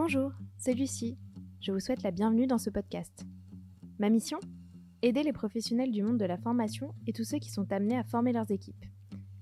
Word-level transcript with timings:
Bonjour, 0.00 0.30
c'est 0.58 0.74
Lucie. 0.74 1.18
Je 1.60 1.72
vous 1.72 1.80
souhaite 1.80 2.04
la 2.04 2.12
bienvenue 2.12 2.46
dans 2.46 2.56
ce 2.56 2.70
podcast. 2.70 3.26
Ma 3.98 4.10
mission 4.10 4.38
Aider 5.02 5.24
les 5.24 5.32
professionnels 5.32 5.90
du 5.90 6.04
monde 6.04 6.18
de 6.18 6.24
la 6.24 6.38
formation 6.38 6.94
et 7.08 7.12
tous 7.12 7.24
ceux 7.24 7.38
qui 7.38 7.50
sont 7.50 7.72
amenés 7.72 7.98
à 7.98 8.04
former 8.04 8.32
leurs 8.32 8.52
équipes. 8.52 8.84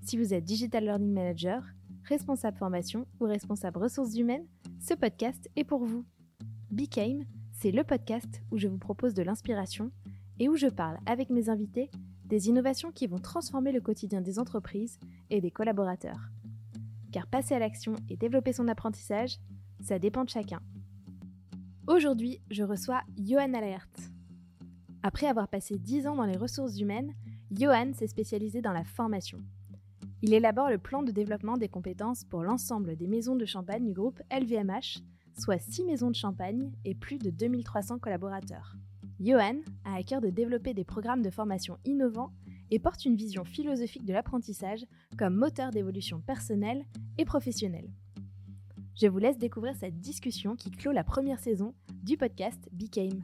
Si 0.01 0.17
vous 0.17 0.33
êtes 0.33 0.43
Digital 0.43 0.83
Learning 0.83 1.13
Manager, 1.13 1.61
responsable 2.05 2.57
formation 2.57 3.05
ou 3.19 3.25
responsable 3.25 3.77
ressources 3.77 4.17
humaines, 4.17 4.47
ce 4.79 4.95
podcast 4.95 5.47
est 5.55 5.63
pour 5.63 5.85
vous. 5.85 6.03
Became, 6.71 7.25
c'est 7.51 7.69
le 7.69 7.83
podcast 7.83 8.41
où 8.49 8.57
je 8.57 8.67
vous 8.67 8.79
propose 8.79 9.13
de 9.13 9.21
l'inspiration 9.21 9.91
et 10.39 10.49
où 10.49 10.55
je 10.55 10.69
parle 10.69 10.97
avec 11.05 11.29
mes 11.29 11.49
invités 11.49 11.91
des 12.25 12.49
innovations 12.49 12.91
qui 12.91 13.05
vont 13.05 13.19
transformer 13.19 13.71
le 13.71 13.79
quotidien 13.79 14.21
des 14.21 14.39
entreprises 14.39 14.97
et 15.29 15.39
des 15.39 15.51
collaborateurs. 15.51 16.31
Car 17.11 17.27
passer 17.27 17.53
à 17.53 17.59
l'action 17.59 17.93
et 18.09 18.17
développer 18.17 18.53
son 18.53 18.67
apprentissage, 18.67 19.37
ça 19.81 19.99
dépend 19.99 20.23
de 20.23 20.29
chacun. 20.29 20.59
Aujourd'hui, 21.87 22.41
je 22.51 22.63
reçois 22.63 23.01
Johan 23.17 23.53
Alert. 23.53 24.11
Après 25.03 25.27
avoir 25.27 25.47
passé 25.47 25.77
10 25.77 26.07
ans 26.07 26.15
dans 26.15 26.25
les 26.25 26.37
ressources 26.37 26.79
humaines, 26.79 27.13
Johan 27.51 27.93
s'est 27.93 28.07
spécialisé 28.07 28.61
dans 28.61 28.73
la 28.73 28.83
formation. 28.83 29.39
Il 30.21 30.33
élabore 30.33 30.69
le 30.69 30.79
plan 30.79 31.03
de 31.03 31.11
développement 31.11 31.57
des 31.57 31.69
compétences 31.69 32.23
pour 32.23 32.43
l'ensemble 32.43 32.95
des 32.95 33.07
maisons 33.07 33.35
de 33.35 33.45
champagne 33.45 33.85
du 33.85 33.93
groupe 33.93 34.21
LVMH, 34.31 34.99
soit 35.39 35.59
6 35.59 35.85
maisons 35.85 36.09
de 36.09 36.15
champagne 36.15 36.71
et 36.83 36.95
plus 36.95 37.19
de 37.19 37.29
2300 37.29 37.99
collaborateurs. 37.99 38.75
Johan 39.19 39.61
a 39.85 39.95
à 39.95 40.03
cœur 40.03 40.21
de 40.21 40.29
développer 40.29 40.73
des 40.73 40.83
programmes 40.83 41.21
de 41.21 41.29
formation 41.29 41.77
innovants 41.85 42.31
et 42.69 42.79
porte 42.79 43.05
une 43.05 43.15
vision 43.15 43.45
philosophique 43.45 44.05
de 44.05 44.13
l'apprentissage 44.13 44.85
comme 45.17 45.35
moteur 45.35 45.71
d'évolution 45.71 46.19
personnelle 46.19 46.83
et 47.17 47.25
professionnelle. 47.25 47.89
Je 48.99 49.05
vous 49.05 49.19
laisse 49.19 49.37
découvrir 49.37 49.75
cette 49.75 49.99
discussion 49.99 50.55
qui 50.55 50.71
clôt 50.71 50.91
la 50.91 51.03
première 51.03 51.39
saison 51.39 51.75
du 52.01 52.17
podcast 52.17 52.67
Became. 52.71 53.23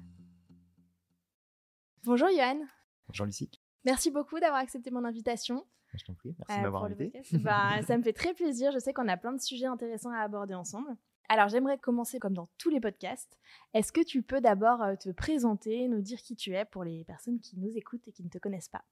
Bonjour 2.04 2.30
Johan. 2.30 2.60
Bonjour 3.08 3.26
Lucie. 3.26 3.50
Merci 3.84 4.12
beaucoup 4.12 4.40
d'avoir 4.40 4.62
accepté 4.62 4.92
mon 4.92 5.04
invitation. 5.04 5.66
Je 5.96 6.06
t'en 6.06 6.14
prie, 6.14 6.36
merci 6.38 6.60
de 6.60 6.64
m'avoir 6.64 6.84
invité. 6.84 7.24
Bah, 7.40 7.82
ça 7.88 7.98
me 7.98 8.04
fait 8.04 8.14
très 8.14 8.36
plaisir. 8.36 8.72
Je 8.72 8.78
sais 8.78 8.94
qu'on 8.94 9.08
a 9.08 9.18
plein 9.18 9.34
de 9.34 9.42
sujets 9.42 9.66
intéressants 9.66 10.12
à 10.12 10.20
aborder 10.20 10.54
ensemble. 10.54 10.96
Alors 11.28 11.48
j'aimerais 11.48 11.80
commencer 11.80 12.20
comme 12.20 12.36
dans 12.36 12.50
tous 12.60 12.70
les 12.70 12.80
podcasts. 12.80 13.40
Est-ce 13.74 13.92
que 13.92 14.02
tu 14.02 14.22
peux 14.22 14.42
d'abord 14.42 14.84
euh, 14.84 14.96
te 14.96 15.10
présenter, 15.10 15.88
nous 15.88 16.02
dire 16.02 16.22
qui 16.22 16.36
tu 16.36 16.54
es 16.54 16.66
pour 16.66 16.84
les 16.84 17.04
personnes 17.04 17.40
qui 17.40 17.58
nous 17.58 17.76
écoutent 17.76 18.08
et 18.08 18.12
qui 18.12 18.24
ne 18.24 18.30
te 18.30 18.38
connaissent 18.38 18.70
pas? 18.70 18.84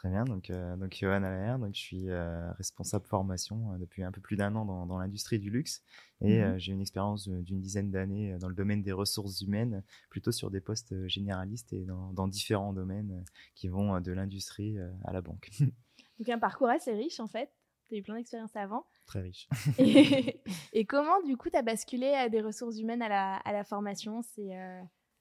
Très 0.00 0.08
bien, 0.08 0.24
donc, 0.24 0.48
euh, 0.48 0.76
donc 0.76 0.96
Johan 0.98 1.22
Allaire, 1.22 1.58
donc 1.58 1.74
je 1.74 1.78
suis 1.78 2.08
euh, 2.08 2.50
responsable 2.52 3.04
formation 3.04 3.74
euh, 3.74 3.76
depuis 3.76 4.02
un 4.02 4.10
peu 4.10 4.22
plus 4.22 4.34
d'un 4.34 4.56
an 4.56 4.64
dans, 4.64 4.86
dans 4.86 4.96
l'industrie 4.96 5.38
du 5.38 5.50
luxe 5.50 5.82
et 6.22 6.40
mmh 6.40 6.58
j'ai 6.58 6.72
une 6.72 6.80
expérience 6.80 7.28
d'une 7.28 7.60
dizaine 7.60 7.90
d'années 7.90 8.34
dans 8.38 8.48
le 8.48 8.54
domaine 8.54 8.82
des 8.82 8.92
ressources 8.92 9.42
humaines, 9.42 9.84
plutôt 10.08 10.32
sur 10.32 10.50
des 10.50 10.62
postes 10.62 11.06
généralistes 11.06 11.74
et 11.74 11.84
dans, 11.84 12.14
dans 12.14 12.28
différents 12.28 12.72
domaines 12.72 13.26
qui 13.54 13.68
vont 13.68 14.00
de 14.00 14.12
l'industrie 14.12 14.78
à 15.04 15.12
la 15.12 15.20
banque. 15.20 15.50
donc 16.18 16.28
un 16.30 16.38
parcours 16.38 16.70
assez 16.70 16.92
riche 16.92 17.20
en 17.20 17.26
fait, 17.26 17.50
tu 17.88 17.94
as 17.94 17.98
eu 17.98 18.02
plein 18.02 18.16
d'expériences 18.16 18.56
avant. 18.56 18.86
Très 19.04 19.20
riche. 19.20 19.48
et, 19.78 20.42
et, 20.72 20.86
comment 20.86 21.22
du 21.22 21.36
coup 21.36 21.50
tu 21.50 21.58
as 21.58 21.62
basculé 21.62 22.08
à 22.08 22.30
des 22.30 22.40
ressources 22.40 22.78
humaines 22.78 23.02
à 23.02 23.08
la, 23.10 23.36
à 23.36 23.52
la 23.52 23.64
formation? 23.64 24.22
C'est 24.22 24.50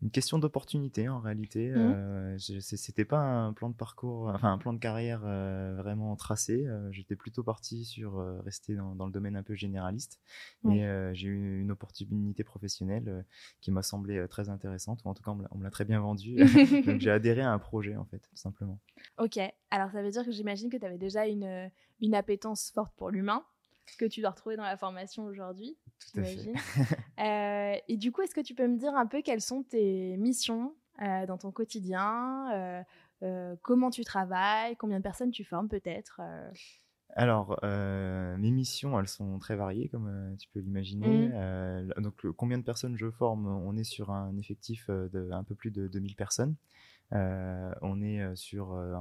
une 0.02 0.12
question 0.12 0.40
d'opportunité 0.40 1.10
en 1.10 1.20
réalité. 1.20 1.72
Mmh. 1.72 1.78
Euh, 1.78 2.38
C'était 2.38 3.06
pas 3.06 3.20
un 3.20 3.52
plan 3.54 3.70
de 3.70 3.76
parcours, 3.76 4.30
enfin 4.30 4.52
un 4.52 4.58
plan 4.58 4.72
de 4.72 4.80
carrière 4.80 5.22
euh, 5.26 5.76
vraiment 5.78 6.16
tracé. 6.16 6.66
Euh, 6.66 6.90
j'étais 6.92 7.16
plutôt 7.16 7.44
parti 7.44 7.84
sur 7.84 8.18
euh, 8.20 8.40
rester 8.42 8.76
dans, 8.76 8.96
dans, 8.96 9.06
le 9.06 9.12
domaine 9.12 9.36
un 9.36 9.44
peu 9.44 9.56
généraliste. 9.56 10.20
Mais 10.64 10.86
euh, 10.86 11.14
j'ai 11.14 11.28
eu 11.28 11.60
une 11.62 11.72
opportunité 11.72 12.44
professionnelle 12.44 13.26
qui 13.60 13.72
m'a 13.72 13.82
semblé 13.82 14.26
très 14.30 14.50
intéressante, 14.50 15.02
ou 15.04 15.10
en 15.10 15.14
tout 15.14 15.24
cas 15.24 15.32
on 15.52 15.58
me 15.58 15.64
l'a 15.64 15.72
très 15.72 15.86
bien 15.86 16.00
vendue. 16.00 16.38
Donc 16.86 17.02
j'ai 17.02 17.12
adhéré 17.12 17.42
à 17.42 17.52
un 17.52 17.60
projet 17.60 17.98
en 17.98 18.06
fait, 18.06 18.20
tout 18.20 18.38
simplement. 18.38 18.80
Ok, 19.18 19.38
alors 19.70 19.92
ça 19.92 20.02
veut 20.02 20.12
dire 20.12 20.24
que 20.24 20.32
j'imagine 20.32 20.70
que 20.70 20.78
tu 20.78 20.86
avais 20.86 20.98
déjà 20.98 21.28
une, 21.28 21.70
une 22.00 22.16
appétence 22.16 22.72
forte 22.72 22.94
pour 22.96 23.10
l'humain 23.10 23.44
que 23.98 24.06
tu 24.06 24.22
dois 24.22 24.32
retrouver 24.32 24.56
dans 24.56 24.64
la 24.64 24.78
formation 24.78 25.26
aujourd'hui. 25.26 25.78
Tout 26.00 26.20
à 26.20 26.24
fait. 26.24 26.54
Euh, 27.20 27.76
et 27.90 27.98
du 27.98 28.14
coup, 28.14 28.22
est-ce 28.22 28.34
que 28.34 28.40
tu 28.40 28.56
peux 28.56 28.66
me 28.66 28.78
dire 28.78 28.96
un 28.96 29.06
peu 29.06 29.22
quelles 29.22 29.42
sont 29.42 29.64
tes 29.64 30.16
missions 30.16 30.74
euh, 31.02 31.26
dans 31.26 31.38
ton 31.38 31.52
quotidien 31.52 32.86
euh, 33.22 33.56
Comment 33.62 33.90
tu 33.90 34.06
travailles 34.06 34.78
Combien 34.78 35.00
de 35.00 35.04
personnes 35.04 35.32
tu 35.32 35.44
formes 35.44 35.68
peut-être 35.68 36.22
alors, 37.16 37.60
mes 37.64 38.52
missions, 38.52 38.98
elles 39.00 39.08
sont 39.08 39.40
très 39.40 39.56
variées, 39.56 39.90
comme 39.90 40.36
tu 40.40 40.48
peux 40.50 40.60
l'imaginer. 40.60 41.30
Mmh. 41.30 42.02
donc, 42.02 42.26
combien 42.38 42.60
de 42.60 42.64
personnes 42.64 42.96
je 42.96 43.10
forme 43.10 43.48
On 43.48 43.76
est 43.76 43.84
sur 43.84 44.12
un 44.12 44.38
effectif 44.38 44.90
de 44.90 45.32
un 45.32 45.44
peu 45.44 45.56
plus 45.56 45.72
de 45.72 45.88
2000 45.88 46.16
personnes. 46.16 46.56
Euh, 47.14 47.74
on 47.82 48.02
est 48.02 48.22
euh, 48.22 48.36
sur 48.36 48.74
euh, 48.74 48.94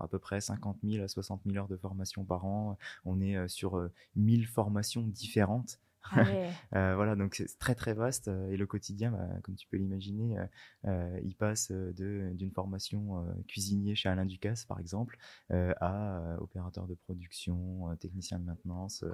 à 0.00 0.08
peu 0.10 0.18
près 0.18 0.40
50 0.40 0.78
000 0.82 1.04
à 1.04 1.08
60 1.08 1.42
000 1.46 1.56
heures 1.56 1.68
de 1.68 1.76
formation 1.76 2.24
par 2.24 2.44
an. 2.44 2.76
On 3.04 3.20
est 3.20 3.48
sur 3.48 3.88
1000 4.16 4.46
formations 4.46 5.02
différentes. 5.02 5.78
Ah 6.10 6.24
voilà, 6.94 7.16
donc 7.16 7.34
c'est 7.34 7.58
très 7.58 7.74
très 7.74 7.94
vaste 7.94 8.28
et 8.50 8.56
le 8.56 8.66
quotidien, 8.66 9.12
bah, 9.12 9.28
comme 9.42 9.54
tu 9.54 9.66
peux 9.68 9.76
l'imaginer, 9.76 10.36
il 10.84 11.34
passe 11.36 11.72
d'une 11.72 12.50
formation 12.52 13.24
cuisinier 13.48 13.94
chez 13.94 14.08
Alain 14.08 14.26
Ducasse 14.26 14.64
par 14.64 14.80
exemple 14.80 15.18
à 15.50 16.36
opérateur 16.40 16.86
de 16.86 16.94
production, 16.94 17.96
technicien 18.00 18.38
de 18.38 18.44
maintenance, 18.44 19.04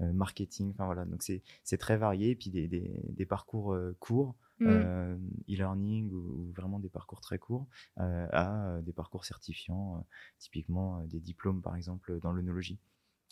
marketing. 0.00 0.72
Enfin 0.72 0.86
voilà, 0.86 1.04
donc 1.04 1.22
c'est 1.22 1.78
très 1.78 1.96
varié 1.96 2.30
et 2.30 2.36
puis 2.36 2.50
des, 2.50 2.68
des 2.68 3.26
parcours 3.26 3.76
courts. 3.98 4.34
Mmh. 4.62 4.68
Euh, 4.68 5.16
e-learning 5.50 6.12
ou, 6.12 6.52
vraiment 6.54 6.78
des 6.78 6.88
parcours 6.88 7.20
très 7.20 7.38
courts 7.38 7.66
euh, 7.98 8.28
à 8.30 8.66
euh, 8.66 8.82
des 8.82 8.92
parcours 8.92 9.24
certifiants, 9.24 10.06
typiquement 10.38 11.02
des 11.04 11.20
diplômes 11.20 11.62
par 11.62 11.74
exemple 11.74 12.20
dans 12.20 12.32
l'œnologie. 12.32 12.78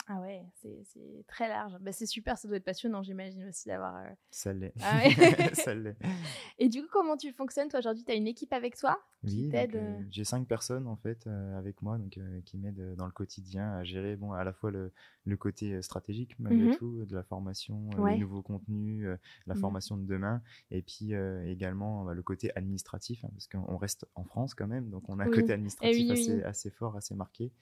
Ah 0.07 0.21
ouais, 0.21 0.43
c'est 0.61 1.25
très 1.29 1.49
large. 1.49 1.77
Bah, 1.81 1.93
c'est 1.93 2.07
super, 2.07 2.37
ça 2.37 2.49
doit 2.49 2.57
être 2.57 2.65
passionnant, 2.65 3.03
j'imagine 3.03 3.49
aussi 3.49 3.69
d'avoir. 3.69 3.97
Euh, 3.97 4.09
ça 4.31 4.53
l'est. 4.53 4.75
Ah. 4.83 5.03
Et 6.59 6.69
du 6.69 6.83
coup, 6.83 6.89
comment 6.91 7.17
tu 7.17 7.33
fonctionnes 7.33 7.69
Toi, 7.69 7.79
aujourd'hui, 7.79 8.05
tu 8.05 8.11
as 8.11 8.15
une 8.15 8.27
équipe 8.27 8.53
avec 8.53 8.77
toi 8.77 8.99
Oui, 9.23 9.51
euh, 9.55 10.03
j'ai 10.11 10.25
cinq 10.25 10.49
personnes 10.49 10.87
en 10.89 10.97
fait 10.97 11.27
euh, 11.27 11.57
avec 11.57 11.83
moi 11.83 11.99
donc, 11.99 12.19
qui 12.45 12.59
m'aident 12.59 12.95
dans 12.97 13.07
le 13.07 13.13
quotidien 13.13 13.73
à 13.73 13.85
gérer 13.85 14.17
bon, 14.17 14.33
à 14.33 14.43
la 14.43 14.53
fois 14.53 14.71
le, 14.71 14.93
le 15.27 15.37
côté 15.37 15.81
stratégique, 15.83 16.37
malgré 16.39 16.71
mmh 16.71 16.77
tout, 16.77 17.05
de 17.05 17.15
la 17.15 17.23
formation, 17.23 17.89
les 18.07 18.19
nouveaux 18.19 18.43
contenus, 18.43 19.07
la 19.47 19.55
mmh. 19.55 19.59
formation 19.59 19.97
de 19.97 20.07
demain, 20.07 20.43
et 20.71 20.83
puis 20.83 21.13
également 21.47 22.05
bah, 22.05 22.15
le 22.15 22.23
côté 22.23 22.51
administratif, 22.57 23.25
hein, 23.25 23.31
parce 23.33 23.47
qu'on 23.47 23.77
reste 23.77 24.07
en 24.15 24.25
France 24.25 24.55
quand 24.55 24.67
même, 24.67 24.91
donc 24.91 25.09
on 25.09 25.19
a 25.21 25.25
un 25.25 25.31
côté 25.31 25.47
eh 25.51 25.53
administratif 25.53 26.11
assez, 26.11 26.43
assez, 26.43 26.71
fort, 26.71 26.97
assez 26.97 27.15
marqué. 27.15 27.53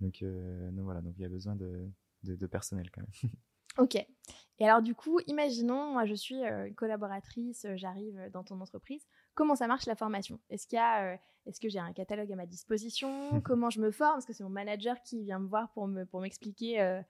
Donc, 0.00 0.22
donc 0.22 0.84
voilà, 0.84 1.00
donc 1.00 1.14
il 1.16 1.22
y 1.22 1.24
a 1.24 1.28
besoin 1.28 1.56
de 1.56 1.88
de, 2.22 2.46
personnel 2.46 2.90
quand 2.90 3.02
même. 3.02 3.32
Ok. 3.76 3.94
Et 3.94 4.64
alors 4.64 4.82
du 4.82 4.96
coup, 4.96 5.20
imaginons, 5.28 5.92
moi 5.92 6.04
je 6.04 6.14
suis 6.14 6.44
euh, 6.44 6.68
collaboratrice, 6.74 7.64
euh, 7.64 7.76
j'arrive 7.76 8.28
dans 8.32 8.42
ton 8.42 8.60
entreprise. 8.60 9.06
Comment 9.36 9.54
ça 9.54 9.68
marche 9.68 9.86
la 9.86 9.94
formation? 9.94 10.40
Est-ce 10.50 10.66
qu'il 10.66 10.78
y 10.78 10.80
a, 10.80 11.12
euh, 11.12 11.16
est-ce 11.46 11.60
que 11.60 11.68
j'ai 11.68 11.78
un 11.78 11.92
catalogue 11.92 12.32
à 12.32 12.34
ma 12.34 12.46
disposition? 12.46 13.40
Comment 13.44 13.70
je 13.70 13.80
me 13.80 13.92
forme? 13.92 14.18
Est-ce 14.18 14.26
que 14.26 14.32
c'est 14.32 14.42
mon 14.42 14.50
manager 14.50 15.00
qui 15.04 15.22
vient 15.22 15.38
me 15.38 15.46
voir 15.46 15.70
pour 15.74 15.86
me 15.86 16.04
pour 16.06 16.20
m'expliquer 16.20 17.02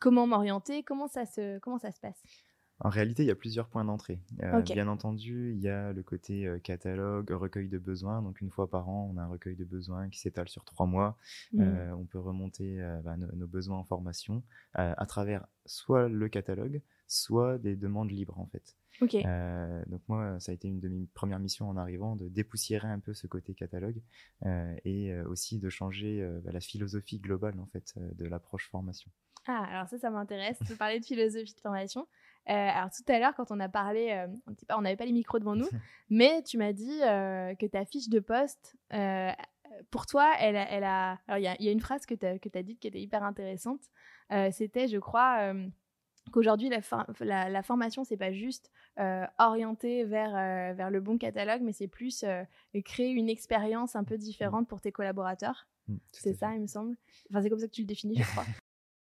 comment 0.00 0.26
m'orienter? 0.26 0.82
Comment 0.82 1.06
ça 1.06 1.26
se 1.26 1.60
comment 1.60 1.78
ça 1.78 1.92
se 1.92 2.00
passe? 2.00 2.20
En 2.80 2.90
réalité, 2.90 3.22
il 3.22 3.26
y 3.26 3.30
a 3.30 3.36
plusieurs 3.36 3.68
points 3.68 3.84
d'entrée. 3.84 4.20
Euh, 4.42 4.60
bien 4.60 4.86
entendu, 4.88 5.52
il 5.54 5.60
y 5.60 5.68
a 5.68 5.94
le 5.94 6.02
côté 6.02 6.46
euh, 6.46 6.58
catalogue, 6.58 7.30
recueil 7.30 7.68
de 7.68 7.78
besoins. 7.78 8.20
Donc, 8.20 8.42
une 8.42 8.50
fois 8.50 8.68
par 8.68 8.88
an, 8.90 9.10
on 9.12 9.16
a 9.16 9.22
un 9.22 9.28
recueil 9.28 9.56
de 9.56 9.64
besoins 9.64 10.10
qui 10.10 10.18
s'étale 10.18 10.48
sur 10.48 10.62
trois 10.64 10.84
mois. 10.84 11.16
Mmh. 11.52 11.62
Euh, 11.62 11.96
on 11.96 12.04
peut 12.04 12.18
remonter 12.18 12.78
bah, 13.02 13.16
nos, 13.16 13.46
besoins 13.46 13.78
en 13.78 13.84
formation 13.84 14.42
à 14.74 15.06
travers 15.06 15.46
soit 15.64 16.08
le 16.08 16.28
catalogue, 16.28 16.82
soit 17.06 17.58
des 17.58 17.76
demandes 17.76 18.10
libres, 18.10 18.38
en 18.38 18.46
fait. 18.46 18.76
donc 19.86 20.02
moi, 20.08 20.38
ça 20.40 20.52
a 20.52 20.54
été 20.54 20.68
une 20.68 20.80
de 20.80 20.88
mes 20.88 21.06
premières 21.14 21.38
missions 21.38 21.70
en 21.70 21.76
arrivant, 21.76 22.16
de 22.16 22.28
dépoussiérer 22.28 22.88
un 22.88 22.98
peu 22.98 23.14
ce 23.14 23.26
côté 23.26 23.54
catalogue 23.54 24.02
et 24.84 25.16
aussi 25.20 25.58
de 25.58 25.70
changer 25.70 26.28
bah, 26.44 26.52
la 26.52 26.60
philosophie 26.60 27.20
globale 27.20 27.58
en 27.58 27.66
fait 27.66 27.94
de 27.96 28.26
l'approche 28.26 28.68
formation. 28.68 29.10
Ah, 29.46 29.64
alors 29.70 29.88
ça, 29.88 29.96
ça 29.98 30.10
m'intéresse 30.10 30.58
de 30.68 30.74
parler 30.74 30.98
de 30.98 31.04
philosophie 31.04 31.54
de 31.54 31.60
formation. 31.60 32.06
Euh, 32.48 32.52
alors 32.52 32.90
tout 32.90 33.02
à 33.10 33.18
l'heure, 33.18 33.34
quand 33.34 33.50
on 33.50 33.58
a 33.58 33.68
parlé, 33.68 34.10
euh, 34.12 34.28
on 34.70 34.82
n'avait 34.82 34.96
pas 34.96 35.04
les 35.04 35.12
micros 35.12 35.38
devant 35.38 35.56
nous, 35.56 35.68
mais 36.10 36.42
tu 36.42 36.58
m'as 36.58 36.72
dit 36.72 37.02
euh, 37.02 37.54
que 37.54 37.66
ta 37.66 37.84
fiche 37.84 38.08
de 38.08 38.20
poste, 38.20 38.76
pour 39.90 40.06
toi, 40.06 40.32
elle, 40.38 40.56
elle 40.56 40.84
a... 40.84 41.18
Alors 41.26 41.38
il 41.38 41.42
y 41.42 41.48
a, 41.48 41.60
y 41.60 41.68
a, 41.68 41.72
une 41.72 41.80
phrase 41.80 42.06
que 42.06 42.14
tu 42.14 42.24
as, 42.24 42.30
as 42.30 42.62
dite 42.62 42.80
qui 42.80 42.88
était 42.88 43.00
hyper 43.00 43.22
intéressante. 43.22 43.82
C'était, 44.50 44.88
je 44.88 44.98
crois, 44.98 45.52
qu'aujourd'hui, 46.32 46.70
la, 46.70 46.80
la, 47.20 47.48
la, 47.50 47.62
formation, 47.62 48.02
c'est 48.02 48.16
pas 48.16 48.32
juste 48.32 48.70
orienter 49.38 50.04
vers, 50.04 50.32
vers 50.74 50.90
le 50.90 51.00
bon 51.00 51.18
catalogue, 51.18 51.60
mais 51.62 51.72
c'est 51.72 51.88
plus 51.88 52.24
créer 52.84 53.10
une 53.10 53.28
expérience 53.28 53.96
un 53.96 54.04
peu 54.04 54.16
différente 54.16 54.66
pour 54.66 54.80
tes 54.80 54.92
collaborateurs. 54.92 55.66
Mmh, 55.88 55.96
c'est 56.12 56.34
ça, 56.34 56.54
il 56.54 56.62
me 56.62 56.66
semble. 56.66 56.96
Enfin, 57.30 57.42
c'est 57.42 57.50
comme 57.50 57.58
ça 57.58 57.66
que 57.66 57.72
tu 57.72 57.82
le 57.82 57.86
définis, 57.86 58.16
je 58.16 58.30
crois. 58.30 58.44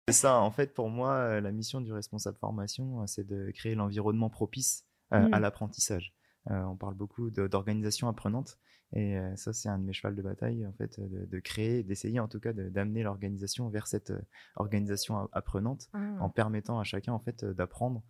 C'est 0.07 0.13
ça, 0.13 0.39
en 0.39 0.51
fait, 0.51 0.73
pour 0.73 0.89
moi, 0.89 1.15
euh, 1.15 1.41
la 1.41 1.51
mission 1.51 1.81
du 1.81 1.91
responsable 1.91 2.37
formation, 2.37 3.01
euh, 3.01 3.07
c'est 3.07 3.25
de 3.25 3.49
créer 3.51 3.73
l'environnement 3.73 4.29
propice 4.29 4.85
à 5.11 5.19
mmh. 5.19 5.41
l'apprentissage. 5.41 6.13
on 6.47 6.75
parle 6.75 6.95
beaucoup 6.95 7.29
d'organisation 7.29 8.07
apprenante. 8.07 8.57
Et 8.93 9.17
ça, 9.35 9.53
c'est 9.53 9.69
un 9.69 9.77
de 9.77 9.83
mes 9.83 9.93
chevals 9.93 10.15
de 10.15 10.21
bataille, 10.21 10.65
en 10.65 10.73
fait, 10.73 10.99
de, 10.99 11.39
créer, 11.39 11.83
d'essayer 11.83 12.19
en 12.19 12.27
tout 12.27 12.39
cas 12.39 12.53
d'amener 12.53 13.03
l'organisation 13.03 13.69
vers 13.69 13.87
cette 13.87 14.11
organisation 14.55 15.29
apprenante, 15.31 15.89
ah. 15.93 16.17
en 16.19 16.29
permettant 16.29 16.79
à 16.79 16.83
chacun 16.83 17.13
en 17.13 17.19
fait 17.19 17.45
d'apprendre 17.45 18.03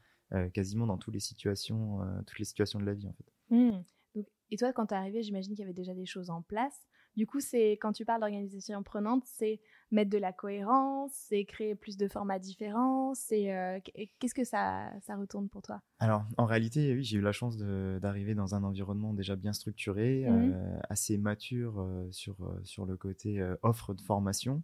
quasiment 0.53 0.87
dans 0.87 0.97
toutes 0.97 1.13
les 1.13 1.19
situations, 1.19 1.99
toutes 2.25 2.39
les 2.39 2.45
situations 2.45 2.79
de 2.79 2.85
la 2.85 2.93
vie 2.93 3.07
en 3.07 3.13
fait. 3.13 3.55
Mmh. 3.55 3.83
et 4.51 4.57
toi, 4.57 4.71
quand 4.73 4.87
tu 4.87 4.93
es 4.93 4.97
arrivé, 4.97 5.21
j'imagine 5.21 5.53
qu'il 5.53 5.61
y 5.61 5.65
avait 5.65 5.73
déjà 5.73 5.93
des 5.93 6.05
choses 6.05 6.29
en 6.29 6.41
place. 6.41 6.87
Du 7.15 7.25
coup, 7.25 7.39
c'est 7.39 7.71
quand 7.73 7.93
tu 7.93 8.05
parles 8.05 8.21
d'organisation 8.21 8.77
apprenante, 8.77 9.23
c'est 9.25 9.61
mettre 9.95 10.11
de 10.11 10.17
la 10.17 10.33
cohérence, 10.33 11.11
c'est 11.13 11.45
créer 11.45 11.73
plus 11.73 11.97
de 11.97 12.07
formats 12.07 12.37
différents, 12.37 13.15
c'est 13.15 13.55
euh, 13.55 13.79
qu'est-ce 14.19 14.35
que 14.35 14.43
ça, 14.43 14.91
ça 15.01 15.15
retourne 15.15 15.49
pour 15.49 15.61
toi? 15.61 15.81
Alors, 15.99 16.25
en 16.37 16.45
réalité, 16.45 16.93
oui, 16.93 17.03
j'ai 17.03 17.17
eu 17.17 17.21
la 17.21 17.31
chance 17.31 17.57
d'arriver 17.57 18.35
dans 18.35 18.53
un 18.53 18.63
environnement 18.63 19.13
déjà 19.13 19.35
bien 19.35 19.53
structuré, 19.53 20.25
mmh 20.29 20.35
euh, 20.35 20.79
assez 20.89 21.17
mature 21.17 21.79
euh, 21.79 22.07
sur, 22.11 22.35
sur 22.63 22.85
le 22.85 22.97
côté 22.97 23.41
offre 23.63 23.93
de 23.93 24.01
formation. 24.01 24.61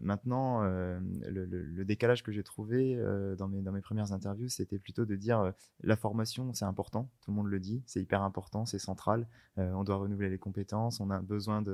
maintenant, 0.00 0.62
le, 0.62 1.84
décalage 1.84 2.22
que 2.22 2.30
j'ai 2.30 2.44
trouvé 2.44 2.96
dans, 3.36 3.48
mes, 3.48 3.62
dans 3.62 3.72
mes 3.72 3.80
premières 3.80 4.12
interviews, 4.12 4.48
c'était 4.48 4.78
plutôt 4.78 5.04
de 5.04 5.16
dire 5.16 5.52
la 5.82 5.96
formation, 5.96 6.52
c'est 6.52 6.64
important, 6.64 7.10
tout 7.20 7.32
le 7.32 7.36
monde 7.36 7.48
le 7.48 7.58
dit, 7.58 7.82
c'est 7.86 8.00
hyper 8.00 8.22
important, 8.22 8.64
c'est 8.64 8.78
central, 8.78 9.26
on 9.56 9.82
doit 9.82 9.96
renouveler 9.96 10.30
les 10.30 10.38
compétences, 10.38 11.00
on 11.00 11.10
a 11.10 11.20
besoin 11.20 11.64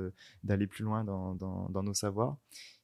d'aller 0.43 0.65
plus 0.65 0.83
loin 0.83 1.03
dans, 1.03 1.35
dans, 1.35 1.69
dans 1.69 1.83
nos 1.83 1.93
savoirs 1.93 2.37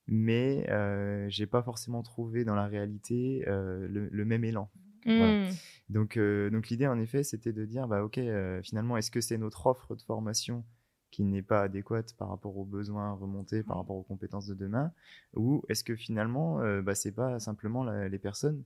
mais 0.08 0.70
euh, 0.70 1.28
j'ai 1.30 1.46
pas 1.46 1.64
forcément 1.64 2.04
trouvé 2.04 2.44
dans 2.44 2.56
la 2.56 2.68
réalité 2.68 3.44
euh, 3.48 3.88
le, 3.88 4.26
même 4.26 4.44
élan. 4.44 4.70
Mmh. 5.06 5.50
Donc, 5.90 6.18
euh, 6.18 6.50
donc 6.50 6.70
l'idée 6.70 6.88
en 6.88 7.00
effet, 7.00 7.24
c'était 7.24 7.54
de 7.54 7.66
dire, 7.66 7.88
bah 7.88 8.04
ok, 8.04 8.18
euh, 8.18 8.62
finalement, 8.64 8.98
est-ce 8.98 9.12
que 9.12 9.22
c'est 9.22 9.38
notre 9.38 9.66
offre 9.68 9.96
de 9.96 10.02
formation 10.02 10.66
qui 11.12 11.24
n'est 11.24 11.44
pas 11.44 11.62
adéquate 11.62 12.16
par 12.18 12.30
rapport 12.30 12.58
aux 12.58 12.66
besoins 12.66 13.14
remontés, 13.14 13.64
par 13.64 13.78
rapport 13.78 13.96
aux 13.96 14.04
compétences 14.04 14.48
de 14.48 14.56
demain, 14.56 14.92
ou 15.36 15.62
est-ce 15.70 15.84
que 15.84 15.96
finalement, 15.96 16.60
bah, 16.82 16.96
c'est 16.96 17.12
pas 17.12 17.40
simplement 17.40 17.84
les 17.84 18.18
personnes, 18.18 18.64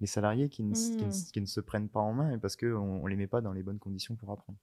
les 0.00 0.06
salariés 0.06 0.48
qui 0.48 0.62
ne, 0.62 0.72
qui, 0.72 1.04
ne, 1.40 1.42
mmh. 1.42 1.46
se 1.46 1.60
prennent 1.60 1.90
pas 1.90 2.00
en 2.00 2.14
main 2.14 2.38
parce 2.38 2.56
qu'on 2.56 3.02
on 3.02 3.06
les 3.06 3.16
met 3.16 3.26
pas 3.26 3.42
dans 3.42 3.52
les 3.52 3.62
bonnes 3.62 3.78
conditions 3.78 4.16
pour 4.16 4.30
apprendre? 4.30 4.58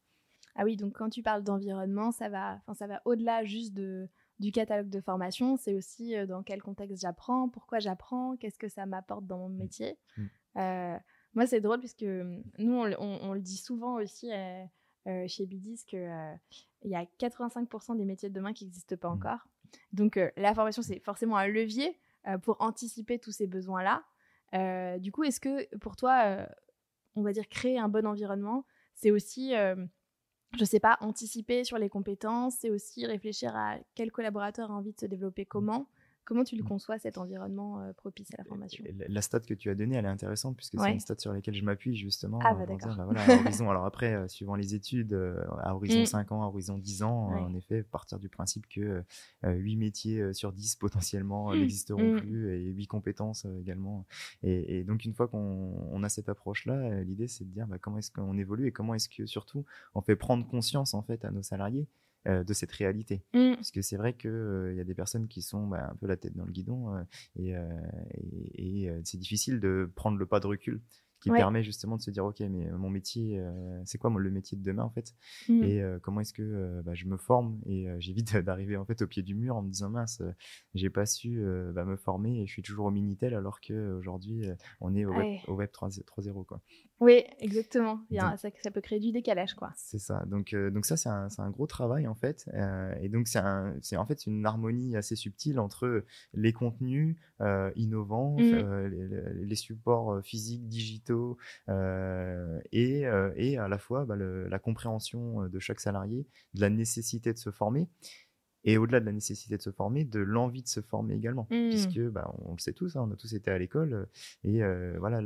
Ah 0.56 0.64
oui, 0.64 0.78
donc 0.78 0.94
quand 0.94 1.12
tu 1.12 1.22
parles 1.22 1.44
d'environnement, 1.44 2.12
ça 2.12 2.28
va, 2.28 2.60
ça 2.74 2.88
va 2.88 3.04
au-delà 3.06 3.44
juste 3.44 3.76
de 3.76 4.10
du 4.40 4.52
catalogue 4.52 4.90
de 4.90 5.02
formation, 5.02 5.58
c'est 5.58 5.74
aussi 5.74 6.16
euh, 6.16 6.26
dans 6.26 6.44
quel 6.44 6.62
contexte 6.62 7.02
j'apprends, 7.02 7.50
pourquoi 7.50 7.80
j'apprends, 7.80 8.38
qu'est-ce 8.38 8.60
que 8.60 8.70
ça 8.70 8.86
m'apporte 8.86 9.26
dans 9.26 9.38
mon 9.38 9.50
mmh. 9.50 9.58
métier. 9.58 9.98
Mmh. 10.18 10.26
Euh, 10.58 10.98
moi, 11.34 11.48
c'est 11.48 11.62
drôle 11.62 11.80
puisque 11.80 12.04
mmh, 12.04 12.44
nous, 12.60 12.74
on, 12.74 13.34
le 13.34 13.42
dit 13.42 13.58
souvent 13.58 13.96
aussi 13.96 14.32
euh, 14.32 15.28
chez 15.28 15.46
Bidis 15.46 15.84
qu'il 15.86 16.40
il 16.84 16.92
y 16.92 16.96
a 16.96 17.04
85% 17.20 17.98
des 17.98 18.06
métiers 18.06 18.30
de 18.30 18.34
demain 18.34 18.54
qui 18.54 18.66
n'existent 18.66 18.98
pas 18.98 19.10
encore. 19.10 19.48
Donc, 19.92 20.20
la 20.38 20.54
formation, 20.54 20.82
c'est 20.82 21.00
forcément 21.00 21.38
un 21.38 21.48
levier 21.48 22.00
pour 22.44 22.62
anticiper 22.62 23.20
tous 23.20 23.32
ces 23.32 23.48
besoins-là. 23.48 24.04
du 25.00 25.12
coup, 25.12 25.24
est-ce 25.24 25.40
que 25.40 25.76
pour 25.78 25.96
toi, 25.96 26.48
on 27.16 27.22
va 27.22 27.34
dire 27.34 27.50
créer 27.50 27.80
un 27.80 27.90
bon 27.90 28.06
environnement, 28.06 28.66
c'est 28.96 29.12
aussi 29.12 29.54
je 30.58 30.66
sais 30.66 30.80
pas, 30.80 30.98
anticiper 31.02 31.64
sur 31.64 31.78
les 31.78 31.90
compétences, 31.90 32.56
c'est 32.60 32.70
aussi 32.70 33.06
réfléchir 33.06 33.56
à 33.56 33.76
quel 33.96 34.12
collaborateur 34.12 34.72
a 34.72 34.74
envie 34.74 34.94
de 34.94 35.00
se 35.00 35.06
développer 35.06 35.46
comment. 35.46 35.88
Comment 36.28 36.44
tu 36.44 36.58
le 36.58 36.64
mmh. 36.64 36.68
conçois, 36.68 37.00
cet 37.00 37.18
environnement 37.18 37.80
euh, 37.80 37.94
propice 37.94 38.28
à 38.34 38.38
la 38.40 38.44
formation 38.44 38.84
la, 39.08 39.22
stat 39.22 39.40
que 39.40 39.54
tu 39.54 39.70
as 39.70 39.76
donnée, 39.76 39.96
elle 39.96 40.04
est 40.04 40.10
intéressante 40.10 40.58
puisque 40.58 40.78
c'est 40.78 40.92
une 40.92 41.00
stat 41.00 41.16
sur 41.20 41.32
laquelle 41.32 41.54
je 41.54 41.64
m'appuie 41.64 41.96
justement. 41.96 42.40
Ah, 42.44 42.54
bah, 42.54 42.66
d'accord. 42.66 42.98
Bah, 42.98 43.08
horizon, 43.46 43.70
alors 43.70 43.86
après, 43.86 44.14
euh, 44.14 44.28
suivant 44.28 44.56
les 44.56 44.76
études, 44.76 45.14
euh, 45.14 45.42
à 45.62 45.74
horizon 45.74 46.04
5 46.04 46.30
mmh. 46.30 46.34
ans, 46.34 46.44
à 46.44 46.48
horizon 46.48 46.78
10 46.78 47.04
ans, 47.04 47.28
en 47.30 47.54
effet, 47.54 47.82
partir 47.82 48.20
du 48.20 48.28
principe 48.28 48.68
que 48.68 49.06
8 49.46 49.78
métiers 49.78 50.34
sur 50.34 50.52
10 50.52 50.76
potentiellement 50.76 51.52
mmh. 51.52 51.60
n'existeront 51.60 52.18
plus 52.18 52.54
et 52.54 52.72
8 52.72 52.88
compétences 52.88 53.48
également. 53.62 54.06
Et, 54.44 54.84
donc, 54.84 55.06
une 55.06 55.14
fois 55.14 55.30
qu'on 55.30 56.04
a 56.04 56.10
cette 56.10 56.28
approche-là, 56.28 57.04
l'idée 57.04 57.30
c'est 57.30 57.46
de 57.46 57.52
dire 57.52 57.68
bah, 57.68 57.78
comment 57.80 58.00
est-ce 58.00 58.12
qu'on 58.12 58.38
évolue 58.38 58.68
et 58.68 58.74
comment 58.74 58.96
est-ce 58.96 59.08
que 59.08 59.26
surtout 59.26 59.64
on 59.96 60.02
fait 60.02 60.18
prendre 60.18 60.46
conscience 60.46 60.94
en 60.94 61.04
fait 61.04 61.24
à 61.24 61.32
nos 61.32 61.42
salariés 61.42 61.88
euh, 62.28 62.44
de 62.44 62.54
cette 62.54 62.72
réalité. 62.72 63.24
Mm. 63.34 63.56
Parce 63.56 63.72
que 63.72 63.82
c'est 63.82 63.98
vrai 63.98 64.14
qu'il 64.14 64.30
euh, 64.30 64.74
y 64.74 64.80
a 64.80 64.84
des 64.84 64.96
personnes 64.96 65.28
qui 65.28 65.42
sont 65.42 65.68
bah, 65.68 65.90
un 65.92 65.96
peu 65.96 66.08
la 66.08 66.18
tête 66.18 66.36
dans 66.36 66.46
le 66.46 66.52
guidon 66.52 66.96
euh, 66.96 67.04
et, 67.36 68.84
et 68.86 68.92
c'est 69.04 69.18
difficile 69.18 69.60
de 69.60 69.90
prendre 69.96 70.18
le 70.18 70.26
pas 70.26 70.40
de 70.40 70.48
recul 70.48 70.82
qui 71.20 71.30
permet 71.32 71.64
justement 71.64 71.98
de 71.98 72.02
se 72.02 72.12
dire 72.12 72.26
ok 72.26 72.40
mais 72.42 72.70
mon 72.72 72.90
métier 72.90 73.40
euh, 73.40 73.82
c'est 73.86 73.98
quoi 73.98 74.14
le 74.18 74.32
métier 74.32 74.58
de 74.58 74.64
demain 74.64 74.84
en 74.84 74.90
fait? 74.90 75.16
Mmh. 75.50 75.64
et 75.64 75.82
euh, 75.82 76.00
comment 76.02 76.22
est-ce 76.22 76.34
que 76.34 76.44
euh, 76.44 76.82
bah, 76.84 76.94
je 76.94 77.06
me 77.06 77.18
forme? 77.18 77.60
Et 77.66 77.88
j'évite 78.00 78.36
d'arriver 78.38 78.78
en 78.78 78.86
fait 78.86 79.02
au 79.02 79.08
pied 79.08 79.24
du 79.24 79.36
mur 79.36 79.56
en 79.56 79.62
me 79.62 79.70
disant 79.70 79.90
mince 79.90 80.22
j'ai 80.74 80.90
pas 80.90 81.06
su 81.06 81.44
bah, 81.74 81.86
me 81.86 81.98
former 81.98 82.42
et 82.42 82.46
je 82.46 82.52
suis 82.52 82.62
toujours 82.62 82.86
au 82.86 82.92
minitel 82.92 83.34
alors 83.34 83.62
que 83.62 83.94
aujourd'hui 83.98 84.46
on 84.82 84.96
est 84.96 85.06
au 85.06 85.14
web, 85.14 85.40
au 85.48 85.54
web 85.54 85.70
3.0 85.70 86.46
quoi 86.46 86.62
oui 87.00 87.24
exactement. 87.40 88.02
Il 88.10 88.18
y 88.18 88.20
a 88.20 88.38
ça, 88.38 88.50
ça, 88.62 88.72
peut 88.72 88.82
créer 88.82 89.00
du 89.00 89.12
décalage 89.12 89.54
quoi. 89.54 89.72
C'est 89.76 90.00
ça. 90.00 90.24
Donc 90.28 90.56
donc 90.56 90.86
ça 90.86 90.98
c'est 90.98 91.10
un, 91.10 91.28
un, 91.38 91.50
gros 91.50 91.68
travail 91.68 92.08
en 92.08 92.16
fait. 92.16 92.50
Et 93.02 93.10
donc 93.10 93.28
c'est 93.28 93.98
en 93.98 94.06
fait 94.06 94.26
une 94.26 94.46
harmonie 94.46 94.96
assez 94.96 95.16
subtile 95.16 95.60
entre 95.60 96.04
les 96.34 96.54
contenus 96.54 97.18
innovants 97.76 98.38
mmh. 98.38 98.88
les, 98.88 99.46
les, 99.46 99.56
supports 99.56 100.22
physiques 100.24 100.68
digitaux 100.68 101.38
euh, 101.70 102.60
et, 102.72 103.06
euh, 103.06 103.32
et, 103.36 103.58
à 103.58 103.68
la 103.68 103.78
fois 103.78 104.06
bah, 104.06 104.16
la 104.16 104.60
compréhension 104.60 105.44
euh, 105.44 105.50
de 105.50 105.60
chaque 105.60 105.80
salarié 105.80 106.28
de 106.54 106.62
la 106.62 106.70
nécessité 106.70 107.34
de 107.34 107.38
se 107.38 107.52
former 107.52 107.90
et 108.64 108.78
au-delà 108.78 109.00
de 109.00 109.06
la 109.06 109.12
nécessité 109.12 109.58
de 109.58 109.62
se 109.62 109.70
former, 109.70 110.04
de 110.04 110.20
l'envie 110.20 110.64
de 110.64 110.68
se 110.68 110.82
former 110.82 111.16
également, 111.16 111.48
mmh. 111.50 111.70
puisque 111.70 112.02
bah, 112.10 112.34
on 112.46 112.54
le 112.54 112.60
sait 112.60 112.74
tous, 112.74 112.96
hein, 112.96 113.06
on 113.08 113.14
a 113.14 113.16
tous 113.16 113.34
été 113.34 113.52
à 113.52 113.58
l'école, 113.58 113.94
euh, 113.94 114.06
et 114.44 114.64
euh, 114.64 114.96
voilà 115.00 115.22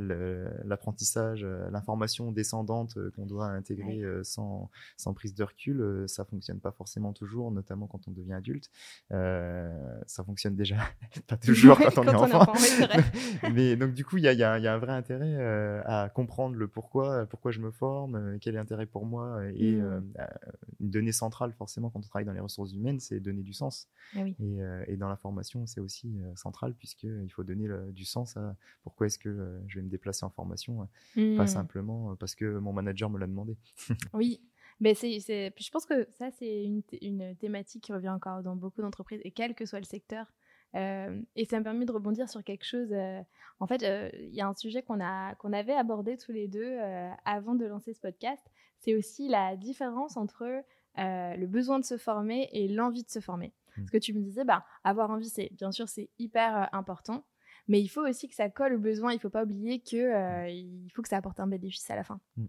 l'apprentissage, 0.64 1.44
euh, 1.44 1.70
l'information 1.70 2.32
descendante 2.32 2.96
qu'on 3.16 3.26
doit 3.26 3.46
intégrer 3.46 4.02
sans, 4.22 4.70
sans, 4.96 5.14
prise 5.14 5.34
de 5.34 5.44
recul, 5.44 6.04
ça 6.06 6.24
fonctionne 6.24 6.60
pas 6.60 6.72
forcément 6.72 7.12
toujours, 7.12 7.50
notamment 7.50 7.86
quand 7.86 8.06
on 8.08 8.10
devient 8.10 8.34
adulte. 8.34 8.70
ça 9.10 10.24
fonctionne 10.24 10.54
déjà 10.54 10.76
pas 11.26 11.36
toujours 11.36 11.78
quand 11.78 11.98
on 11.98 12.04
est 12.04 12.14
enfant. 12.14 12.52
Mais 13.52 13.76
donc 13.76 13.94
du 13.94 14.04
coup, 14.04 14.18
il 14.18 14.24
y 14.24 14.28
a, 14.28 14.32
y, 14.32 14.42
a, 14.42 14.58
y 14.58 14.66
a, 14.66 14.74
un 14.74 14.78
vrai 14.78 14.92
intérêt 14.92 15.36
à 15.84 16.08
comprendre 16.08 16.56
le 16.56 16.68
pourquoi, 16.68 17.26
pourquoi 17.26 17.50
je 17.50 17.60
me 17.60 17.70
forme, 17.70 18.38
quel 18.40 18.54
est 18.54 18.58
l'intérêt 18.58 18.86
pour 18.86 19.06
moi, 19.06 19.40
et 19.54 19.72
mmh. 19.72 20.02
une 20.80 20.90
donnée 20.90 21.12
centrale 21.12 21.52
forcément 21.52 21.90
quand 21.90 21.98
on 21.98 22.02
travaille 22.02 22.26
dans 22.26 22.32
les 22.32 22.40
ressources 22.40 22.72
humaines, 22.72 23.00
c'est 23.00 23.20
donner 23.22 23.42
du 23.42 23.52
sens. 23.52 23.88
Ah 24.14 24.20
euh, 24.40 24.84
et, 24.86 24.96
dans 24.96 25.08
la 25.08 25.16
formation, 25.16 25.66
c'est 25.66 25.80
aussi 25.80 26.20
euh, 26.22 26.32
central 26.36 26.74
puisqu'il 26.74 27.30
faut 27.30 27.44
donner 27.44 27.68
du 27.92 28.04
sens 28.04 28.36
à 28.36 28.56
pourquoi 28.82 29.06
est-ce 29.06 29.18
que 29.18 29.28
euh, 29.28 29.60
je 29.66 29.78
vais 29.78 29.84
me 29.84 29.90
déplacer 29.90 30.24
en 30.24 30.30
formation, 30.30 30.88
pas 31.14 31.20
mmh. 31.20 31.46
simplement 31.46 32.16
parce 32.16 32.34
que 32.34 32.58
mon 32.58 32.72
manager 32.72 33.10
me 33.10 33.18
l'a 33.18 33.26
demandé. 33.26 33.56
oui, 34.12 34.40
mais 34.80 34.94
c'est, 34.94 35.18
je 35.20 35.70
pense 35.70 35.86
que 35.86 36.08
ça, 36.12 36.30
c'est 36.30 36.64
une, 36.64 36.82
une, 37.00 37.36
thématique 37.36 37.84
qui 37.84 37.92
revient 37.92 38.10
encore 38.10 38.42
dans 38.42 38.56
beaucoup 38.56 38.82
d'entreprises, 38.82 39.20
et 39.24 39.30
quel 39.30 39.54
que 39.54 39.64
soit 39.64 39.80
le 39.80 39.84
secteur. 39.84 40.32
et 40.74 41.44
ça 41.44 41.58
me 41.58 41.62
permet 41.62 41.84
de 41.84 41.92
rebondir 41.92 42.28
sur 42.28 42.42
quelque 42.44 42.64
chose. 42.64 42.92
en 43.60 43.66
fait, 43.66 43.82
il 44.18 44.34
y 44.34 44.40
a 44.40 44.48
un 44.48 44.54
sujet 44.54 44.82
qu'on, 44.82 45.00
a, 45.00 45.34
qu'on 45.36 45.52
avait 45.52 45.74
abordé 45.74 46.16
tous 46.16 46.32
les 46.32 46.48
deux 46.48 46.78
avant 47.24 47.54
de 47.54 47.66
lancer 47.66 47.94
ce 47.94 48.00
podcast. 48.00 48.42
C'est 48.78 48.96
aussi 48.96 49.28
la 49.28 49.56
différence 49.56 50.16
entre 50.16 50.64
euh, 50.98 51.36
le 51.36 51.46
besoin 51.46 51.78
de 51.78 51.84
se 51.84 51.96
former 51.96 52.48
et 52.52 52.68
l'envie 52.68 53.02
de 53.02 53.10
se 53.10 53.20
former. 53.20 53.52
Ce 53.74 53.80
mmh. 53.80 53.84
Parce 53.84 53.90
que 53.92 53.98
tu 53.98 54.12
me 54.12 54.20
disais, 54.20 54.44
bah, 54.44 54.64
avoir 54.84 55.10
envie, 55.10 55.28
c'est 55.28 55.50
bien 55.52 55.72
sûr, 55.72 55.88
c'est 55.88 56.10
hyper 56.18 56.56
euh, 56.56 56.66
important, 56.72 57.24
mais 57.68 57.80
il 57.80 57.88
faut 57.88 58.06
aussi 58.06 58.28
que 58.28 58.34
ça 58.34 58.50
colle 58.50 58.74
au 58.74 58.78
besoin. 58.78 59.12
Il 59.12 59.16
ne 59.16 59.20
faut 59.20 59.30
pas 59.30 59.44
oublier 59.44 59.80
qu'il 59.80 60.00
euh, 60.00 60.48
il 60.48 60.90
faut 60.94 61.02
que 61.02 61.08
ça 61.08 61.16
apporte 61.16 61.40
un 61.40 61.46
bénéfice 61.46 61.88
à 61.90 61.96
la 61.96 62.04
fin. 62.04 62.20
Mmh. 62.36 62.46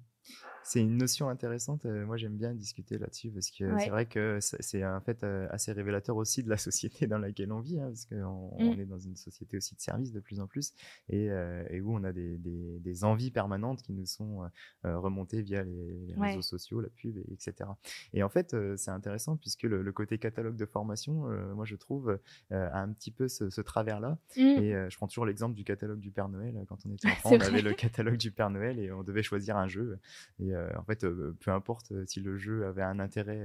C'est 0.63 0.79
une 0.79 0.97
notion 0.97 1.29
intéressante. 1.29 1.85
Euh, 1.85 2.05
moi, 2.05 2.17
j'aime 2.17 2.37
bien 2.37 2.53
discuter 2.53 2.97
là-dessus 2.97 3.29
parce 3.31 3.51
que 3.51 3.65
c'est 3.79 3.89
vrai 3.89 4.05
que 4.05 4.39
c'est 4.39 4.85
en 4.85 5.01
fait 5.01 5.23
euh, 5.23 5.47
assez 5.51 5.71
révélateur 5.73 6.15
aussi 6.15 6.41
de 6.41 6.49
la 6.49 6.57
société 6.63 7.05
dans 7.05 7.17
laquelle 7.19 7.51
on 7.51 7.59
vit, 7.59 7.79
hein, 7.79 7.89
parce 7.89 8.05
qu'on 8.05 8.55
mmh. 8.59 8.79
est 8.79 8.85
dans 8.85 8.99
une 8.99 9.15
société 9.15 9.57
aussi 9.57 9.75
de 9.75 9.81
service 9.81 10.11
de 10.13 10.19
plus 10.19 10.39
en 10.39 10.47
plus 10.47 10.73
et, 11.09 11.29
euh, 11.29 11.65
et 11.69 11.81
où 11.81 11.93
on 11.95 12.03
a 12.03 12.13
des, 12.13 12.37
des, 12.37 12.79
des, 12.79 13.03
envies 13.03 13.31
permanentes 13.31 13.81
qui 13.81 13.91
nous 13.91 14.05
sont 14.05 14.49
remontées 14.83 15.41
via 15.41 15.63
les, 15.63 16.13
réseaux 16.17 16.41
sociaux, 16.41 16.79
la 16.79 16.89
pub, 16.89 17.17
etc. 17.31 17.69
Et 18.13 18.23
en 18.23 18.29
fait, 18.29 18.55
c'est 18.77 18.91
intéressant 18.91 19.35
puisque 19.35 19.63
le, 19.63 19.91
côté 19.91 20.17
catalogue 20.17 20.55
de 20.55 20.65
formation, 20.65 21.27
moi, 21.53 21.65
je 21.65 21.75
trouve, 21.75 22.17
a 22.51 22.79
un 22.79 22.93
petit 22.93 23.11
peu 23.11 23.27
ce, 23.27 23.61
travers-là. 23.61 24.17
Mmh. 24.37 24.41
Et 24.41 24.89
je 24.89 24.95
prends 24.95 25.07
toujours 25.07 25.25
l'exemple 25.25 25.55
du 25.55 25.63
catalogue 25.63 25.99
du 25.99 26.11
Père 26.11 26.29
Noël. 26.29 26.63
Quand 26.69 26.77
on 26.85 26.93
était 26.93 27.07
enfant, 27.11 27.31
on 27.33 27.39
avait 27.39 27.61
le 27.61 27.73
catalogue 27.73 28.17
du 28.17 28.31
Père 28.31 28.49
Noël 28.49 28.79
et 28.79 28.91
on 28.91 29.03
devait 29.03 29.23
choisir 29.23 29.57
un 29.57 29.67
jeu. 29.67 29.97
Et 30.39 30.55
en 30.55 30.83
fait, 30.83 31.05
peu 31.39 31.51
importe 31.51 31.93
si 32.07 32.19
le 32.19 32.37
jeu 32.37 32.65
avait 32.65 32.81
un 32.81 32.99
intérêt 32.99 33.41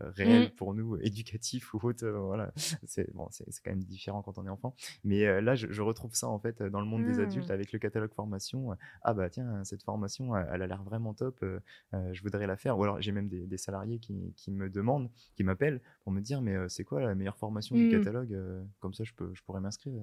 réel 0.00 0.48
mmh. 0.48 0.50
pour 0.56 0.74
nous, 0.74 0.96
éducatif 1.02 1.74
ou 1.74 1.80
autre, 1.82 2.08
voilà, 2.08 2.52
c'est 2.84 3.12
bon, 3.14 3.28
c'est 3.30 3.44
quand 3.64 3.70
même 3.70 3.84
différent 3.84 4.22
quand 4.22 4.38
on 4.38 4.46
est 4.46 4.50
enfant. 4.50 4.74
Mais 5.04 5.40
là, 5.40 5.54
je, 5.54 5.82
retrouve 5.82 6.14
ça 6.14 6.28
en 6.28 6.38
fait 6.38 6.62
dans 6.62 6.80
le 6.80 6.86
monde 6.86 7.04
des 7.04 7.20
adultes 7.20 7.48
mmh. 7.48 7.52
avec 7.52 7.72
le 7.72 7.78
catalogue 7.78 8.12
formation. 8.12 8.76
ah 9.02 9.14
bah 9.14 9.30
tiens, 9.30 9.64
cette 9.64 9.82
formation, 9.82 10.36
elle 10.36 10.62
a 10.62 10.66
l'air 10.66 10.82
vraiment 10.82 11.14
top, 11.14 11.44
je 11.92 12.22
voudrais 12.22 12.46
la 12.46 12.56
faire. 12.56 12.78
Ou 12.78 12.84
alors 12.84 13.00
j'ai 13.00 13.12
même 13.12 13.28
des, 13.28 13.58
salariés 13.58 13.98
qui, 13.98 14.32
qui, 14.36 14.50
me 14.50 14.70
demandent, 14.70 15.10
qui 15.34 15.44
m'appellent 15.44 15.80
pour 16.04 16.12
me 16.12 16.20
dire, 16.20 16.40
mais 16.42 16.56
c'est 16.68 16.84
quoi 16.84 17.00
la 17.00 17.14
meilleure 17.14 17.36
formation 17.36 17.74
du 17.74 17.86
mmh. 17.86 17.90
catalogue 17.90 18.38
Comme 18.80 18.94
ça, 18.94 19.04
je, 19.04 19.12
peux, 19.14 19.30
je 19.34 19.42
pourrais 19.42 19.60
m'inscrire. 19.60 20.02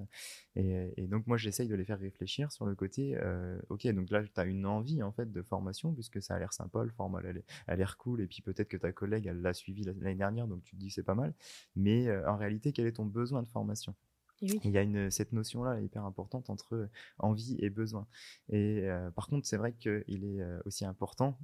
Et, 0.54 0.92
et, 0.96 1.06
donc 1.06 1.26
moi, 1.26 1.36
j'essaye 1.36 1.68
de 1.68 1.74
les 1.74 1.84
faire 1.84 1.98
réfléchir 1.98 2.52
sur 2.52 2.66
le 2.66 2.74
côté, 2.74 3.18
ok, 3.68 3.86
donc 3.88 4.10
là, 4.10 4.22
tu 4.22 4.40
as 4.40 4.44
une 4.44 4.66
envie 4.66 5.02
en 5.02 5.12
fait 5.12 5.30
de 5.30 5.42
formation 5.42 5.92
puisque 6.08 6.24
ça 6.24 6.34
a 6.34 6.38
l'air 6.38 6.52
sympa, 6.52 6.84
le 6.84 6.90
format 6.90 7.20
a 7.66 7.76
l'air 7.76 7.96
cool, 7.96 8.20
et 8.20 8.26
puis 8.26 8.42
peut-être 8.42 8.68
que 8.68 8.76
ta 8.76 8.92
collègue, 8.92 9.26
elle 9.26 9.40
l'a 9.40 9.54
suivi 9.54 9.84
l'année 9.84 10.14
dernière, 10.14 10.46
donc 10.46 10.62
tu 10.62 10.76
te 10.76 10.80
dis 10.80 10.90
c'est 10.90 11.02
pas 11.02 11.14
mal. 11.14 11.34
Mais 11.74 12.14
en 12.26 12.36
réalité, 12.36 12.72
quel 12.72 12.86
est 12.86 12.92
ton 12.92 13.06
besoin 13.06 13.42
de 13.42 13.48
formation? 13.48 13.94
Il 14.42 14.70
y 14.70 14.76
a 14.76 14.82
une, 14.82 15.10
cette 15.10 15.32
notion-là 15.32 15.80
hyper 15.80 16.04
importante 16.04 16.50
entre 16.50 16.90
envie 17.18 17.56
et 17.60 17.70
besoin. 17.70 18.06
Et 18.50 18.86
par 19.14 19.28
contre, 19.28 19.46
c'est 19.46 19.56
vrai 19.56 19.72
qu'il 19.72 20.24
est 20.24 20.42
aussi 20.64 20.84
important 20.84 21.38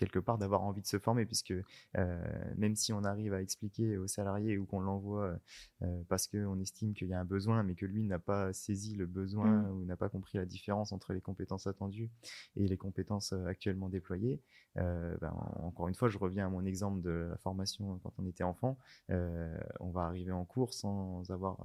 quelque 0.00 0.18
part 0.18 0.38
d'avoir 0.38 0.62
envie 0.62 0.80
de 0.80 0.86
se 0.86 0.98
former, 0.98 1.26
puisque 1.26 1.52
euh, 1.52 2.52
même 2.56 2.74
si 2.74 2.90
on 2.94 3.04
arrive 3.04 3.34
à 3.34 3.42
expliquer 3.42 3.98
aux 3.98 4.06
salariés 4.06 4.56
ou 4.56 4.64
qu'on 4.64 4.80
l'envoie 4.80 5.36
euh, 5.82 6.02
parce 6.08 6.26
qu'on 6.26 6.58
estime 6.58 6.94
qu'il 6.94 7.08
y 7.08 7.12
a 7.12 7.20
un 7.20 7.26
besoin, 7.26 7.62
mais 7.62 7.74
que 7.74 7.84
lui 7.84 8.02
n'a 8.02 8.18
pas 8.18 8.50
saisi 8.54 8.94
le 8.94 9.04
besoin 9.04 9.50
mmh. 9.50 9.70
ou 9.72 9.84
n'a 9.84 9.96
pas 9.96 10.08
compris 10.08 10.38
la 10.38 10.46
différence 10.46 10.92
entre 10.92 11.12
les 11.12 11.20
compétences 11.20 11.66
attendues 11.66 12.08
et 12.56 12.66
les 12.66 12.78
compétences 12.78 13.34
euh, 13.34 13.44
actuellement 13.44 13.90
déployées, 13.90 14.40
ben, 14.76 15.34
encore 15.62 15.88
une 15.88 15.94
fois, 15.94 16.08
je 16.08 16.16
reviens 16.16 16.46
à 16.46 16.48
mon 16.48 16.64
exemple 16.64 17.02
de 17.02 17.26
la 17.28 17.36
formation 17.38 17.98
quand 18.02 18.14
on 18.18 18.24
était 18.24 18.44
enfant, 18.44 18.78
on 19.08 19.90
va 19.90 20.02
arriver 20.02 20.30
en 20.30 20.44
cours 20.44 20.72
sans 20.72 21.28
avoir 21.30 21.58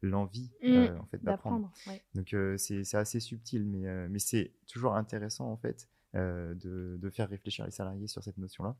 l'envie 0.00 0.50
mmh. 0.62 0.98
en 0.98 1.06
fait 1.06 1.22
d'apprendre. 1.22 1.70
Donc 2.14 2.34
c'est 2.56 2.94
assez 2.94 3.20
subtil, 3.20 3.64
mais, 3.66 4.08
mais 4.08 4.18
c'est 4.18 4.54
toujours 4.66 4.96
intéressant 4.96 5.52
en 5.52 5.58
fait 5.58 5.88
euh, 6.14 6.54
de, 6.54 7.10
faire 7.10 7.28
réfléchir 7.28 7.66
les 7.66 7.70
salariés 7.70 8.06
sur 8.06 8.22
cette 8.22 8.38
notion-là 8.38 8.76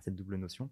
cette 0.00 0.14
double 0.14 0.36
notion, 0.36 0.70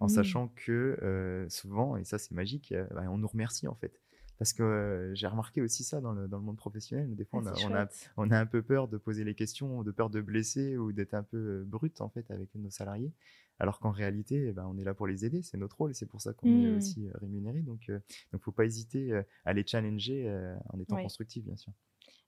en 0.00 0.06
mmh. 0.06 0.08
sachant 0.08 0.48
que 0.48 0.98
euh, 1.02 1.46
souvent, 1.50 1.98
et 1.98 2.04
ça 2.04 2.16
c'est 2.16 2.32
magique, 2.32 2.72
euh, 2.72 2.86
bah, 2.94 3.04
on 3.10 3.18
nous 3.18 3.28
remercie 3.28 3.68
en 3.68 3.74
fait. 3.74 4.00
Parce 4.38 4.54
que 4.54 5.12
j'ai 5.14 5.26
remarqué 5.26 5.60
aussi 5.60 5.84
ça 5.84 6.00
dans 6.00 6.12
le, 6.12 6.26
dans 6.26 6.38
le, 6.38 6.44
monde 6.44 6.56
professionnel. 6.56 7.14
Des 7.14 7.26
fois, 7.26 7.42
ah, 7.44 7.52
on, 7.64 7.74
a, 7.74 7.86
on, 8.16 8.30
a, 8.30 8.38
un 8.38 8.46
peu 8.46 8.62
peur 8.62 8.88
de 8.88 8.96
poser 8.96 9.24
les 9.24 9.34
questions, 9.34 9.82
de 9.82 9.90
peur 9.90 10.08
de 10.08 10.22
blesser 10.22 10.78
ou 10.78 10.90
d'être 10.90 11.12
un 11.12 11.22
peu 11.22 11.64
brut 11.64 12.00
en 12.00 12.08
fait 12.08 12.30
avec 12.30 12.54
nos 12.54 12.70
salariés. 12.70 13.12
Alors 13.58 13.78
qu'en 13.78 13.90
réalité, 13.90 14.46
eh 14.48 14.52
ben, 14.52 14.66
on 14.66 14.78
est 14.78 14.84
là 14.84 14.94
pour 14.94 15.06
les 15.06 15.26
aider, 15.26 15.42
c'est 15.42 15.58
notre 15.58 15.76
rôle 15.76 15.90
et 15.90 15.94
c'est 15.94 16.06
pour 16.06 16.22
ça 16.22 16.32
qu'on 16.32 16.48
est 16.48 16.70
mmh. 16.70 16.76
aussi 16.76 17.08
rémunéré. 17.20 17.60
Donc, 17.60 17.88
il 17.88 18.00
ne 18.32 18.38
faut 18.38 18.52
pas 18.52 18.64
hésiter 18.64 19.12
à 19.44 19.52
les 19.52 19.66
challenger 19.66 20.56
en 20.70 20.80
étant 20.80 20.96
constructif, 21.02 21.44
bien 21.44 21.56
sûr. 21.56 21.74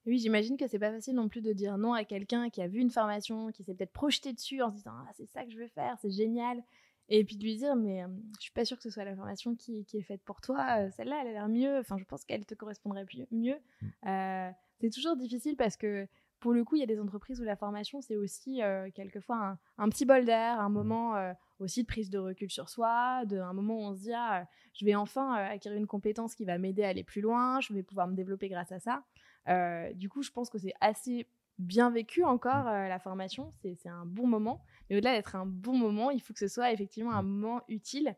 Oui, 0.06 0.18
j'imagine 0.18 0.56
que 0.56 0.66
c'est 0.66 0.78
pas 0.78 0.92
facile 0.92 1.14
non 1.14 1.28
plus 1.28 1.40
de 1.40 1.52
dire 1.52 1.78
non 1.78 1.94
à 1.94 2.04
quelqu'un 2.04 2.50
qui 2.50 2.60
a 2.60 2.68
vu 2.68 2.80
une 2.80 2.90
formation, 2.90 3.50
qui 3.52 3.64
s'est 3.64 3.74
peut-être 3.74 3.92
projeté 3.92 4.32
dessus 4.32 4.60
en 4.60 4.70
se 4.70 4.76
disant 4.76 4.92
ah, 4.94 5.10
c'est 5.14 5.26
ça 5.26 5.44
que 5.44 5.50
je 5.50 5.58
veux 5.58 5.68
faire, 5.68 5.96
c'est 6.00 6.10
génial. 6.10 6.62
Et 7.08 7.24
puis 7.24 7.36
de 7.36 7.44
lui 7.44 7.56
dire 7.56 7.76
mais 7.76 8.02
je 8.02 8.38
je 8.38 8.42
suis 8.42 8.52
pas 8.52 8.64
sûre 8.64 8.76
que 8.76 8.82
ce 8.82 8.90
soit 8.90 9.04
la 9.04 9.14
formation 9.14 9.54
qui, 9.54 9.86
est 9.92 10.02
faite 10.02 10.22
pour 10.22 10.40
toi, 10.40 10.78
euh, 10.78 10.90
celle-là 10.96 11.18
elle 11.22 11.28
a 11.28 11.32
l'air 11.32 11.48
mieux, 11.48 11.78
enfin 11.78 11.96
je 11.98 12.04
pense 12.04 12.24
qu'elle 12.24 12.44
te 12.44 12.54
correspondrait 12.54 13.06
mieux. 13.30 13.56
Mmh. 13.80 13.86
Euh, 14.08 14.50
c'est 14.80 14.90
toujours 14.90 15.16
difficile 15.16 15.56
parce 15.56 15.76
que 15.76 16.06
pour 16.40 16.52
le 16.52 16.64
coup 16.64 16.76
il 16.76 16.80
y 16.80 16.82
a 16.82 16.86
des 16.86 17.00
entreprises 17.00 17.40
où 17.40 17.44
la 17.44 17.56
formation 17.56 18.00
c'est 18.00 18.16
aussi 18.16 18.62
euh, 18.62 18.90
quelquefois 18.94 19.58
un, 19.78 19.88
petit 19.88 20.04
bol 20.04 20.24
d'air, 20.24 20.60
un 20.60 20.68
mmh. 20.68 20.72
moment 20.72 21.34
aussi 21.58 21.82
de 21.82 21.86
prise 21.86 22.10
de 22.10 22.18
recul 22.18 22.50
sur 22.50 22.68
soi, 22.68 23.24
de 23.26 23.38
un 23.38 23.52
moment 23.52 23.76
où 23.76 23.82
on 23.82 23.94
se 23.94 24.00
dit 24.00 24.12
ah, 24.14 24.46
je 24.74 24.84
vais 24.84 24.94
enfin 24.94 25.34
acquérir 25.34 25.78
une 25.78 25.86
compétence 25.86 26.34
qui 26.34 26.44
va 26.44 26.58
m'aider 26.58 26.84
à 26.84 26.88
aller 26.88 27.04
plus 27.04 27.20
loin, 27.20 27.60
je 27.60 27.72
vais 27.72 27.82
pouvoir 27.82 28.08
me 28.08 28.14
développer 28.14 28.48
grâce 28.48 28.72
à 28.72 28.80
ça. 28.80 29.04
Euh, 29.48 29.92
du 29.94 30.08
coup, 30.08 30.22
je 30.22 30.30
pense 30.30 30.50
que 30.50 30.58
c'est 30.58 30.74
assez 30.80 31.26
bien 31.58 31.90
vécu 31.90 32.24
encore 32.24 32.64
mmh. 32.64 32.68
euh, 32.68 32.88
la 32.88 32.98
formation. 32.98 33.52
C'est 33.62 33.88
un 33.88 34.06
bon 34.06 34.26
moment. 34.26 34.64
Mais 34.88 34.96
au-delà 34.96 35.14
d'être 35.14 35.36
un 35.36 35.46
bon 35.46 35.76
moment, 35.76 36.10
il 36.10 36.20
faut 36.20 36.32
que 36.32 36.38
ce 36.38 36.48
soit 36.48 36.72
effectivement 36.72 37.12
un 37.12 37.22
mmh. 37.22 37.28
moment 37.28 37.62
utile. 37.68 38.16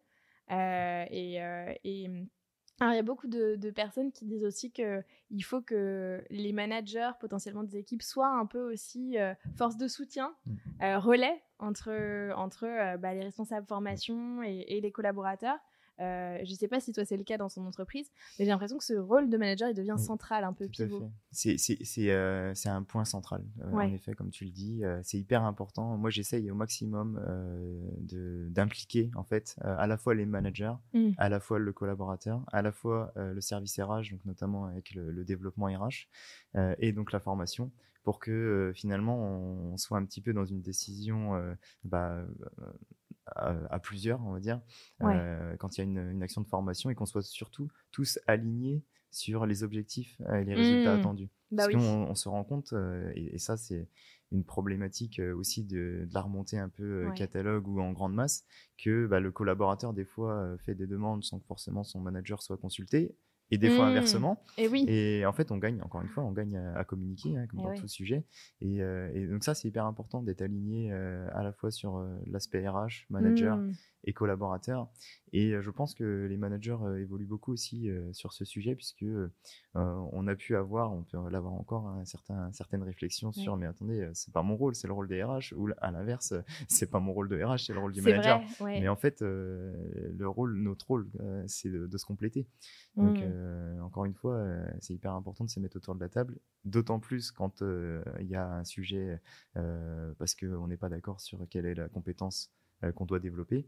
Euh, 0.50 1.04
et, 1.10 2.08
mmh, 2.08 2.28
il 2.82 2.94
y 2.94 2.98
a 2.98 3.02
beaucoup 3.02 3.26
de, 3.26 3.70
personnes 3.70 4.12
qui 4.12 4.26
disent 4.26 4.44
aussi 4.44 4.70
qu'il 4.70 5.44
faut 5.44 5.62
que 5.62 6.22
les 6.28 6.52
managers 6.52 7.10
potentiellement 7.20 7.62
des 7.62 7.78
équipes 7.78 8.02
soient 8.02 8.28
un 8.28 8.44
peu 8.44 8.70
aussi 8.70 9.16
force 9.56 9.78
de 9.78 9.88
soutien, 9.88 10.34
relais 10.80 11.42
entre, 11.58 11.90
entre 12.36 12.98
bah, 12.98 13.14
les 13.14 13.22
responsables 13.22 13.66
formation 13.66 14.42
et 14.42 14.78
les 14.78 14.92
collaborateurs. 14.92 15.58
Euh, 16.00 16.38
je 16.44 16.50
ne 16.50 16.56
sais 16.56 16.68
pas 16.68 16.80
si 16.80 16.92
toi 16.92 17.04
c'est 17.04 17.16
le 17.16 17.24
cas 17.24 17.38
dans 17.38 17.48
son 17.48 17.64
entreprise, 17.66 18.10
mais 18.38 18.44
j'ai 18.44 18.50
l'impression 18.50 18.76
que 18.76 18.84
ce 18.84 18.94
rôle 18.94 19.30
de 19.30 19.36
manager 19.36 19.68
il 19.68 19.74
devient 19.74 19.96
central, 19.98 20.44
un 20.44 20.52
peu 20.52 20.68
pivot. 20.68 21.10
Euh, 21.46 22.52
c'est 22.54 22.68
un 22.68 22.82
point 22.82 23.04
central, 23.04 23.44
euh, 23.62 23.72
en 23.72 23.92
effet, 23.92 24.14
comme 24.14 24.30
tu 24.30 24.44
le 24.44 24.50
dis. 24.50 24.82
c'est 25.02 25.18
hyper 25.18 25.44
important. 25.44 25.96
Moi 25.96 26.10
j'essaye 26.10 26.50
au 26.50 26.54
maximum 26.54 27.20
d'impliquer 28.50 29.10
en 29.14 29.24
fait 29.24 29.56
à 29.62 29.86
la 29.86 29.96
fois 29.96 30.14
les 30.14 30.26
managers, 30.26 30.74
mmh. 30.92 31.10
à 31.18 31.28
la 31.28 31.40
fois 31.40 31.58
le 31.58 31.72
collaborateur, 31.72 32.44
à 32.52 32.62
la 32.62 32.72
fois 32.72 33.12
le 33.16 33.40
service 33.40 33.78
RH, 33.78 34.10
donc 34.10 34.24
notamment 34.24 34.66
avec 34.66 34.94
le, 34.94 35.24
développement 35.24 35.66
RH 35.66 36.08
et 36.78 36.92
donc 36.92 37.12
la 37.12 37.20
formation 37.20 37.72
pour 38.04 38.20
que 38.20 38.72
finalement 38.76 39.18
on, 39.18 39.76
soit 39.76 39.98
un 39.98 40.04
petit 40.04 40.20
peu 40.20 40.32
dans 40.32 40.44
une 40.44 40.60
décision 40.60 41.32
bah, 41.84 42.24
à, 43.34 43.78
plusieurs, 43.78 44.24
on 44.24 44.32
va 44.32 44.40
dire, 44.40 44.60
euh, 45.02 45.56
quand 45.56 45.76
il 45.76 45.80
y 45.80 45.80
a 45.82 45.84
une, 45.84 46.22
action 46.22 46.40
de 46.40 46.46
formation 46.46 46.90
et 46.90 46.94
qu'on 46.94 47.06
soit 47.06 47.22
surtout 47.22 47.68
tous 47.90 48.18
alignés 48.26 48.84
sur 49.10 49.46
les 49.46 49.62
objectifs 49.62 50.20
et 50.34 50.44
les 50.44 50.54
résultats 50.54 50.96
mmh. 50.96 51.00
attendus. 51.00 51.30
Bah 51.50 51.64
Parce 51.64 51.74
qu'on 51.74 52.06
on 52.08 52.14
se 52.14 52.28
rend 52.28 52.44
compte, 52.44 52.72
euh, 52.72 53.10
et, 53.14 53.38
ça 53.38 53.56
c'est 53.56 53.88
une 54.32 54.44
problématique 54.44 55.20
euh, 55.20 55.34
aussi 55.34 55.64
de, 55.64 56.08
la 56.12 56.20
remontée 56.20 56.58
un 56.58 56.68
peu 56.68 57.08
catalogue 57.14 57.66
ou 57.68 57.80
en 57.80 57.92
grande 57.92 58.14
masse, 58.14 58.44
que 58.78 59.06
bah, 59.06 59.20
le 59.20 59.30
collaborateur 59.30 59.92
des 59.92 60.04
fois 60.04 60.56
fait 60.64 60.74
des 60.74 60.86
demandes 60.86 61.24
sans 61.24 61.38
que 61.38 61.46
forcément 61.46 61.84
son 61.84 62.00
manager 62.00 62.42
soit 62.42 62.58
consulté, 62.58 63.16
et 63.50 63.58
des 63.58 63.70
fois 63.70 63.86
mmh. 63.86 63.90
inversement. 63.90 64.42
Et, 64.58 64.68
oui. 64.68 64.84
et 64.88 65.24
en 65.26 65.32
fait, 65.32 65.52
on 65.52 65.56
gagne, 65.56 65.80
encore 65.82 66.02
une 66.02 66.08
fois, 66.08 66.24
on 66.24 66.32
gagne 66.32 66.56
à, 66.56 66.84
communiquer, 66.84 67.36
hein, 67.36 67.46
comme 67.48 67.62
dans 67.62 67.74
tout 67.74 67.88
sujet. 67.88 68.24
Et, 68.60 68.78
et, 68.78 69.26
donc 69.26 69.44
ça, 69.44 69.54
c'est 69.54 69.68
hyper 69.68 69.86
important 69.86 70.22
d'être 70.22 70.42
aligné 70.42 70.92
à 70.92 71.42
la 71.42 71.52
fois 71.52 71.70
sur 71.70 72.04
l'aspect 72.26 72.68
RH, 72.68 73.06
manager, 73.10 73.56
mmh 73.56 73.72
et 74.06 74.12
collaborateurs. 74.12 74.88
Et 75.32 75.52
euh, 75.52 75.60
je 75.60 75.70
pense 75.70 75.94
que 75.94 76.26
les 76.26 76.36
managers 76.36 76.76
euh, 76.82 77.00
évoluent 77.00 77.26
beaucoup 77.26 77.52
aussi 77.52 77.90
euh, 77.90 78.12
sur 78.12 78.32
ce 78.32 78.44
sujet, 78.44 78.74
puisque 78.74 79.04
on 79.74 80.26
a 80.26 80.34
pu 80.34 80.56
avoir, 80.56 80.92
on 80.92 81.02
peut 81.02 81.18
l'avoir 81.28 81.52
encore, 81.52 81.88
un 81.88 82.04
certain, 82.06 82.50
certaines 82.52 82.82
réflexions 82.82 83.32
sur 83.32 83.56
mais 83.56 83.66
attendez, 83.66 84.08
c'est 84.14 84.32
pas 84.32 84.42
mon 84.42 84.56
rôle, 84.56 84.74
c'est 84.74 84.86
le 84.86 84.94
rôle 84.94 85.08
des 85.08 85.22
RH, 85.22 85.52
ou 85.54 85.68
à 85.78 85.90
l'inverse, 85.90 86.32
c'est 86.68 86.90
pas 86.90 86.98
mon 86.98 87.12
rôle 87.12 87.28
de 87.28 87.42
RH, 87.42 87.66
c'est 87.66 87.74
le 87.74 87.80
rôle 87.80 87.92
du 87.92 88.00
manager. 88.00 88.40
Mais 88.62 88.88
en 88.88 88.96
fait, 88.96 89.20
le 89.20 90.24
rôle, 90.24 90.56
notre 90.56 90.86
rôle, 90.86 91.10
c'est 91.46 91.68
de, 91.68 91.96
se 91.96 92.06
compléter. 92.06 92.46
Donc, 92.96 93.18
mmh. 93.18 93.82
encore 93.82 94.06
une 94.06 94.14
fois, 94.14 94.42
c'est 94.80 94.94
hyper 94.94 95.12
important 95.12 95.44
de 95.44 95.50
se 95.50 95.60
mettre 95.60 95.76
autour 95.76 95.94
de 95.94 96.00
la 96.00 96.08
table, 96.08 96.38
d'autant 96.64 97.00
plus 97.00 97.30
quand 97.30 97.60
il 97.60 98.26
y 98.26 98.36
a 98.36 98.48
un 98.48 98.64
sujet 98.64 99.20
parce 100.18 100.34
qu'on 100.34 100.68
n'est 100.68 100.78
pas 100.78 100.88
d'accord 100.88 101.20
sur 101.20 101.46
quelle 101.50 101.66
est 101.66 101.74
la 101.74 101.88
compétence 101.88 102.50
qu'on 102.94 103.04
doit 103.04 103.20
développer. 103.20 103.66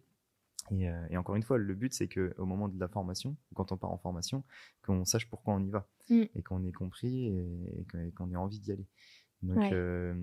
Euh, 0.72 1.06
et, 1.10 1.16
encore 1.16 1.36
une 1.36 1.42
fois, 1.42 1.58
le 1.58 1.74
but, 1.74 1.92
c'est 1.92 2.08
qu'au 2.08 2.44
moment 2.44 2.68
de 2.68 2.78
la 2.78 2.88
formation, 2.88 3.36
quand 3.54 3.72
on 3.72 3.76
part 3.76 3.90
en 3.90 3.98
formation, 3.98 4.44
qu'on 4.82 5.04
sache 5.04 5.28
pourquoi 5.28 5.54
on 5.54 5.64
y 5.64 5.70
va 5.70 5.88
mm. 6.10 6.24
et 6.34 6.42
qu'on 6.42 6.64
ait 6.64 6.72
compris 6.72 7.26
et, 7.26 8.12
qu'on 8.16 8.30
ait 8.30 8.36
envie 8.36 8.60
d'y 8.60 8.72
aller. 8.72 8.86
Donc, 9.40 9.72
euh, 9.72 10.14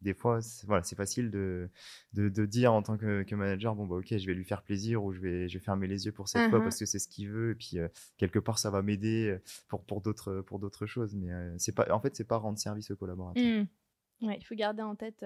des 0.00 0.14
fois, 0.14 0.40
voilà, 0.66 0.82
c'est 0.82 0.96
facile 0.96 1.30
de, 1.30 1.68
de, 2.14 2.46
dire 2.46 2.72
en 2.72 2.82
tant 2.82 2.96
que, 2.96 3.34
manager, 3.34 3.74
bon, 3.74 3.86
bah, 3.86 3.96
ok, 3.96 4.16
je 4.16 4.26
vais 4.26 4.32
lui 4.32 4.44
faire 4.44 4.62
plaisir 4.62 5.04
ou 5.04 5.12
je 5.12 5.20
vais, 5.20 5.46
je 5.46 5.58
vais 5.58 5.64
fermer 5.64 5.86
les 5.86 6.06
yeux 6.06 6.12
pour 6.12 6.26
cette 6.26 6.48
fois 6.48 6.58
uh-huh. 6.58 6.62
parce 6.62 6.78
que 6.78 6.86
c'est 6.86 6.98
ce 6.98 7.06
qu'il 7.06 7.28
veut. 7.28 7.50
Et 7.50 7.54
puis, 7.54 7.78
euh, 7.78 7.88
quelque 8.16 8.38
part, 8.38 8.58
ça 8.58 8.70
va 8.70 8.80
m'aider 8.80 9.36
pour, 9.68 9.84
pour 9.84 10.00
d'autres, 10.00 10.40
pour 10.40 10.58
d'autres 10.58 10.86
choses. 10.86 11.14
Mais 11.14 11.30
c'est 11.58 11.74
pas, 11.74 11.92
en 11.92 12.00
fait, 12.00 12.16
c'est 12.16 12.24
pas 12.24 12.38
rendre 12.38 12.58
service 12.58 12.90
aux 12.90 12.96
collaborateurs. 12.96 13.44
Mm. 13.44 14.26
Ouais, 14.26 14.38
il 14.40 14.44
faut 14.44 14.54
garder 14.54 14.82
en 14.82 14.94
tête 14.94 15.22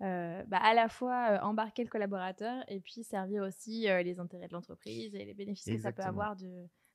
euh, 0.00 0.44
bah, 0.46 0.58
à 0.58 0.74
la 0.74 0.88
fois 0.88 1.32
euh, 1.32 1.38
embarquer 1.40 1.82
le 1.82 1.90
collaborateur 1.90 2.62
et 2.68 2.78
puis 2.78 3.02
servir 3.02 3.42
aussi 3.42 3.88
euh, 3.88 4.02
les 4.02 4.20
intérêts 4.20 4.46
de 4.46 4.52
l'entreprise 4.52 5.12
et 5.14 5.24
les 5.24 5.34
bénéfices 5.34 5.64
que 5.64 5.78
ça 5.78 5.90
peut 5.90 6.02
avoir 6.02 6.36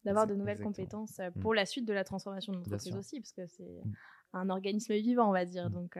d'avoir 0.06 0.26
de 0.26 0.36
nouvelles 0.36 0.62
compétences 0.62 1.20
mm. 1.20 1.42
pour 1.42 1.54
la 1.54 1.66
suite 1.66 1.86
de 1.86 1.94
la 1.94 2.06
transformation 2.06 2.54
de 2.54 2.60
l'entreprise 2.60 2.96
aussi, 2.96 3.20
parce 3.20 3.34
que 3.34 3.46
c'est 3.48 3.82
mm. 3.84 3.94
un 4.34 4.50
organisme 4.50 4.94
vivant, 4.94 5.28
on 5.28 5.34
va 5.34 5.44
dire. 5.44 5.70
Mm. 5.70 5.74
Donc, 5.74 5.98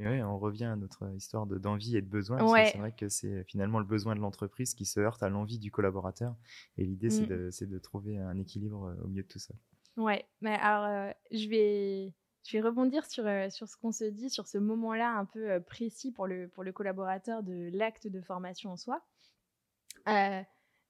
et, 0.00 0.22
on 0.24 0.38
revient 0.38 0.64
à 0.64 0.76
notre 0.76 1.14
histoire 1.14 1.46
d'envie 1.46 1.96
et 1.96 2.02
de 2.02 2.08
besoin. 2.08 2.38
C'est 2.38 2.78
vrai 2.78 2.92
que 2.92 3.08
c'est 3.08 3.44
finalement 3.44 3.78
le 3.78 3.86
besoin 3.86 4.16
de 4.16 4.20
l'entreprise 4.20 4.74
qui 4.74 4.84
se 4.84 4.98
heurte 4.98 5.22
à 5.22 5.28
l'envie 5.28 5.60
du 5.60 5.70
collaborateur. 5.70 6.34
Et 6.76 6.84
l'idée, 6.84 7.10
c'est 7.10 7.26
de, 7.26 7.50
de, 7.66 7.78
trouver 7.78 8.18
un 8.18 8.38
équilibre 8.38 8.96
au 9.04 9.06
milieu 9.06 9.22
de 9.22 9.28
tout 9.28 9.38
ça. 9.38 9.54
Ouais, 9.96 10.24
mais 10.40 10.54
alors, 10.54 11.12
je 11.30 11.48
vais 11.48 12.14
je 12.44 12.56
vais 12.56 12.62
rebondir 12.62 13.04
sur, 13.06 13.24
sur 13.50 13.68
ce 13.68 13.76
qu'on 13.76 13.92
se 13.92 14.04
dit, 14.04 14.30
sur 14.30 14.46
ce 14.46 14.58
moment-là 14.58 15.10
un 15.10 15.24
peu 15.24 15.60
précis 15.60 16.12
pour 16.12 16.26
le, 16.26 16.48
collaborateur 16.72 17.42
de 17.42 17.70
l'acte 17.72 18.08
de 18.08 18.20
formation 18.20 18.70
en 18.70 18.76
soi. 18.76 19.02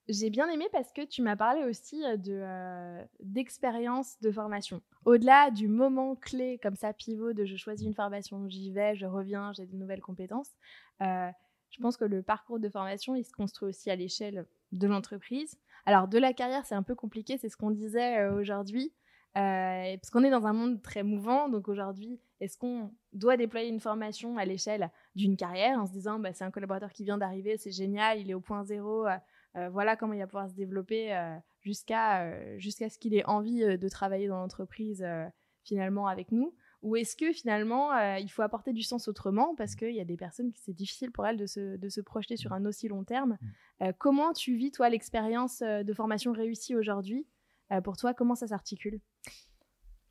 J'ai 0.09 0.31
bien 0.31 0.49
aimé 0.49 0.67
parce 0.73 0.93
que 0.93 1.03
tu 1.03 1.23
m'as 1.23 1.37
parlé 1.37 1.63
aussi 1.65 2.03
de 2.19 2.99
d'expérience 3.21 4.19
de 4.21 4.33
formation. 4.33 4.83
Au-delà 5.05 5.51
du 5.51 5.69
moment 5.69 6.17
clé 6.17 6.59
comme 6.61 6.75
ça 6.75 6.93
pivot 6.93 7.33
de 7.33 7.45
je 7.45 7.57
choisis 7.57 7.87
une 7.87 7.95
formation, 7.95 8.49
j'y 8.49 8.73
vais, 8.73 8.97
je 8.97 9.07
reviens, 9.07 9.53
j'ai 9.53 9.67
de 9.67 9.77
nouvelles 9.77 10.01
compétences. 10.01 10.51
je 11.01 11.81
pense 11.81 11.97
que 11.97 12.05
le 12.05 12.23
parcours 12.23 12.59
de 12.59 12.69
formation, 12.69 13.15
il 13.15 13.25
se 13.25 13.33
construit 13.33 13.69
aussi 13.69 13.91
à 13.91 13.97
l'échelle 13.97 14.47
de 14.73 14.87
l'entreprise. 14.89 15.57
Alors 15.87 16.09
de 16.09 16.19
la 16.19 16.33
carrière, 16.33 16.67
c'est 16.67 16.75
un 16.75 16.83
peu 16.83 16.97
compliqué, 16.97 17.39
c'est 17.39 17.49
ce 17.49 17.57
qu'on 17.57 17.71
disait 17.71 18.27
aujourd'hui. 18.29 18.93
Euh, 19.39 19.97
parce 19.97 20.11
qu'on 20.11 20.25
est 20.25 20.31
dans 20.31 20.47
un 20.47 20.53
monde 20.53 20.83
très 20.83 21.03
mouvant, 21.03 21.49
donc 21.49 21.69
aujourd'hui, 21.69 22.21
est-ce 22.41 22.59
qu'on 22.59 22.91
doit 23.15 23.39
déployer 23.39 23.69
une 23.69 23.81
formation 23.81 24.37
à 24.37 24.45
l'échelle 24.45 24.91
d'une 25.15 25.39
carrière 25.39 25.79
en 25.79 25.87
se 25.87 25.93
disant 25.93 26.19
bah, 26.19 26.35
c'est 26.35 26.45
un 26.45 26.51
collaborateur 26.51 26.93
qui 26.93 27.05
vient 27.05 27.17
d'arriver, 27.17 27.57
c'est 27.57 27.71
génial, 27.71 28.21
il 28.21 28.31
est 28.31 28.35
au 28.35 28.41
point 28.41 28.63
zéro, 28.63 29.07
euh, 29.07 29.17
euh, 29.57 29.71
voilà 29.71 29.97
comment 29.97 30.13
il 30.13 30.19
va 30.19 30.27
pouvoir 30.27 30.51
se 30.51 30.55
développer 30.55 31.15
jusqu'à 31.61 32.59
jusqu'à 32.59 32.91
ce 32.91 32.99
qu'il 32.99 33.15
ait 33.15 33.25
envie 33.25 33.61
de 33.79 33.89
travailler 33.89 34.29
dans 34.29 34.39
l'entreprise 34.39 35.07
finalement 35.63 36.09
avec 36.09 36.31
nous? 36.31 36.55
Ou 36.83 36.97
est-ce 36.97 37.17
que 37.17 37.33
finalement 37.33 37.97
il 38.17 38.29
faut 38.31 38.43
apporter 38.43 38.73
du 38.73 38.83
sens 38.83 39.09
autrement 39.09 39.55
parce 39.55 39.77
qu'il 39.77 39.95
y 39.95 40.01
a 40.01 40.05
des 40.05 40.17
personnes 40.17 40.53
qui 40.53 40.61
c'est 40.61 40.73
difficile 40.73 41.11
pour 41.11 41.27
elles 41.27 41.37
de 41.37 41.47
se, 41.47 41.77
de 41.77 41.89
se, 41.89 42.01
projeter 42.01 42.37
sur 42.37 42.53
un 42.53 42.65
aussi 42.65 42.89
long 42.89 43.05
terme? 43.05 43.39
Mmh. 43.81 43.91
Comment 43.99 44.33
tu 44.33 44.57
vis 44.57 44.73
toi 44.73 44.89
l'expérience 44.89 45.61
de 45.61 45.93
formation 45.93 46.33
réussie 46.33 46.75
aujourd'hui? 46.75 47.27
Pour 47.85 47.97
toi, 47.97 48.15
comment 48.15 48.35
ça 48.35 48.49
s'articule? 48.49 49.01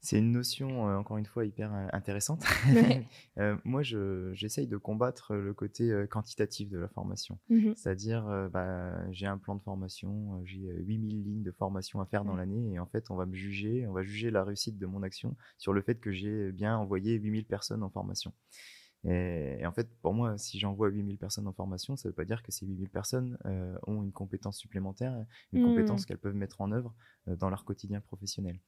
C'est 0.01 0.17
une 0.17 0.31
notion, 0.31 0.89
euh, 0.89 0.98
encore 0.98 1.17
une 1.17 1.25
fois, 1.25 1.46
hyper 1.46 1.74
euh, 1.74 1.88
intéressante. 1.93 2.43
moi, 3.63 3.81
j'essaye 3.84 4.67
de 4.67 4.77
combattre 4.77 5.36
le 5.36 5.53
côté 5.53 6.05
quantitatif 6.10 6.70
de 6.70 6.77
la 6.77 6.88
formation. 6.88 7.39
Mmh 7.50 7.74
C'est-à-dire, 7.75 8.50
bah, 8.51 9.12
j'ai 9.12 9.27
un 9.27 9.38
plan 9.38 9.55
de 9.55 9.62
formation, 9.62 10.41
j'ai 10.46 10.67
8000 10.67 11.24
lignes 11.24 11.43
de 11.43 11.51
formation 11.51 12.01
à 12.01 12.05
faire 12.05 12.25
dans 12.25 12.36
l'année, 12.36 12.74
et 12.74 12.79
en 12.79 12.86
fait, 12.86 13.10
on 13.10 13.15
va 13.15 13.25
me 13.25 13.36
juger, 13.36 13.88
on 13.88 13.93
va 13.93 14.03
juger 14.03 14.31
la 14.31 14.43
réussite 14.43 14.77
de 14.77 14.86
mon 14.86 15.03
action 15.03 15.36
sur 15.58 15.74
le 15.74 15.81
fait 15.81 16.00
que 16.00 16.12
j'ai 16.12 16.51
bien 16.51 16.77
envoyé 16.77 17.15
8000 17.15 17.46
personnes 17.46 17.84
en 17.84 17.89
formation. 17.89 18.34
Et, 19.03 19.65
en 19.65 19.72
fait, 19.72 19.89
pour 20.01 20.13
moi, 20.13 20.38
si 20.38 20.60
j'envoie 20.60 20.89
8000 20.89 21.17
personnes 21.17 21.48
en 21.48 21.53
formation, 21.53 21.96
ça 21.96 22.08
ne 22.08 22.12
veut 22.12 22.15
pas 22.15 22.25
dire 22.25 22.43
que 22.43 22.51
ces 22.51 22.67
8000 22.67 22.89
personnes 22.89 23.38
euh, 23.46 23.75
ont 23.88 24.03
une 24.03 24.12
compétence 24.12 24.58
supplémentaire, 24.58 25.25
une 25.53 25.63
compétence 25.63 26.03
mmh. 26.03 26.05
qu'elles 26.05 26.20
peuvent 26.20 26.36
mettre 26.36 26.62
en 26.62 26.72
œuvre 26.72 26.93
euh, 27.27 27.36
dans 27.36 27.50
leur 27.50 27.65
quotidien 27.65 28.00
professionnel. 28.00 28.60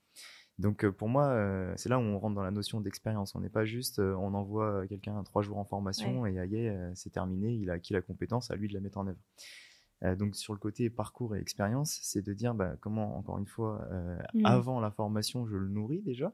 Donc 0.59 0.85
euh, 0.85 0.91
pour 0.91 1.09
moi, 1.09 1.35
c'est 1.75 1.89
là 1.89 1.97
où 1.97 2.01
on 2.01 2.19
rentre 2.19 2.35
dans 2.35 2.43
la 2.43 2.51
notion 2.51 2.81
d'expérience. 2.81 3.35
On 3.35 3.39
n'est 3.39 3.49
pas 3.49 3.65
juste, 3.65 3.99
on 3.99 4.33
envoie 4.33 4.87
quelqu'un 4.87 5.21
trois 5.23 5.41
jours 5.41 5.57
en 5.57 5.65
formation 5.65 6.25
et 6.25 6.39
aïe, 6.39 6.71
c'est 6.95 7.11
terminé, 7.11 7.53
il 7.53 7.69
a 7.69 7.73
acquis 7.73 7.93
la 7.93 8.01
compétence, 8.01 8.51
à 8.51 8.55
lui 8.55 8.67
de 8.67 8.73
la 8.73 8.79
mettre 8.79 8.97
en 8.97 9.07
œuvre. 9.07 10.15
donc 10.17 10.35
sur 10.35 10.53
le 10.53 10.59
côté 10.59 10.89
parcours 10.89 11.35
et 11.35 11.39
expérience, 11.39 11.99
c'est 12.03 12.21
de 12.21 12.33
dire 12.33 12.53
bah, 12.53 12.75
comment, 12.81 13.17
encore 13.17 13.39
une 13.39 13.47
fois, 13.47 13.87
mmh. 14.33 14.45
avant 14.45 14.79
la 14.79 14.91
formation, 14.91 15.45
je 15.47 15.57
le 15.57 15.67
nourris 15.67 16.01
déjà 16.01 16.33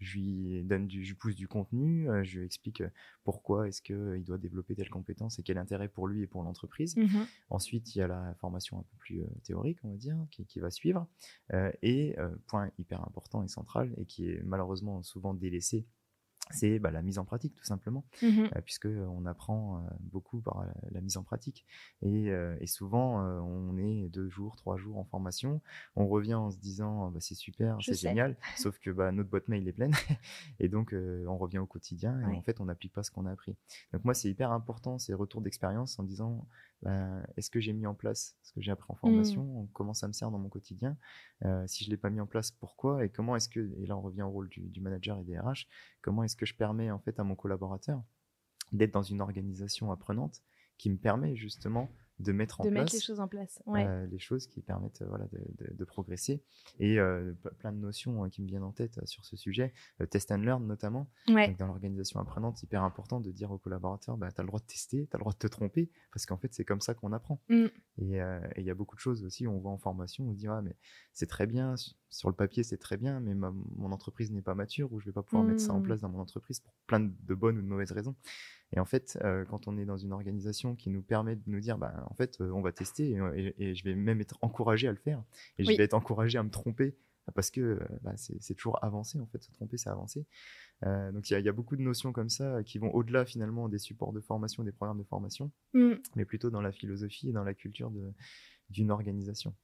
je 0.00 0.18
lui 0.18 0.62
donne 0.64 0.86
du, 0.86 1.04
je 1.04 1.14
pousse 1.14 1.36
du 1.36 1.46
contenu, 1.46 2.10
euh, 2.10 2.24
je 2.24 2.38
lui 2.38 2.46
explique 2.46 2.80
euh, 2.80 2.88
pourquoi 3.22 3.68
est-ce 3.68 3.82
qu'il 3.82 3.94
euh, 3.94 4.18
doit 4.20 4.38
développer 4.38 4.74
telle 4.74 4.88
compétence 4.88 5.38
et 5.38 5.42
quel 5.42 5.58
intérêt 5.58 5.88
pour 5.88 6.08
lui 6.08 6.22
et 6.22 6.26
pour 6.26 6.42
l'entreprise. 6.42 6.96
Mmh 6.96 7.20
Ensuite, 7.50 7.94
il 7.94 7.98
y 7.98 8.02
a 8.02 8.08
la 8.08 8.34
formation 8.40 8.78
un 8.78 8.82
peu 8.82 8.96
plus 8.98 9.22
théorique, 9.44 9.78
on 9.84 9.90
va 9.90 9.96
dire, 9.96 10.16
qui, 10.30 10.46
qui 10.46 10.60
va 10.60 10.70
suivre. 10.70 11.06
et 11.82 12.16
point 12.46 12.70
hyper 12.78 13.02
important 13.06 13.42
et 13.42 13.48
central 13.48 13.92
et 13.96 14.06
qui 14.06 14.30
est 14.30 14.42
malheureusement 14.44 15.02
souvent 15.02 15.34
délaissé 15.34 15.86
c'est 16.50 16.78
bah, 16.78 16.90
la 16.90 17.02
mise 17.02 17.18
en 17.18 17.24
pratique 17.24 17.54
tout 17.54 17.64
simplement, 17.64 18.04
mmh 18.22 18.26
euh, 18.40 18.60
puisque 18.64 18.86
on 18.86 19.26
apprend 19.26 19.78
euh, 19.78 19.90
beaucoup 20.00 20.40
par 20.40 20.64
la 20.90 21.00
mise 21.00 21.16
en 21.16 21.22
pratique. 21.22 21.64
Et, 22.02 22.30
euh, 22.30 22.56
souvent, 22.66 23.20
on 23.20 23.76
est 23.78 24.08
deux 24.08 24.28
jours, 24.28 24.54
trois 24.56 24.76
jours 24.76 24.96
en 24.98 25.04
formation, 25.04 25.60
on 25.96 26.06
revient 26.06 26.34
en 26.34 26.50
se 26.50 26.58
disant 26.58 27.10
bah, 27.10 27.18
c'est 27.20 27.34
super, 27.34 27.78
c'est 27.80 27.94
génial, 27.94 28.36
sauf 28.56 28.78
que 28.78 28.90
bah, 28.90 29.10
notre 29.10 29.28
boîte 29.28 29.48
mail 29.48 29.66
est 29.66 29.72
pleine, 29.72 29.92
et 30.60 30.68
donc 30.68 30.94
on 30.94 31.36
revient 31.36 31.58
au 31.58 31.66
quotidien 31.66 32.20
et 32.20 32.36
en 32.36 32.42
fait 32.42 32.60
on 32.60 32.66
n'applique 32.66 32.92
pas 32.92 33.02
ce 33.02 33.10
qu'on 33.10 33.26
a 33.26 33.32
appris. 33.32 33.56
Donc 33.92 34.04
moi 34.04 34.14
c'est 34.14 34.28
hyper 34.28 34.52
important 34.52 34.98
ces 34.98 35.14
retours 35.14 35.40
d'expérience 35.40 35.98
en 35.98 36.04
disant 36.04 36.46
bah, 36.82 37.22
est-ce 37.36 37.50
que 37.50 37.60
j'ai 37.60 37.72
mis 37.72 37.86
en 37.86 37.94
place 37.94 38.36
ce 38.42 38.52
que 38.52 38.60
j'ai 38.62 38.70
appris 38.72 38.86
en 38.88 38.94
formation? 38.94 39.42
Mmh. 39.44 39.68
Comment 39.74 39.92
ça 39.92 40.08
me 40.08 40.12
sert 40.12 40.30
dans 40.30 40.38
mon 40.38 40.48
quotidien? 40.48 40.96
Euh, 41.44 41.66
Si 41.66 41.84
je 41.84 41.90
ne 41.90 41.94
l'ai 41.94 41.98
pas 41.98 42.08
mis 42.08 42.20
en 42.20 42.26
place, 42.26 42.50
pourquoi? 42.50 43.04
Et 43.04 43.10
comment 43.10 43.36
est-ce 43.36 43.48
que, 43.48 43.74
et 43.78 43.86
là 43.86 43.96
on 43.96 44.00
revient 44.00 44.22
au 44.22 44.30
rôle 44.30 44.48
du, 44.48 44.80
manager 44.80 45.18
et 45.18 45.24
des 45.24 45.38
RH, 45.38 45.66
comment 46.00 46.24
est-ce 46.24 46.36
que 46.40 46.46
je 46.46 46.54
permets 46.54 46.90
en 46.90 46.98
fait 46.98 47.20
à 47.20 47.24
mon 47.24 47.34
collaborateur 47.34 48.02
d'être 48.72 48.92
dans 48.92 49.02
une 49.02 49.20
organisation 49.20 49.92
apprenante 49.92 50.42
qui 50.78 50.88
me 50.88 50.96
permet 50.96 51.36
justement 51.36 51.90
de 52.20 52.32
mettre 52.32 52.60
en 52.60 52.64
de 52.64 52.70
place 52.70 52.82
mettre 52.82 52.94
les 52.94 53.00
choses 53.00 53.20
en 53.20 53.28
place 53.28 53.62
euh, 53.68 54.06
les 54.06 54.18
choses 54.18 54.46
qui 54.46 54.60
permettent 54.60 55.02
voilà 55.08 55.26
de, 55.32 55.74
de, 55.74 55.84
progresser. 55.84 56.42
Et 56.78 56.98
euh, 56.98 57.32
plein 57.58 57.72
de 57.72 57.78
notions 57.78 58.22
hein, 58.22 58.28
qui 58.28 58.42
me 58.42 58.46
viennent 58.46 58.62
en 58.62 58.72
tête 58.72 58.98
euh, 58.98 59.06
sur 59.06 59.24
ce 59.24 59.36
sujet 59.36 59.72
test 60.10 60.30
and 60.30 60.38
learn 60.38 60.66
notamment. 60.66 61.08
Donc, 61.26 61.56
dans 61.56 61.66
l'organisation 61.66 62.20
apprenante 62.20 62.62
hyper 62.62 62.82
important 62.82 63.20
de 63.20 63.30
dire 63.30 63.50
aux 63.50 63.58
collaborateurs 63.58 64.16
bah, 64.16 64.30
tu 64.30 64.40
as 64.40 64.44
le 64.44 64.48
droit 64.48 64.60
de 64.60 64.66
tester 64.66 65.06
tu 65.06 65.16
as 65.16 65.18
le 65.18 65.20
droit 65.20 65.32
de 65.32 65.38
te 65.38 65.46
tromper 65.46 65.90
parce 66.12 66.26
qu'en 66.26 66.36
fait 66.36 66.52
c'est 66.52 66.64
comme 66.64 66.80
ça 66.80 66.94
qu'on 66.94 67.12
apprend. 67.12 67.40
Mm. 67.48 67.66
et 67.98 68.20
il 68.56 68.64
y 68.64 68.70
a 68.70 68.74
beaucoup 68.74 68.96
de 68.96 69.00
choses 69.00 69.24
aussi 69.24 69.46
on 69.46 69.58
voit 69.58 69.72
en 69.72 69.78
formation 69.78 70.28
on 70.28 70.32
se 70.34 70.38
dit 70.38 70.46
ah, 70.46 70.60
mais 70.62 70.76
c'est 71.12 71.26
très 71.26 71.46
bien 71.46 71.74
sur 72.10 72.28
le 72.28 72.34
papier 72.34 72.62
c'est 72.62 72.78
très 72.78 72.96
bien 72.96 73.20
mais 73.20 73.34
mon 73.34 73.92
entreprise 73.92 74.30
n'est 74.30 74.42
pas 74.42 74.54
mature 74.54 74.92
ou 74.92 75.00
je 75.00 75.06
vais 75.06 75.12
pas 75.12 75.22
pouvoir 75.22 75.44
mettre 75.44 75.60
ça 75.60 75.72
en 75.72 75.80
mm. 75.80 75.84
place 75.84 76.00
dans 76.00 76.08
mon 76.08 76.20
entreprise 76.20 76.60
pour 76.60 76.74
plein 76.86 77.00
de 77.00 77.34
bonnes 77.34 77.58
ou 77.58 77.62
de 77.62 77.66
mauvaises 77.66 77.92
raisons 77.92 78.14
et 78.72 78.80
en 78.80 78.84
fait, 78.84 79.18
euh, 79.24 79.44
quand 79.44 79.66
on 79.66 79.76
est 79.78 79.84
dans 79.84 79.96
une 79.96 80.12
organisation 80.12 80.76
qui 80.76 80.90
nous 80.90 81.02
permet 81.02 81.34
de 81.34 81.42
nous 81.46 81.60
dire, 81.60 81.76
bah, 81.76 82.06
en 82.08 82.14
fait, 82.14 82.40
euh, 82.40 82.52
on 82.52 82.60
va 82.60 82.72
tester 82.72 83.18
et, 83.58 83.74
je 83.74 83.84
vais 83.84 83.94
même 83.94 84.20
être 84.20 84.38
encouragé 84.42 84.86
à 84.86 84.92
le 84.92 84.98
faire 84.98 85.22
et 85.58 85.64
je 85.64 85.76
vais 85.76 85.84
être 85.84 85.94
encouragé 85.94 86.38
à 86.38 86.42
me 86.42 86.50
tromper 86.50 86.96
parce 87.34 87.50
que 87.50 87.60
euh, 87.60 87.78
bah, 88.02 88.14
c'est 88.16 88.54
toujours 88.54 88.82
avancer 88.84 89.18
en 89.20 89.26
fait, 89.26 89.42
se 89.42 89.50
tromper, 89.52 89.76
c'est 89.76 89.90
avancer. 89.90 90.24
donc 90.82 91.30
il 91.30 91.40
y, 91.40 91.48
a 91.48 91.52
beaucoup 91.52 91.76
de 91.76 91.82
notions 91.82 92.12
comme 92.12 92.28
ça 92.28 92.62
qui 92.64 92.78
vont 92.78 92.92
au-delà 92.92 93.24
finalement 93.24 93.68
des 93.68 93.78
supports 93.78 94.12
de 94.12 94.20
formation, 94.20 94.62
des 94.62 94.72
programmes 94.72 94.98
de 94.98 95.04
formation, 95.04 95.50
mmh. 95.74 95.94
mais 96.16 96.24
plutôt 96.24 96.50
dans 96.50 96.62
la 96.62 96.72
philosophie 96.72 97.28
et 97.28 97.32
dans 97.32 97.44
la 97.44 97.54
culture 97.54 97.92
d'une 98.70 98.90
organisation. 98.90 99.54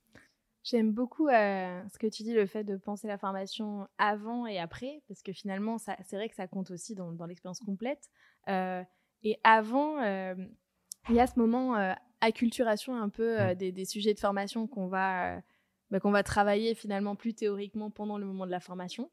J'aime 0.63 0.91
beaucoup 0.91 1.29
ce 1.29 1.99
que 1.99 2.09
tu 2.09 2.25
dis, 2.25 2.35
le 2.35 2.47
fait 2.47 2.65
de 2.65 2.77
penser 2.77 3.07
la 3.07 3.19
formation 3.19 3.87
avant 3.99 4.47
et 4.47 4.59
après, 4.59 5.01
parce 5.07 5.23
que 5.23 5.33
finalement, 5.33 5.79
c'est 5.79 6.17
vrai 6.17 6.29
que 6.29 6.35
ça 6.35 6.49
compte 6.49 6.73
aussi 6.73 6.97
dans, 6.97 7.13
dans 7.13 7.27
l'expérience 7.27 7.61
complète. 7.61 8.11
Et 9.27 9.41
avant, 9.43 10.01
euh, 10.03 10.37
il 11.09 11.17
y 11.17 11.21
a 11.21 11.27
ce 11.27 11.37
moment 11.37 11.77
euh, 11.77 11.93
acculturation 12.21 12.97
un 12.97 13.09
peu 13.09 13.41
euh, 13.41 13.55
des, 13.57 13.85
sujets 13.85 14.15
de 14.15 14.21
formation 14.21 14.69
qu'on 14.69 14.87
va, 14.87 15.43
bah, 15.91 15.99
qu'on 15.99 16.13
va 16.13 16.23
travailler 16.23 16.77
finalement 16.77 17.17
plus 17.17 17.35
théoriquement 17.35 17.91
pendant 17.91 18.19
le 18.19 18.25
moment 18.25 18.47
de 18.47 18.53
la 18.53 18.61
formation. 18.61 19.11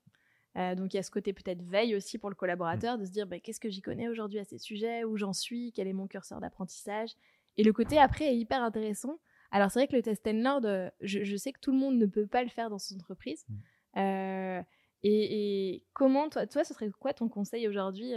donc 0.56 0.94
il 0.94 0.98
y 0.98 1.00
a 1.00 1.04
ce 1.04 1.10
côté 1.10 1.34
peut-être 1.34 1.64
veille 1.64 1.96
aussi 1.96 2.20
pour 2.20 2.30
le 2.30 2.36
collaborateur 2.36 3.00
de 3.00 3.06
se 3.06 3.12
dire 3.12 3.26
bah, 3.26 3.40
qu'est-ce 3.40 3.60
que 3.60 3.70
j'y 3.70 3.82
connais 3.82 4.08
aujourd'hui 4.08 4.38
à 4.38 4.44
ces 4.44 4.60
sujets, 4.60 5.04
où 5.04 5.18
j'en 5.18 5.34
suis, 5.34 5.72
quel 5.72 5.88
est 5.88 5.94
mon 5.94 6.08
curseur 6.08 6.40
d'apprentissage? 6.40 7.10
Et 7.58 7.64
le 7.64 7.74
côté 7.74 7.98
après 7.98 8.26
est 8.26 8.38
hyper 8.38 8.62
intéressant. 8.62 9.20
Alors 9.50 9.72
c'est 9.72 9.80
vrai 9.80 9.88
que 9.88 9.96
le 9.96 10.04
test 10.04 10.28
and 10.28 10.44
learn, 10.44 10.92
je, 11.02 11.36
sais 11.38 11.54
que 11.54 11.60
tout 11.60 11.72
le 11.72 11.80
monde 11.80 11.98
ne 11.98 12.06
peut 12.06 12.28
pas 12.28 12.44
le 12.44 12.50
faire 12.50 12.70
dans 12.70 12.78
son 12.78 12.96
entreprise. 12.96 13.48
et, 13.96 14.62
et, 15.04 15.86
comment 15.94 16.30
toi, 16.30 16.46
toi, 16.46 16.64
ce 16.64 16.76
serait 16.76 16.92
quoi 16.92 17.14
ton 17.14 17.30
conseil 17.30 17.68
aujourd'hui 17.68 18.14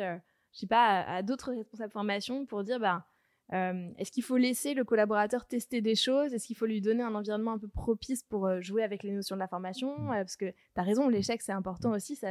je 0.57 0.61
sais 0.61 0.67
pas, 0.67 1.03
à, 1.03 1.23
d'autres 1.23 1.53
responsables 1.53 1.93
formation 1.93 2.47
pour 2.47 2.65
dire, 2.65 2.81
bah, 2.81 3.07
euh, 3.53 3.91
est-ce 3.99 4.11
qu'il 4.11 4.25
faut 4.25 4.39
laisser 4.39 4.73
le 4.73 4.85
collaborateur 4.85 5.45
tester 5.45 5.83
des 5.83 5.95
choses? 5.95 6.33
Est-ce 6.33 6.47
qu'il 6.47 6.57
faut 6.57 6.65
lui 6.65 6.81
donner 6.81 7.03
un 7.03 7.15
environnement 7.15 7.53
un 7.53 7.59
peu 7.59 7.69
propice 7.69 8.23
pour 8.23 8.47
euh, 8.47 8.61
jouer 8.63 8.83
avec 8.83 9.03
les 9.03 9.13
notions 9.13 9.37
de 9.37 9.41
la 9.41 9.49
formation? 9.49 9.99
Mmh. 9.99 10.09
euh, 10.09 10.15
Parce 10.15 10.37
que 10.37 10.47
tu 10.51 10.55
as 10.77 10.83
raison, 10.83 11.09
l'échec 11.09 11.43
c'est 11.43 11.53
important 11.53 11.93
aussi, 11.93 12.17
c'est 12.17 12.27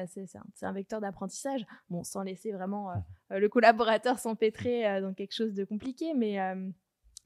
un, 0.64 0.72
vecteur 0.74 1.02
d'apprentissage. 1.02 1.66
Bon, 1.90 2.04
sans 2.04 2.24
laisser 2.24 2.52
vraiment 2.52 2.90
mmh. 3.30 3.36
le 3.38 3.48
collaborateur 3.48 4.18
s'empêtrer 4.18 5.00
dans 5.02 5.14
quelque 5.14 5.34
chose 5.34 5.54
de 5.54 5.64
compliqué, 5.64 6.16
mais, 6.16 6.38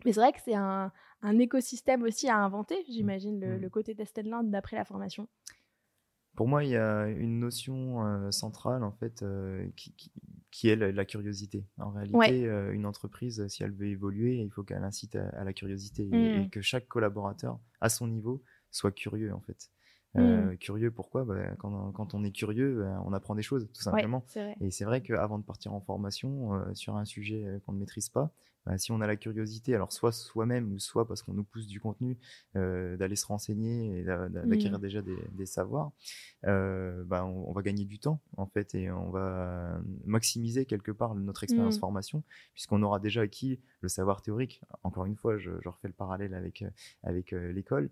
mais 0.05 0.11
c'est 0.11 0.19
vrai 0.19 0.33
que 0.33 0.41
c'est 0.43 0.55
un, 0.55 0.91
écosystème 1.39 2.03
aussi 2.03 2.27
à 2.27 2.35
inventer, 2.35 2.83
j'imagine, 2.89 3.39
le, 3.39 3.57
mmh. 3.57 3.61
le, 3.61 3.69
côté 3.69 3.95
test 3.95 4.19
and 4.19 4.29
learn 4.29 4.51
d'après 4.51 4.75
la 4.75 4.83
formation. 4.83 5.29
Pour 6.39 6.47
moi, 6.47 6.63
il 6.63 6.69
y 6.69 6.77
a 6.77 7.05
une 7.09 7.37
notion 7.37 8.31
centrale 8.31 8.85
en 8.85 8.93
fait 8.93 9.25
qui, 9.75 9.93
qui 10.51 10.69
est 10.69 10.75
la, 10.75 11.05
curiosité. 11.05 11.65
En 11.77 11.91
réalité, 11.91 12.47
euh, 12.47 12.73
une 12.73 12.85
entreprise, 12.85 13.45
si 13.47 13.63
elle 13.63 13.71
veut 13.71 13.87
évoluer, 13.87 14.37
il 14.37 14.49
faut 14.49 14.63
qu'elle 14.63 14.83
incite 14.83 15.15
à, 15.15 15.43
la 15.43 15.53
curiosité 15.53 16.09
et, 16.11 16.39
mmh. 16.39 16.49
que 16.49 16.61
chaque 16.61 16.87
collaborateur, 16.87 17.59
à 17.81 17.89
son 17.89 18.07
niveau, 18.07 18.41
soit 18.71 18.91
curieux 18.91 19.33
en 19.33 19.41
fait. 19.41 19.69
Mmh. 20.15 20.57
Curieux, 20.57 20.91
pourquoi? 20.91 21.23
Bah, 21.23 21.35
quand, 21.59 22.13
on 22.13 22.23
est 22.23 22.31
curieux, 22.31 22.83
bah, 22.83 23.03
on 23.05 23.13
apprend 23.13 23.35
des 23.35 23.43
choses, 23.43 23.69
tout 23.73 23.81
simplement. 23.81 24.25
Et 24.59 24.71
c'est 24.71 24.85
vrai 24.85 25.01
qu'avant 25.01 25.37
de 25.37 25.43
partir 25.43 25.73
en 25.73 25.81
formation 25.81 26.51
sur 26.73 26.95
un 26.95 27.05
sujet 27.05 27.45
qu'on 27.65 27.73
ne 27.73 27.79
maîtrise 27.79 28.09
pas, 28.09 28.33
bah, 28.65 28.77
si 28.77 28.91
on 28.91 29.01
a 29.01 29.07
la 29.07 29.15
curiosité, 29.15 29.73
alors 29.73 29.91
soit 29.91 30.11
soi-même 30.11 30.71
ou 30.73 30.79
soit 30.79 31.07
parce 31.07 31.23
qu'on 31.23 31.33
nous 31.33 31.43
pousse 31.43 31.67
du 31.67 31.79
contenu, 31.79 32.17
euh, 32.55 32.97
d'aller 32.97 33.15
se 33.15 33.25
renseigner 33.25 33.99
et 33.99 34.03
d'acquérir 34.03 34.77
mmh. 34.77 34.81
déjà 34.81 35.01
des, 35.01 35.45
savoirs, 35.45 35.91
euh, 36.45 37.03
bah, 37.05 37.25
on, 37.25 37.51
va 37.53 37.61
gagner 37.61 37.85
du 37.85 37.99
temps 37.99 38.21
en 38.37 38.45
fait 38.45 38.75
et 38.75 38.91
on 38.91 39.09
va 39.09 39.81
maximiser 40.05 40.65
quelque 40.65 40.91
part 40.91 41.15
notre 41.15 41.43
expérience 41.43 41.77
mmh. 41.77 41.79
formation 41.79 42.23
puisqu'on 42.53 42.83
aura 42.83 42.99
déjà 42.99 43.21
acquis 43.21 43.59
le 43.81 43.89
savoir 43.89 44.21
théorique. 44.21 44.61
Encore 44.83 45.05
une 45.05 45.15
fois, 45.15 45.37
je, 45.37 45.51
refais 45.65 45.87
le 45.87 45.93
parallèle 45.93 46.33
avec 46.33 46.63
avec 47.03 47.33
euh, 47.33 47.51
l'école. 47.51 47.89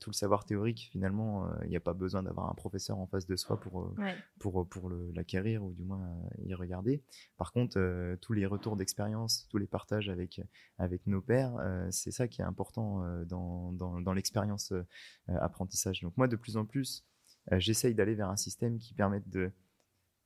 tout 0.00 0.10
le 0.10 0.14
savoir 0.14 0.44
théorique, 0.44 0.88
finalement, 0.92 1.48
il 1.62 1.70
n'y 1.70 1.76
a 1.76 1.80
pas 1.80 1.94
besoin 1.94 2.22
d'avoir 2.22 2.50
un 2.50 2.54
professeur 2.54 2.98
en 2.98 3.06
face 3.06 3.26
de 3.26 3.36
soi 3.36 3.60
pour 3.60 3.94
pour 4.38 4.68
pour 4.68 4.90
l'acquérir 5.14 5.64
ou 5.64 5.72
du 5.72 5.84
moins 5.84 6.04
y 6.44 6.54
regarder. 6.54 7.02
Par 7.36 7.52
contre, 7.52 8.16
tous 8.20 8.32
les 8.32 8.46
retours 8.46 8.76
d'expérience, 8.76 9.46
tous 9.50 9.58
les 9.58 9.67
partage 9.68 10.08
avec, 10.08 10.40
avec 10.78 11.06
nos 11.06 11.20
pairs, 11.20 11.56
euh, 11.60 11.88
c'est 11.90 12.10
ça 12.10 12.28
qui 12.28 12.40
est 12.40 12.44
important 12.44 13.04
euh, 13.04 13.24
dans, 13.24 13.72
dans, 13.72 14.12
l'expérience 14.12 14.72
euh, 14.72 14.84
apprentissage. 15.26 16.00
Donc 16.02 16.16
moi, 16.16 16.28
de 16.28 16.36
plus 16.36 16.56
en 16.56 16.64
plus, 16.64 17.04
j'essaye 17.52 17.94
d'aller 17.94 18.14
vers 18.14 18.28
un 18.28 18.36
système 18.36 18.78
qui 18.78 18.94
permette 18.94 19.28
de 19.28 19.50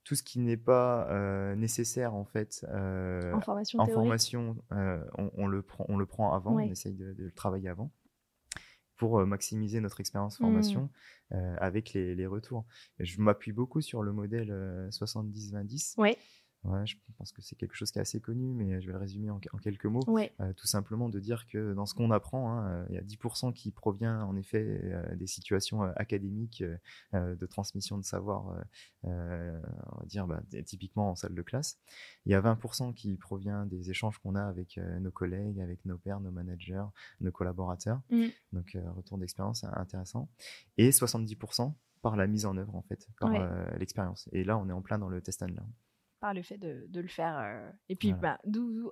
tout 0.04 0.16
ce 0.16 0.24
qui 0.24 0.40
n'est 0.40 0.56
pas 0.56 1.54
nécessaire 1.54 2.14
en 2.14 2.24
fait 2.24 2.66
en 2.68 3.40
formation, 3.40 3.78
en 3.78 3.86
formation 3.86 4.56
on, 4.70 5.46
le 5.46 5.62
prend, 5.62 5.86
on 5.88 5.96
le 5.96 6.06
prend 6.06 6.34
avant, 6.34 6.56
on 6.56 6.58
essaye 6.58 6.94
de, 6.94 7.14
le 7.16 7.30
travailler 7.30 7.68
avant 7.68 7.92
pour 8.96 9.24
maximiser 9.24 9.80
notre 9.80 10.00
expérience 10.00 10.40
mmh. 10.40 10.42
formation 10.42 10.90
avec 11.30 11.92
les, 11.92 12.16
les, 12.16 12.26
retours. 12.26 12.66
je 12.98 13.20
m'appuie 13.20 13.52
beaucoup 13.52 13.80
sur 13.80 14.02
le 14.02 14.12
modèle 14.12 14.50
70-20-10. 14.90 16.00
Ouais. 16.00 16.18
Ouais, 16.64 16.86
je 16.86 16.96
pense 17.18 17.32
que 17.32 17.42
c'est 17.42 17.56
quelque 17.56 17.74
chose 17.74 17.90
qui 17.90 17.98
est 17.98 18.02
assez 18.02 18.20
connu, 18.20 18.54
mais 18.54 18.80
je 18.80 18.86
vais 18.86 18.92
le 18.92 18.98
résumer 18.98 19.30
en, 19.30 19.40
quelques 19.40 19.86
mots. 19.86 20.02
Euh, 20.40 20.52
tout 20.52 20.68
simplement 20.68 21.08
de 21.08 21.18
dire 21.18 21.46
que 21.48 21.74
dans 21.74 21.86
ce 21.86 21.94
qu'on 21.94 22.12
apprend, 22.12 22.52
hein, 22.52 22.68
euh, 22.68 22.86
il 22.90 22.94
y 22.94 22.98
a 22.98 23.02
10% 23.02 23.52
qui 23.52 23.72
provient 23.72 24.22
en 24.22 24.36
effet 24.36 24.80
euh, 24.84 25.16
des 25.16 25.26
situations 25.26 25.82
académiques 25.82 26.62
de 27.12 27.46
transmission 27.46 27.98
de 27.98 28.04
savoir, 28.04 28.56
on 29.02 29.10
va 29.10 30.06
dire 30.06 30.26
bah, 30.26 30.42
typiquement 30.64 31.10
en 31.10 31.14
salle 31.16 31.34
de 31.34 31.42
classe. 31.42 31.80
Il 32.26 32.32
y 32.32 32.34
a 32.34 32.40
20% 32.40 32.94
qui 32.94 33.16
provient 33.16 33.66
des 33.66 33.90
échanges 33.90 34.18
qu'on 34.18 34.36
a 34.36 34.44
avec 34.44 34.78
nos 35.00 35.10
collègues, 35.10 35.60
avec 35.60 35.84
nos 35.84 35.98
pairs, 35.98 36.20
nos 36.20 36.30
managers, 36.30 36.84
nos 37.20 37.32
collaborateurs. 37.32 38.00
Mmh. 38.10 38.26
Donc 38.52 38.76
retour 38.94 39.18
d'expérience 39.18 39.64
intéressant. 39.64 40.28
Et 40.78 40.90
70% 40.90 41.74
par 42.02 42.16
la 42.16 42.26
mise 42.26 42.46
en 42.46 42.56
œuvre 42.56 42.74
en 42.76 42.82
fait, 42.82 43.08
par 43.18 43.32
l'expérience. 43.78 44.28
Et 44.32 44.44
là, 44.44 44.56
on 44.58 44.68
est 44.68 44.72
en 44.72 44.82
plein 44.82 44.98
dans 44.98 45.08
le 45.08 45.20
test 45.20 45.42
and 45.42 45.48
learn 45.48 45.72
par 46.22 46.32
le 46.32 46.42
fait 46.42 46.56
de, 46.56 46.86
de 46.88 47.00
le 47.00 47.08
faire. 47.08 47.36
Euh, 47.36 47.68
et 47.88 47.96
puis, 47.96 48.12
bah, 48.12 48.38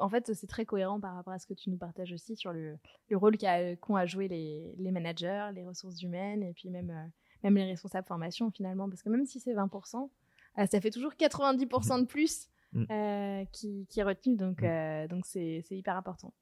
en 0.01 0.09
fait, 0.09 0.35
c'est 0.35 0.49
très 0.49 0.67
cohérent 0.67 0.99
par 0.99 1.15
rapport 1.15 1.33
à 1.33 1.39
ce 1.39 1.47
que 1.47 1.55
tu 1.55 1.71
nous 1.71 1.79
partages 1.79 2.13
aussi 2.13 2.35
sur 2.35 2.53
le, 2.53 2.77
le 3.09 3.17
rôle 3.17 3.39
qu'ont 3.39 3.95
à, 3.95 4.05
jouer 4.05 4.27
les, 4.27 4.75
les, 4.77 4.91
managers, 4.91 5.51
les 5.55 5.65
ressources 5.65 6.03
humaines 6.03 6.43
et 6.43 6.53
puis 6.53 6.71
même, 6.71 6.91
euh, 6.91 7.07
même 7.45 7.55
les 7.55 7.67
responsables 7.67 8.07
formation 8.09 8.51
finalement. 8.51 8.89
Parce 8.89 9.05
que 9.05 9.09
même 9.11 9.25
si 9.27 9.39
c'est 9.39 9.55
20%, 9.55 10.11
euh, 10.59 10.67
ça 10.67 10.81
fait 10.81 10.91
toujours 10.91 11.13
90% 11.13 12.01
de 12.01 12.07
plus 12.07 12.49
mm. 12.73 13.45
qui, 13.53 13.87
qui, 13.89 14.01
est 14.01 14.03
retenu. 14.03 14.37
Donc, 14.37 14.63
mm. 14.63 15.07
donc 15.07 15.25
c'est 15.25 15.63
hyper 15.71 15.97
important. 15.97 16.35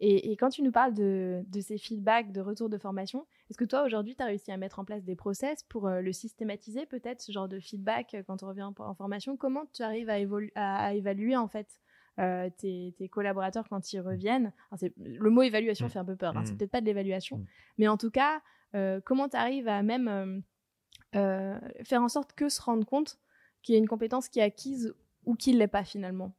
Et, 0.00 0.36
quand 0.36 0.50
tu 0.50 0.62
nous 0.62 0.72
parles 0.72 0.94
de, 0.94 1.44
ces 1.60 1.78
feedbacks, 1.78 2.32
de 2.32 2.40
retours 2.40 2.68
de 2.68 2.78
formation, 2.78 3.26
est-ce 3.50 3.58
que 3.58 3.64
toi, 3.64 3.84
aujourd'hui, 3.84 4.14
tu 4.14 4.22
as 4.22 4.26
réussi 4.26 4.50
à 4.50 4.56
mettre 4.56 4.78
en 4.78 4.84
place 4.84 5.04
des 5.04 5.16
process 5.16 5.62
pour 5.64 5.86
euh, 5.86 6.00
le 6.00 6.12
systématiser, 6.12 6.86
peut-être, 6.86 7.20
ce 7.20 7.32
genre 7.32 7.48
de 7.48 7.60
feedback 7.60 8.14
euh, 8.14 8.22
quand 8.26 8.42
on 8.42 8.48
revient 8.48 8.68
en, 8.78 8.94
formation? 8.94 9.36
Comment 9.36 9.66
tu 9.72 9.82
arrives 9.82 10.10
à, 10.10 10.16
à, 10.56 10.94
évaluer, 10.94 11.36
en 11.36 11.48
fait, 11.48 11.80
euh, 12.18 12.50
tes, 12.58 12.94
collaborateurs 13.10 13.68
quand 13.68 13.92
ils 13.92 14.00
reviennent? 14.00 14.52
Le 14.96 15.30
mot 15.30 15.42
évaluation 15.42 15.86
mmh. 15.86 15.90
fait 15.90 15.98
un 15.98 16.04
peu 16.04 16.16
peur, 16.16 16.36
hein, 16.36 16.44
c'est 16.44 16.52
mmh. 16.52 16.58
peut-être 16.58 16.70
pas 16.70 16.80
de 16.80 16.86
l'évaluation, 16.86 17.38
mmh. 17.38 17.46
mais 17.78 17.88
en 17.88 17.96
tout 17.96 18.10
cas, 18.10 18.40
comment 19.04 19.26
tu 19.26 19.36
arrives 19.36 19.68
à 19.68 19.82
même 19.82 20.42
faire 21.12 22.02
en 22.02 22.08
sorte 22.08 22.34
que 22.34 22.50
se 22.50 22.60
rendre 22.60 22.84
compte 22.84 23.18
qu'il 23.62 23.74
y 23.74 23.76
a 23.76 23.78
une 23.78 23.88
compétence 23.88 24.28
qui 24.28 24.38
est 24.38 24.42
acquise 24.42 24.94
ou 25.24 25.34
qu'il 25.34 25.54
ne 25.54 25.60
l'est 25.60 25.66
pas 25.66 25.84
finalement? 25.84 26.34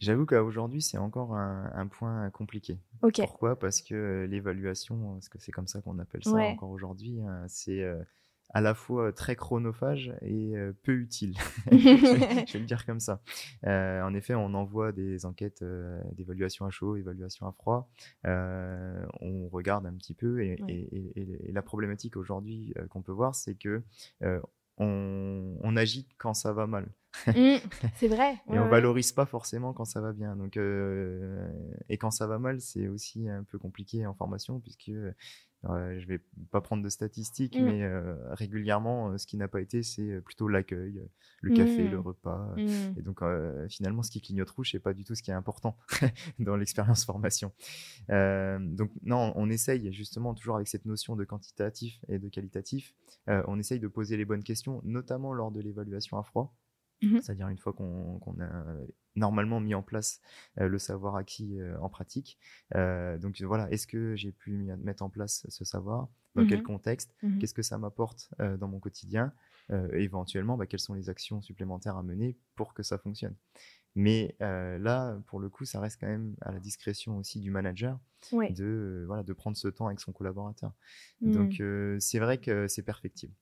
J'avoue 0.00 0.26
qu'aujourd'hui, 0.26 0.82
c'est 0.82 0.98
encore 0.98 1.34
un, 1.34 1.86
point 1.86 2.28
compliqué. 2.30 2.78
Pourquoi? 3.00 3.58
Parce 3.58 3.80
que 3.80 3.94
euh, 3.94 4.26
l'évaluation, 4.26 5.14
parce 5.14 5.28
que 5.28 5.38
c'est 5.38 5.52
comme 5.52 5.66
ça 5.66 5.80
qu'on 5.80 5.98
appelle 5.98 6.24
ça 6.24 6.36
encore 6.36 6.70
aujourd'hui, 6.70 7.20
hein, 7.22 7.44
c'est 7.48 7.82
euh, 7.82 8.02
à 8.50 8.60
la 8.60 8.74
fois 8.74 9.12
très 9.12 9.36
chronophage 9.36 10.12
et 10.20 10.56
euh, 10.56 10.72
peu 10.82 10.92
utile. 10.92 11.36
je 11.70 12.52
vais 12.52 12.58
le 12.58 12.66
dire 12.66 12.84
comme 12.84 13.00
ça. 13.00 13.22
en 13.64 14.14
effet, 14.14 14.34
on 14.34 14.52
envoie 14.54 14.92
des 14.92 15.26
enquêtes 15.26 15.64
d'évaluation 16.12 16.66
à 16.66 16.70
chaud, 16.70 16.96
évaluation 16.96 17.46
à 17.46 17.52
froid. 17.52 17.88
on 18.24 19.48
regarde 19.48 19.86
un 19.86 19.94
petit 19.94 20.14
peu 20.14 20.42
et, 20.42 20.60
et 20.68 21.52
la 21.52 21.62
problématique 21.62 22.16
aujourd'hui 22.16 22.74
qu'on 22.90 23.02
peut 23.02 23.12
voir, 23.12 23.34
c'est 23.34 23.54
que 23.54 23.82
on, 24.78 25.76
agit 25.76 26.08
quand 26.18 26.34
ça 26.34 26.52
va 26.52 26.66
mal. 26.66 26.88
Mmh, 27.28 27.56
c'est 27.96 28.08
vrai. 28.08 28.34
et 28.52 28.58
on 28.58 28.68
valorise 28.68 29.12
pas 29.12 29.26
forcément 29.26 29.72
quand 29.72 29.84
ça 29.84 30.00
va 30.00 30.12
bien. 30.12 30.36
Donc, 30.36 30.56
euh, 30.56 31.48
et 31.88 31.98
quand 31.98 32.10
ça 32.10 32.26
va 32.26 32.38
mal, 32.38 32.60
c'est 32.60 32.88
aussi 32.88 33.28
un 33.28 33.44
peu 33.44 33.58
compliqué 33.58 34.06
en 34.06 34.14
formation 34.14 34.60
puisque 34.60 34.92
je 35.66 36.04
je 36.04 36.08
vais 36.08 36.20
pas 36.50 36.60
prendre 36.60 36.82
de 36.82 36.88
statistiques, 36.88 37.58
mmh. 37.58 37.64
mais 37.64 37.82
euh, 37.82 38.14
régulièrement, 38.34 39.10
euh, 39.10 39.18
ce 39.18 39.26
qui 39.26 39.36
n'a 39.38 39.48
pas 39.48 39.60
été, 39.60 39.82
c'est 39.82 40.02
euh, 40.02 40.20
plutôt 40.20 40.48
l'accueil, 40.48 41.02
le 41.40 41.54
café, 41.54 41.88
le 41.88 41.98
mmh. 41.98 42.00
repas. 42.00 42.54
Mmh. 42.56 42.98
Et 42.98 43.02
donc, 43.02 43.20
finalement, 43.68 44.02
ce 44.02 44.10
qui 44.10 44.20
clignote 44.20 44.50
rouge, 44.50 44.70
c'est 44.72 44.78
pas 44.78 44.92
du 44.92 45.04
tout 45.04 45.14
ce 45.14 45.22
qui 45.22 45.30
est 45.30 45.34
important 45.34 45.76
dans 46.38 46.56
l'expérience 46.56 47.04
formation. 47.04 47.52
donc, 48.08 48.90
non, 49.02 49.32
on 49.36 49.50
essaye 49.50 49.92
justement 49.92 50.34
toujours 50.34 50.56
avec 50.56 50.68
cette 50.68 50.84
notion 50.84 51.16
de 51.16 51.24
quantitatif 51.24 52.00
et 52.08 52.18
de 52.18 52.28
qualitatif, 52.28 52.94
on 53.26 53.58
essaye 53.58 53.80
de 53.80 53.88
poser 53.88 54.16
les 54.16 54.24
bonnes 54.24 54.44
questions, 54.44 54.80
notamment 54.84 55.32
lors 55.32 55.50
de 55.50 55.60
l'évaluation 55.60 56.18
à 56.18 56.22
froid. 56.22 56.54
C'est-à-dire 57.02 57.48
une 57.48 57.58
fois 57.58 57.72
qu'on 57.72 58.36
a 58.40 58.76
normalement 59.16 59.60
mis 59.60 59.74
en 59.74 59.82
place 59.82 60.20
euh, 60.58 60.68
le 60.68 60.78
savoir 60.78 61.16
acquis 61.16 61.60
euh, 61.60 61.76
en 61.80 61.88
pratique. 61.88 62.38
Euh, 62.74 63.18
donc 63.18 63.40
voilà, 63.42 63.70
est-ce 63.70 63.86
que 63.86 64.16
j'ai 64.16 64.32
pu 64.32 64.70
mettre 64.82 65.02
en 65.02 65.10
place 65.10 65.46
ce 65.48 65.64
savoir? 65.64 66.08
Dans 66.34 66.44
quel 66.44 66.60
mmh 66.60 66.64
contexte? 66.64 67.14
Mmh 67.22 67.38
Qu'est-ce 67.38 67.54
que 67.54 67.62
ça 67.62 67.78
m'apporte 67.78 68.28
dans 68.40 68.66
mon 68.66 68.80
quotidien? 68.80 69.32
Éventuellement, 69.92 70.56
bah, 70.56 70.66
quelles 70.66 70.80
sont 70.80 70.94
les 70.94 71.08
actions 71.08 71.40
supplémentaires 71.40 71.96
à 71.96 72.02
mener 72.02 72.36
pour 72.56 72.74
que 72.74 72.82
ça 72.82 72.98
fonctionne? 72.98 73.36
Mais 73.94 74.34
là, 74.40 75.16
pour 75.28 75.38
le 75.38 75.48
coup, 75.48 75.64
ça 75.64 75.78
reste 75.78 76.00
quand 76.00 76.08
même 76.08 76.34
à 76.40 76.50
la 76.50 76.58
discrétion 76.58 77.18
aussi 77.18 77.38
du 77.38 77.52
manager 77.52 78.00
de, 78.32 79.04
voilà, 79.06 79.22
de 79.22 79.32
prendre 79.32 79.56
ce 79.56 79.68
temps 79.68 79.86
avec 79.86 80.00
son 80.00 80.10
collaborateur. 80.10 80.72
Donc, 81.20 81.60
mmh. 81.60 82.00
c'est 82.00 82.18
vrai 82.18 82.38
que 82.38 82.66
c'est 82.66 82.82
perfectible. 82.82 83.32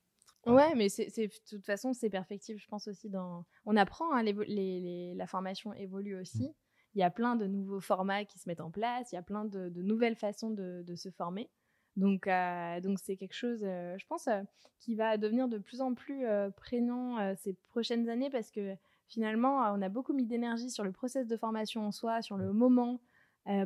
Ouais, 0.46 0.74
mais 0.74 0.88
c'est, 0.88 1.06
de 1.06 1.30
toute 1.48 1.64
façon, 1.64 1.92
c'est 1.92 2.10
perfectible, 2.10 2.58
je 2.58 2.66
pense 2.66 2.88
aussi. 2.88 3.08
Dans... 3.08 3.44
On 3.64 3.76
apprend, 3.76 4.12
hein, 4.12 4.22
les, 4.22 5.14
la 5.14 5.26
formation 5.26 5.72
évolue 5.72 6.18
aussi. 6.18 6.48
Mmh. 6.48 6.54
Il 6.94 7.00
y 7.00 7.04
a 7.04 7.10
plein 7.10 7.36
de 7.36 7.46
nouveaux 7.46 7.80
formats 7.80 8.24
qui 8.24 8.38
se 8.38 8.48
mettent 8.48 8.60
en 8.60 8.70
place, 8.70 9.12
il 9.12 9.14
y 9.14 9.18
a 9.18 9.22
plein 9.22 9.44
de, 9.44 9.70
nouvelles 9.82 10.16
façons 10.16 10.50
de, 10.50 10.94
se 10.94 11.10
former. 11.10 11.48
Donc, 11.96 12.26
euh, 12.26 12.80
donc 12.80 12.98
c'est 12.98 13.16
quelque 13.16 13.34
chose, 13.34 13.60
euh, 13.62 13.96
je 13.98 14.06
pense, 14.06 14.26
euh, 14.28 14.42
qui 14.80 14.94
va 14.94 15.16
devenir 15.16 15.48
de 15.48 15.58
plus 15.58 15.80
en 15.80 15.94
plus 15.94 16.24
prégnant 16.56 17.34
ces 17.36 17.54
prochaines 17.68 18.08
années 18.08 18.30
parce 18.30 18.50
que 18.50 18.74
finalement, 19.06 19.58
on 19.72 19.80
a 19.80 19.88
beaucoup 19.88 20.12
mis 20.12 20.26
d'énergie 20.26 20.70
sur 20.70 20.84
le 20.84 20.92
process 20.92 21.28
de 21.28 21.36
formation 21.36 21.86
en 21.86 21.92
soi, 21.92 22.20
sur 22.20 22.36
le 22.36 22.52
moment 22.52 23.00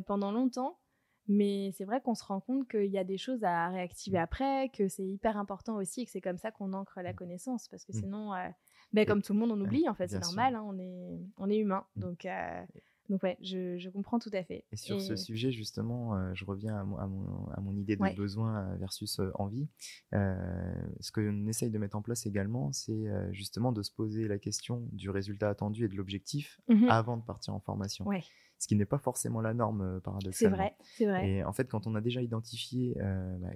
pendant 0.05 0.31
longtemps. 0.31 0.77
Mais 1.27 1.71
c'est 1.75 1.85
vrai 1.85 2.01
qu'on 2.01 2.15
se 2.15 2.23
rend 2.23 2.39
compte 2.39 2.67
qu'il 2.69 2.89
y 2.89 2.97
a 2.97 3.03
des 3.03 3.17
choses 3.17 3.43
à 3.43 3.69
réactiver 3.69 4.17
après, 4.17 4.69
que 4.69 4.87
c'est 4.87 5.05
hyper 5.05 5.37
important 5.37 5.75
aussi 5.75 6.01
et 6.01 6.05
que 6.05 6.11
c'est 6.11 6.21
comme 6.21 6.37
ça 6.37 6.51
qu'on 6.51 6.73
ancre 6.73 7.01
la 7.01 7.13
connaissance. 7.13 7.67
Parce 7.67 7.83
que 7.83 7.91
mmh. 7.91 7.99
sinon, 7.99 8.33
euh, 8.33 8.47
ben, 8.93 9.05
comme 9.05 9.21
tout 9.21 9.33
le 9.33 9.39
monde, 9.39 9.51
on 9.51 9.59
oublie, 9.59 9.89
en 9.89 9.93
fait, 9.93 10.07
c'est 10.07 10.21
normal, 10.21 10.55
hein, 10.55 10.63
on, 10.65 10.79
est, 10.79 11.19
on 11.37 11.49
est 11.49 11.57
humain. 11.57 11.85
Mmh. 11.95 11.99
Donc, 11.99 12.25
euh, 12.25 12.63
donc 13.09 13.23
ouais, 13.23 13.37
je, 13.41 13.77
je, 13.77 13.89
comprends 13.89 14.19
tout 14.19 14.29
à 14.33 14.43
fait. 14.43 14.63
Et 14.71 14.77
sur 14.77 15.01
ce 15.01 15.17
sujet, 15.17 15.51
justement, 15.51 16.15
euh, 16.15 16.31
je 16.33 16.45
reviens 16.45 16.77
à 16.77 16.83
mon, 16.85 16.97
à 16.97 17.07
mon, 17.07 17.47
à 17.49 17.59
mon 17.59 17.75
idée 17.75 17.97
de 17.97 18.15
besoin 18.15 18.75
versus 18.75 19.19
envie. 19.35 19.67
ce 20.13 21.11
qu'on 21.11 21.47
essaye 21.47 21.71
de 21.71 21.77
mettre 21.77 21.97
en 21.97 22.01
place 22.01 22.25
également, 22.25 22.71
c'est 22.71 23.05
justement 23.31 23.73
de 23.73 23.83
se 23.83 23.91
poser 23.91 24.29
la 24.29 24.37
question 24.37 24.87
du 24.93 25.09
résultat 25.09 25.49
attendu 25.49 25.85
et 25.85 25.87
de 25.89 25.95
l'objectif 25.95 26.61
mmh 26.69 26.87
avant 26.89 27.17
de 27.17 27.23
partir 27.23 27.53
en 27.53 27.59
formation. 27.59 28.05
Ouais 28.05 28.23
ce 28.59 28.67
qui 28.67 28.75
n'est 28.75 28.85
pas 28.85 28.97
forcément 28.97 29.41
la 29.41 29.53
norme 29.53 29.81
euh, 29.81 29.99
paradoxalement. 29.99 30.55
C'est 30.55 30.61
vrai, 30.61 30.75
c'est 30.81 31.05
vrai. 31.05 31.29
Et 31.29 31.43
en 31.43 31.53
fait, 31.53 31.69
quand 31.69 31.85
on 31.87 31.95
a 31.95 32.01
déjà 32.01 32.21
identifié 32.21 32.97
euh, 32.99 33.37
bah, 33.37 33.49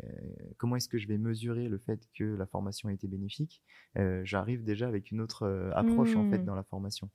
comment 0.58 0.76
est-ce 0.76 0.90
que 0.90 0.98
je 0.98 1.08
vais 1.08 1.18
mesurer 1.18 1.68
le 1.68 1.80
fait 1.80 2.08
que 2.14 2.24
la 2.24 2.46
formation 2.46 2.90
a 2.90 2.94
été 2.94 3.08
bénéfique, 3.08 3.64
euh, 3.98 4.22
j'arrive 4.24 4.64
déjà 4.64 4.88
avec 4.88 5.12
une 5.12 5.22
autre 5.22 5.72
approche 5.76 6.16
en 6.16 6.30
fait 6.30 6.40
mmh. 6.40 6.46
dans 6.46 6.56
la 6.56 6.64
formation. 6.64 7.10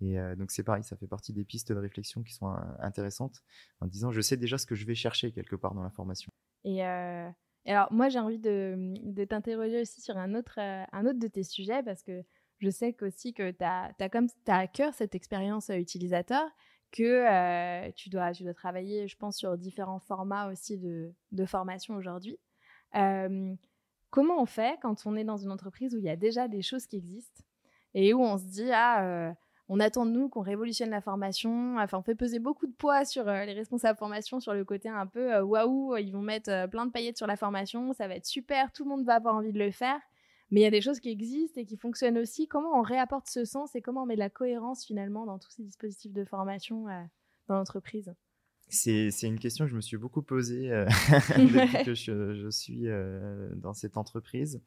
Et 0.00 0.16
donc 0.36 0.52
c'est 0.52 0.62
pareil, 0.62 0.84
ça 0.84 0.96
fait 0.96 1.08
partie 1.08 1.32
des 1.32 1.44
pistes 1.44 1.72
de 1.72 1.78
réflexion 1.78 2.22
qui 2.22 2.32
sont 2.32 2.54
intéressantes 2.78 3.42
en 3.80 3.86
disant 3.86 4.12
je 4.12 4.20
sais 4.20 4.36
déjà 4.36 4.56
ce 4.56 4.66
que 4.66 4.76
je 4.76 4.86
vais 4.86 4.94
chercher 4.94 5.32
quelque 5.32 5.56
part 5.56 5.74
dans 5.74 5.82
la 5.82 5.90
formation. 5.90 6.32
Et 6.64 6.82
alors, 6.82 7.92
moi, 7.92 8.08
j'ai 8.08 8.18
envie 8.18 8.38
de, 8.38 8.94
de 9.02 9.24
t'interroger 9.24 9.80
aussi 9.80 10.00
sur 10.00 10.16
un 10.16 10.34
autre, 10.34 10.58
un 10.58 11.06
autre 11.06 11.18
de 11.18 11.26
tes 11.26 11.42
sujets 11.42 11.82
parce 11.82 12.02
que 12.02 12.24
je 12.58 12.70
sais 12.70 12.96
aussi 13.02 13.34
que 13.34 13.50
tu 13.50 13.64
as, 13.64 13.92
as, 13.98 14.20
as 14.46 14.56
à 14.56 14.66
cœur 14.66 14.94
cette 14.94 15.14
expérience 15.14 15.68
utilisateur 15.68 16.48
que 16.92 17.90
tu, 17.92 18.08
dois, 18.08 18.32
tu 18.32 18.42
dois 18.42 18.54
travailler, 18.54 19.08
je 19.08 19.16
pense, 19.16 19.36
sur 19.36 19.56
différents 19.56 20.00
formats 20.00 20.50
aussi 20.50 20.78
de, 20.78 21.12
de 21.32 21.46
formation 21.46 21.94
aujourd'hui. 21.94 22.38
comment 22.92 24.40
on 24.40 24.46
fait 24.46 24.78
quand 24.82 25.06
on 25.06 25.16
est 25.16 25.24
dans 25.24 25.36
une 25.36 25.50
entreprise 25.50 25.94
où 25.94 25.98
il 25.98 26.04
y 26.04 26.10
a 26.10 26.16
déjà 26.16 26.48
des 26.48 26.62
choses 26.62 26.86
qui 26.86 26.96
existent 26.96 27.42
et 27.94 28.14
où 28.14 28.22
on 28.22 28.38
se 28.38 28.44
dit, 28.44 28.70
ah, 28.72 29.34
on 29.68 29.80
attend 29.80 30.06
de 30.06 30.12
nous 30.12 30.28
qu'on 30.28 30.40
révolutionne 30.40 30.90
la 30.90 31.02
formation. 31.02 31.76
Enfin, 31.78 31.98
on 31.98 32.02
fait 32.02 32.14
peser 32.14 32.38
beaucoup 32.38 32.66
de 32.66 32.72
poids 32.72 33.04
sur 33.04 33.24
les 33.24 33.52
responsables 33.52 33.98
formation, 33.98 34.40
sur 34.40 34.54
le 34.54 34.64
côté 34.64 34.88
un 34.88 35.06
peu 35.06 35.40
waouh, 35.40 35.96
ils 35.96 36.10
vont 36.10 36.22
mettre 36.22 36.68
plein 36.70 36.86
de 36.86 36.90
paillettes 36.90 37.18
sur 37.18 37.26
la 37.26 37.36
formation, 37.36 37.92
ça 37.92 38.08
va 38.08 38.14
être 38.14 38.26
super, 38.26 38.72
tout 38.72 38.84
le 38.84 38.90
monde 38.90 39.04
va 39.04 39.14
avoir 39.14 39.34
envie 39.34 39.52
de 39.52 39.58
le 39.58 39.70
faire. 39.70 40.00
Mais 40.50 40.60
il 40.60 40.62
y 40.62 40.66
a 40.66 40.70
des 40.70 40.80
choses 40.80 41.00
qui 41.00 41.10
existent 41.10 41.60
et 41.60 41.66
qui 41.66 41.76
fonctionnent 41.76 42.18
aussi. 42.18 42.48
Comment 42.48 42.78
on 42.78 42.82
réapporte 42.82 43.28
ce 43.28 43.44
sens 43.44 43.74
et 43.74 43.82
comment 43.82 44.02
on 44.02 44.06
met 44.06 44.14
de 44.14 44.20
la 44.20 44.30
cohérence 44.30 44.84
finalement 44.84 45.26
dans 45.26 45.38
tous 45.38 45.50
ces 45.50 45.62
dispositifs 45.62 46.12
de 46.12 46.24
formation 46.24 46.84
dans 47.48 47.54
l'entreprise? 47.56 48.14
C'est, 48.70 49.10
une 49.22 49.38
question 49.38 49.64
que 49.64 49.70
je 49.70 49.76
me 49.76 49.80
suis 49.80 49.96
beaucoup 49.96 50.22
posée 50.22 50.70
euh, 50.70 50.84
depuis 51.36 51.84
que 51.84 51.94
je, 51.94 52.48
suis 52.50 52.88
euh, 52.88 53.48
dans 53.56 53.72
cette 53.72 53.96
entreprise. 53.96 54.60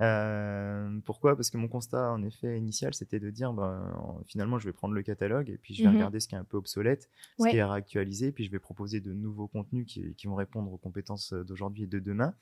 Euh, 0.00 0.98
pourquoi? 1.04 1.34
Parce 1.34 1.50
que 1.50 1.58
mon 1.58 1.68
constat, 1.68 2.12
en 2.12 2.22
effet, 2.22 2.56
initial, 2.56 2.94
c'était 2.94 3.18
de 3.18 3.30
dire, 3.30 3.52
ben, 3.52 4.22
finalement, 4.26 4.58
je 4.58 4.66
vais 4.66 4.72
prendre 4.72 4.94
le 4.94 5.02
catalogue 5.02 5.50
et 5.50 5.58
puis 5.58 5.74
je 5.74 5.82
vais 5.82 5.88
mmh 5.88 5.94
regarder 5.94 6.20
ce 6.20 6.28
qui 6.28 6.34
est 6.34 6.38
un 6.38 6.44
peu 6.44 6.56
obsolète, 6.56 7.08
ce 7.38 7.48
qui 7.48 7.56
est 7.56 7.64
réactualisé, 7.64 8.30
puis 8.30 8.44
je 8.44 8.50
vais 8.50 8.60
proposer 8.60 9.00
de 9.00 9.12
nouveaux 9.12 9.48
contenus 9.48 9.86
qui, 9.86 10.14
qui, 10.14 10.26
vont 10.26 10.36
répondre 10.36 10.72
aux 10.72 10.78
compétences 10.78 11.32
d'aujourd'hui 11.32 11.84
et 11.84 11.88
de 11.88 11.98
demain. 11.98 12.34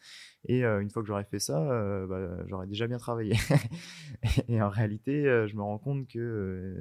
Et 0.44 0.64
une 0.64 0.90
fois 0.90 1.02
que 1.02 1.08
j'aurai 1.08 1.24
fait 1.24 1.38
ça, 1.38 1.58
bah, 2.06 2.44
j'aurai 2.46 2.66
déjà 2.66 2.86
bien 2.86 2.98
travaillé. 2.98 3.36
et 4.48 4.60
en 4.60 4.68
réalité, 4.68 5.24
je 5.46 5.56
me 5.56 5.62
rends 5.62 5.78
compte 5.78 6.08
que 6.08 6.80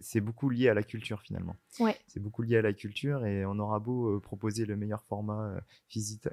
c'est 0.00 0.20
beaucoup 0.20 0.50
lié 0.50 0.68
à 0.68 0.74
la 0.74 0.82
culture 0.82 1.20
finalement. 1.20 1.56
Ouais. 1.78 1.96
C'est 2.06 2.20
beaucoup 2.20 2.42
lié 2.42 2.56
à 2.56 2.62
la 2.62 2.72
culture 2.72 3.26
et 3.26 3.44
on 3.44 3.58
aura 3.58 3.80
beau 3.80 4.16
euh, 4.16 4.20
proposer 4.20 4.66
le 4.66 4.76
meilleur 4.76 5.02
format 5.04 5.42
euh, 5.42 5.60
physique, 5.88 6.26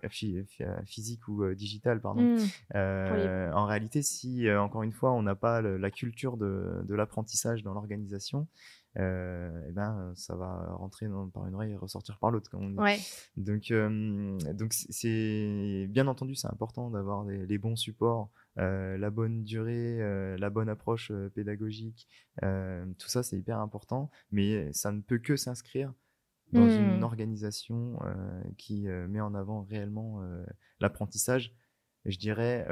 euh, 0.61 0.81
physique 0.85 1.27
ou 1.27 1.53
digital, 1.53 2.01
pardon. 2.01 2.21
Mmh. 2.21 3.53
En 3.53 3.65
réalité, 3.65 4.01
si 4.01 4.49
encore 4.51 4.83
une 4.83 4.93
fois 4.93 5.11
on 5.11 5.21
n'a 5.21 5.35
pas 5.35 5.61
la 5.61 5.91
culture 5.91 6.37
de, 6.37 6.81
de 6.83 6.95
l'apprentissage 6.95 7.63
dans 7.63 7.73
l'organisation, 7.73 8.47
euh, 8.97 9.69
et 9.69 9.71
ben 9.71 10.11
ça 10.15 10.35
va 10.35 10.73
rentrer 10.73 11.07
par 11.33 11.47
une 11.47 11.55
oreille 11.55 11.71
et 11.71 11.77
ressortir 11.77 12.17
par 12.19 12.29
l'autre 12.29 12.49
comme 12.49 12.77
on 12.77 12.85
dit. 12.85 13.01
Donc 13.37 13.71
donc 14.53 14.73
c'est 14.73 15.87
bien 15.89 16.07
entendu 16.07 16.35
c'est 16.35 16.51
important 16.51 16.89
d'avoir 16.89 17.23
les, 17.23 17.57
bons 17.57 17.77
supports, 17.77 18.29
euh, 18.57 18.97
la 18.97 19.09
bonne 19.09 19.43
durée, 19.43 20.01
euh, 20.01 20.37
la 20.37 20.49
bonne 20.49 20.67
approche 20.67 21.11
pédagogique, 21.33 22.07
tout 22.41 23.07
ça 23.07 23.23
c'est 23.23 23.37
hyper 23.37 23.59
important, 23.59 24.11
mais 24.31 24.71
ça 24.73 24.91
ne 24.91 25.01
peut 25.01 25.19
que 25.19 25.37
s'inscrire 25.37 25.93
dans 26.51 26.69
une 26.69 26.99
mmh. 26.99 27.03
organisation 27.03 27.97
qui 28.57 28.81
met 28.81 29.21
en 29.21 29.33
avant 29.35 29.61
réellement 29.61 30.21
l'apprentissage, 30.81 31.55
je 32.03 32.17
dirais, 32.17 32.67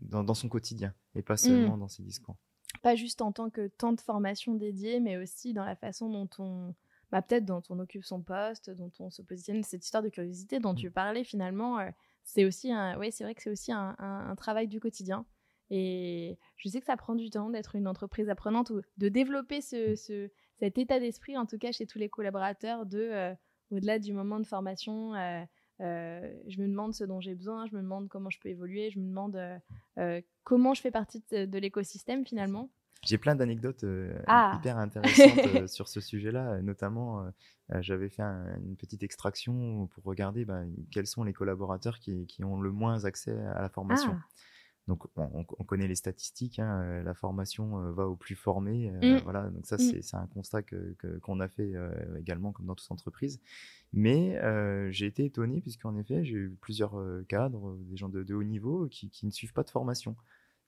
dans, 0.00 0.24
dans, 0.24 0.34
son 0.34 0.48
quotidien 0.48 0.92
et 1.14 1.22
pas 1.22 1.34
mmh. 1.34 1.38
seulement 1.38 1.78
dans 1.78 1.86
ses 1.86 2.02
discours 2.02 2.36
pas 2.82 2.94
juste 2.94 3.22
en 3.22 3.32
tant 3.32 3.50
que 3.50 3.68
temps 3.68 3.92
de 3.92 4.00
formation 4.00 4.54
dédié, 4.54 5.00
mais 5.00 5.16
aussi 5.16 5.52
dans 5.52 5.64
la 5.64 5.76
façon 5.76 6.08
dont 6.08 6.28
on, 6.38 6.74
bah, 7.10 7.22
peut-être 7.22 7.44
dont 7.44 7.62
on 7.68 7.78
occupe 7.78 8.04
son 8.04 8.22
poste, 8.22 8.70
dont 8.70 8.92
on 8.98 9.10
se 9.10 9.22
positionne. 9.22 9.62
Cette 9.62 9.84
histoire 9.84 10.02
de 10.02 10.08
curiosité 10.08 10.58
dont 10.58 10.72
mmh. 10.72 10.76
tu 10.76 10.90
parlais, 10.90 11.24
finalement, 11.24 11.78
euh, 11.78 11.90
c'est 12.24 12.44
aussi 12.44 12.72
un, 12.72 12.98
oui, 12.98 13.12
c'est 13.12 13.24
vrai 13.24 13.34
que 13.34 13.42
c'est 13.42 13.50
aussi 13.50 13.72
un, 13.72 13.96
un, 13.98 14.34
travail 14.36 14.68
du 14.68 14.80
quotidien. 14.80 15.26
Et 15.70 16.38
je 16.56 16.68
sais 16.68 16.80
que 16.80 16.86
ça 16.86 16.96
prend 16.96 17.14
du 17.14 17.30
temps 17.30 17.50
d'être 17.50 17.76
une 17.76 17.86
entreprise 17.86 18.28
apprenante 18.28 18.70
ou 18.70 18.80
de 18.96 19.08
développer 19.08 19.60
ce, 19.60 19.94
ce 19.94 20.30
cet 20.58 20.78
état 20.78 21.00
d'esprit, 21.00 21.38
en 21.38 21.46
tout 21.46 21.58
cas 21.58 21.72
chez 21.72 21.86
tous 21.86 21.98
les 21.98 22.08
collaborateurs, 22.08 22.86
de 22.86 22.98
euh, 22.98 23.34
au-delà 23.70 23.98
du 23.98 24.12
moment 24.12 24.38
de 24.40 24.46
formation. 24.46 25.14
Euh, 25.14 25.42
euh, 25.80 26.32
je 26.46 26.60
me 26.60 26.68
demande 26.68 26.94
ce 26.94 27.04
dont 27.04 27.20
j'ai 27.20 27.34
besoin, 27.34 27.66
je 27.66 27.74
me 27.74 27.82
demande 27.82 28.08
comment 28.08 28.30
je 28.30 28.38
peux 28.38 28.48
évoluer, 28.48 28.90
je 28.90 28.98
me 28.98 29.06
demande 29.06 29.36
euh, 29.36 29.58
euh, 29.98 30.20
comment 30.44 30.74
je 30.74 30.82
fais 30.82 30.90
partie 30.90 31.22
de, 31.30 31.58
l'écosystème 31.58 32.24
finalement. 32.26 32.70
J'ai 33.02 33.16
plein 33.16 33.34
d'anecdotes 33.34 33.84
ah. 34.26 34.58
hyper 34.58 34.76
intéressantes 34.76 35.66
sur 35.68 35.88
ce 35.88 36.02
sujet-là. 36.02 36.60
Notamment, 36.60 37.32
j'avais 37.80 38.10
fait 38.10 38.22
une 38.22 38.76
petite 38.76 39.02
extraction 39.02 39.86
pour 39.86 40.04
regarder 40.04 40.44
ben, 40.44 40.70
quels 40.90 41.06
sont 41.06 41.24
les 41.24 41.32
collaborateurs 41.32 41.98
qui, 41.98 42.26
qui, 42.26 42.44
ont 42.44 42.60
le 42.60 42.70
moins 42.72 43.06
accès 43.06 43.34
à 43.54 43.62
la 43.62 43.70
formation. 43.70 44.18
Ah. 44.20 44.40
Donc, 44.90 45.04
on, 45.16 45.44
connaît 45.64 45.86
les 45.86 45.94
statistiques. 45.94 46.58
Hein, 46.58 47.02
la 47.04 47.14
formation 47.14 47.78
euh, 47.78 47.92
va 47.92 48.08
au 48.08 48.16
plus 48.16 48.34
formé. 48.34 48.90
Euh, 48.90 49.18
mmh. 49.18 49.22
Voilà. 49.22 49.48
Donc 49.50 49.64
ça, 49.64 49.76
mmh. 49.76 50.02
c'est 50.02 50.16
un 50.16 50.26
constat 50.26 50.62
que 50.62 50.96
qu'on 51.22 51.38
a 51.38 51.48
fait 51.48 51.72
également, 52.18 52.50
comme 52.50 52.66
dans 52.66 52.74
toute 52.74 52.90
entreprise. 52.90 53.40
Mais 53.92 54.38
j'ai 54.92 55.06
été 55.06 55.24
étonné 55.24 55.60
puisqu'en 55.60 55.96
effet, 55.96 56.24
j'ai 56.24 56.34
eu 56.34 56.56
plusieurs 56.60 56.96
cadres, 57.28 57.76
des 57.80 57.96
gens 57.96 58.08
de, 58.08 58.34
haut 58.34 58.44
niveau, 58.44 58.86
qui, 58.88 59.10
ne 59.24 59.30
suivent 59.30 59.52
pas 59.52 59.64
de 59.64 59.70
formation. 59.70 60.16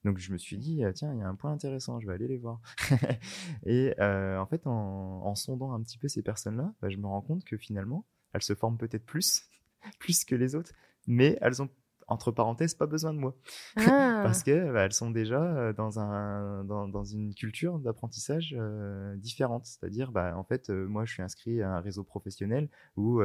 Donc 0.05 0.19
je 0.19 0.33
me 0.33 0.39
suis 0.39 0.59
dit, 0.59 0.83
tiens, 0.95 1.15
il 1.15 1.21
y 1.21 1.23
a 1.23 1.29
un 1.29 1.37
point 1.37 1.53
intéressant, 1.53 2.01
je 2.01 2.07
vais 2.09 2.15
aller 2.15 2.27
les 2.27 2.39
voir. 2.39 2.61
et 3.67 3.95
en 4.01 4.47
fait, 4.47 4.67
en, 4.67 5.35
sondant 5.35 5.73
un 5.73 5.83
petit 5.83 5.99
peu 5.99 6.09
ces 6.09 6.23
personnes-là, 6.23 6.75
bah, 6.83 6.89
je 6.91 6.97
me 6.97 7.07
rends 7.07 7.23
compte 7.23 7.45
que 7.45 7.57
finalement, 7.57 8.07
elles 8.33 8.43
se 8.43 8.55
forment 8.55 8.79
peut-être 8.79 9.07
plus, 9.07 9.49
plus 9.99 10.25
que 10.25 10.35
les 10.35 10.55
autres, 10.55 10.73
mais 11.07 11.39
elles 11.41 11.63
ont 11.63 11.69
entre 12.12 12.31
parenthèses, 12.31 12.75
pas 12.75 12.87
besoin 12.87 13.12
de 13.12 13.18
moi. 13.18 13.35
Ah. 13.94 14.20
Parce 14.22 14.44
que 14.44 14.72
bah, 14.72 14.83
elles 14.85 14.92
sont 14.92 15.11
déjà 15.11 15.42
euh, 15.42 15.72
dans, 15.72 15.98
un, 15.98 16.64
dans, 16.64 17.05
une 17.05 17.35
culture 17.35 17.79
d'apprentissage 17.79 18.55
euh, 18.57 19.16
différente. 19.16 19.66
C'est-à-dire, 19.66 20.12
bah, 20.12 20.35
en 20.37 20.44
fait, 20.44 20.70
euh, 20.70 20.87
moi, 20.87 21.05
je 21.05 21.12
suis 21.12 21.22
inscrit 21.22 21.62
à 21.62 21.70
un 21.70 21.81
réseau 21.81 22.05
professionnel 22.05 22.68
où, 22.96 23.20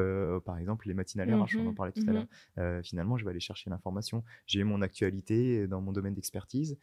par 0.45 0.57
exemple, 0.57 0.87
les 0.87 0.93
matinales 0.93 1.33
RH, 1.33 1.57
on 1.57 1.67
en 1.67 1.69
mhm. 1.69 1.75
parlait 1.75 1.91
tout 1.91 2.03
à 2.07 2.11
mhm. 2.11 2.27
l'heure, 2.57 2.83
finalement, 2.83 3.17
je 3.17 3.25
vais 3.25 3.31
aller 3.31 3.39
chercher 3.39 3.69
l'information. 3.69 4.23
J'ai 4.47 4.63
mon 4.63 4.81
actualité 4.81 5.67
dans 5.67 5.81
mon 5.81 5.91
domaine 5.91 6.13
d'expertise, 6.13 6.77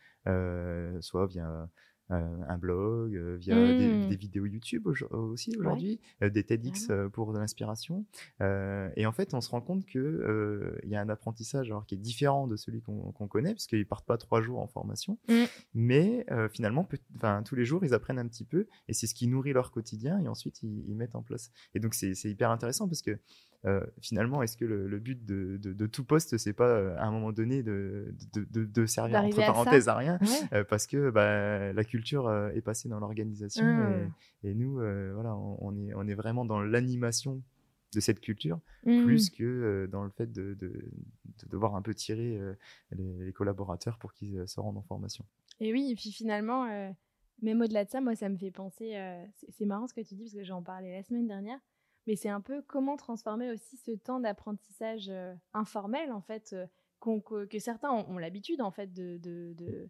soit 1.00 1.26
via 1.26 1.68
un 2.14 2.58
blog, 2.58 3.14
euh, 3.14 3.36
via 3.36 3.54
mmh. 3.54 4.08
des, 4.08 4.16
vidéos 4.16 4.46
YouTube 4.46 4.86
aussi 4.86 5.56
aujourd'hui, 5.56 6.00
euh, 6.22 6.30
des 6.30 6.44
TEDx 6.44 6.88
pour 7.12 7.32
de 7.32 7.38
l'inspiration. 7.38 8.04
et 8.40 9.06
en 9.06 9.12
fait, 9.12 9.34
on 9.34 9.40
se 9.40 9.50
rend 9.50 9.60
compte 9.60 9.84
qu'il 9.86 10.00
il 10.82 10.90
y 10.90 10.96
a 10.96 11.00
un 11.00 11.08
apprentissage 11.08 11.68
alors, 11.68 11.86
qui 11.86 11.94
est 11.94 11.98
différent 11.98 12.46
de 12.46 12.56
celui 12.56 12.80
qu'on 12.80 13.28
connaît, 13.28 13.54
puisqu'ils 13.54 13.80
ne 13.80 13.84
partent 13.84 14.06
pas 14.06 14.18
trois 14.18 14.40
jours 14.40 14.60
en 14.60 14.66
formation, 14.66 15.18
mmh. 15.28 15.44
mais 15.74 16.26
finalement, 16.50 16.88
tous 17.44 17.54
les 17.54 17.64
jours, 17.64 17.84
ils 17.84 17.94
apprennent 17.94 18.18
un 18.18 18.28
petit 18.28 18.44
peu, 18.44 18.66
et 18.88 18.92
c'est 18.92 19.06
ce 19.06 19.14
qui 19.14 19.26
nourrit 19.26 19.52
leur 19.52 19.70
quotidien, 19.70 20.18
et 20.20 20.28
ensuite, 20.28 20.62
ils, 20.62 20.84
ils 20.88 20.96
mettent 20.96 21.16
en 21.16 21.22
place. 21.22 21.50
Et 21.74 21.80
donc, 21.80 21.94
c'est 21.94 22.12
hyper 22.24 22.50
intéressant, 22.50 22.88
parce 22.88 23.02
que 23.02 23.18
euh, 23.66 23.80
finalement, 24.00 24.42
est-ce 24.42 24.56
que 24.56 24.64
le, 24.64 24.98
but 24.98 25.24
de, 25.24 25.86
tout 25.86 26.04
poste, 26.04 26.36
c'est 26.36 26.52
pas 26.52 26.68
euh, 26.68 26.96
à 26.98 27.04
un 27.04 27.10
moment 27.10 27.32
donné 27.32 27.62
de, 27.62 28.14
de, 28.34 28.86
servir 28.86 29.24
entre 29.24 29.36
parenthèses 29.36 29.88
à, 29.88 29.96
rien, 29.96 30.18
euh, 30.52 30.64
parce 30.64 30.86
que 30.86 31.10
bah, 31.10 31.72
la 31.72 31.84
culture 31.84 32.30
est 32.54 32.60
passée 32.60 32.88
dans 32.88 32.98
l'organisation 32.98 33.64
ah. 33.64 34.46
et, 34.46 34.54
nous, 34.54 34.74
voilà, 34.74 35.34
on, 35.36 35.74
est, 35.76 35.94
on 35.94 36.06
est 36.06 36.14
vraiment 36.14 36.44
dans 36.44 36.60
l'animation 36.60 37.42
de 37.94 38.00
cette 38.00 38.20
culture, 38.20 38.60
mmh. 38.84 39.04
plus 39.04 39.30
que 39.30 39.88
dans 39.90 40.02
le 40.02 40.10
fait 40.10 40.30
de, 40.32 40.58
devoir 41.48 41.76
un 41.76 41.82
peu 41.82 41.94
tirer 41.94 42.38
les, 42.92 43.32
collaborateurs 43.32 43.98
pour 43.98 44.12
qu'ils 44.12 44.46
se 44.46 44.60
rendent 44.60 44.78
en 44.78 44.82
formation. 44.82 45.24
Et 45.60 45.72
oui, 45.72 45.90
et 45.90 45.94
puis 45.94 46.12
finalement, 46.12 46.66
même 47.40 47.62
au-delà 47.62 47.84
de 47.84 47.90
ça, 47.90 48.02
moi, 48.02 48.14
ça 48.14 48.28
me 48.28 48.36
fait 48.36 48.50
penser, 48.50 48.94
c'est 49.48 49.64
marrant 49.64 49.86
ce 49.86 49.94
que 49.94 50.02
tu 50.02 50.14
dis, 50.16 50.24
parce 50.24 50.34
que 50.34 50.44
j'en 50.44 50.62
parlais 50.62 50.92
la 50.92 51.02
semaine 51.02 51.26
dernière, 51.26 51.60
mais 52.06 52.16
c'est 52.16 52.28
un 52.28 52.40
peu 52.40 52.62
comment 52.62 52.96
transformer 52.96 53.50
aussi 53.50 53.76
ce 53.76 53.92
temps 53.92 54.20
d'apprentissage 54.20 55.08
euh, 55.08 55.34
informel, 55.52 56.12
en 56.12 56.20
fait, 56.20 56.52
euh, 56.52 56.66
que 57.48 57.58
certains 57.58 57.90
ont, 57.90 58.18
l'habitude, 58.18 58.62
en 58.62 58.70
fait, 58.70 58.92
de, 58.92 59.88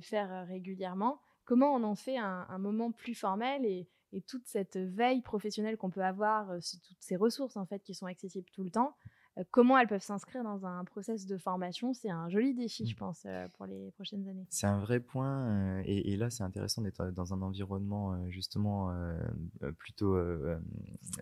faire 0.00 0.46
régulièrement. 0.46 1.20
Comment 1.44 1.74
on 1.74 1.84
en 1.84 1.94
fait 1.94 2.16
un, 2.16 2.58
moment 2.58 2.90
plus 2.90 3.14
formel 3.14 3.64
et, 3.64 3.88
et, 4.12 4.22
toute 4.22 4.46
cette 4.46 4.76
veille 4.76 5.20
professionnelle 5.20 5.76
qu'on 5.76 5.90
peut 5.90 6.04
avoir, 6.04 6.50
euh, 6.50 6.58
toutes 6.58 7.00
ces 7.00 7.16
ressources, 7.16 7.56
en 7.56 7.66
fait, 7.66 7.80
qui 7.80 7.94
sont 7.94 8.06
accessibles 8.06 8.48
tout 8.52 8.64
le 8.64 8.70
temps, 8.70 8.96
euh, 9.04 9.10
comment 9.50 9.78
elles 9.78 9.86
peuvent 9.86 10.02
s'inscrire 10.02 10.42
dans 10.42 10.64
un 10.64 10.84
process 10.84 11.26
de 11.26 11.36
formation, 11.36 11.92
c'est 11.92 12.08
un 12.08 12.28
joli 12.28 12.54
défi, 12.54 12.86
je 12.86 12.94
mmh. 12.94 12.98
pense, 12.98 13.22
euh, 13.26 13.46
pour 13.56 13.66
les 13.66 13.90
prochaines 13.92 14.26
années. 14.28 14.46
C'est 14.48 14.66
un 14.66 14.80
vrai 14.80 15.00
point, 15.00 15.48
euh, 15.48 15.82
et, 15.84 16.16
là, 16.16 16.30
c'est 16.30 16.42
intéressant 16.42 16.82
d'être 16.82 17.10
dans 17.10 17.34
un 17.34 17.42
environnement 17.42 18.30
justement 18.30 18.90
plutôt 19.78 20.16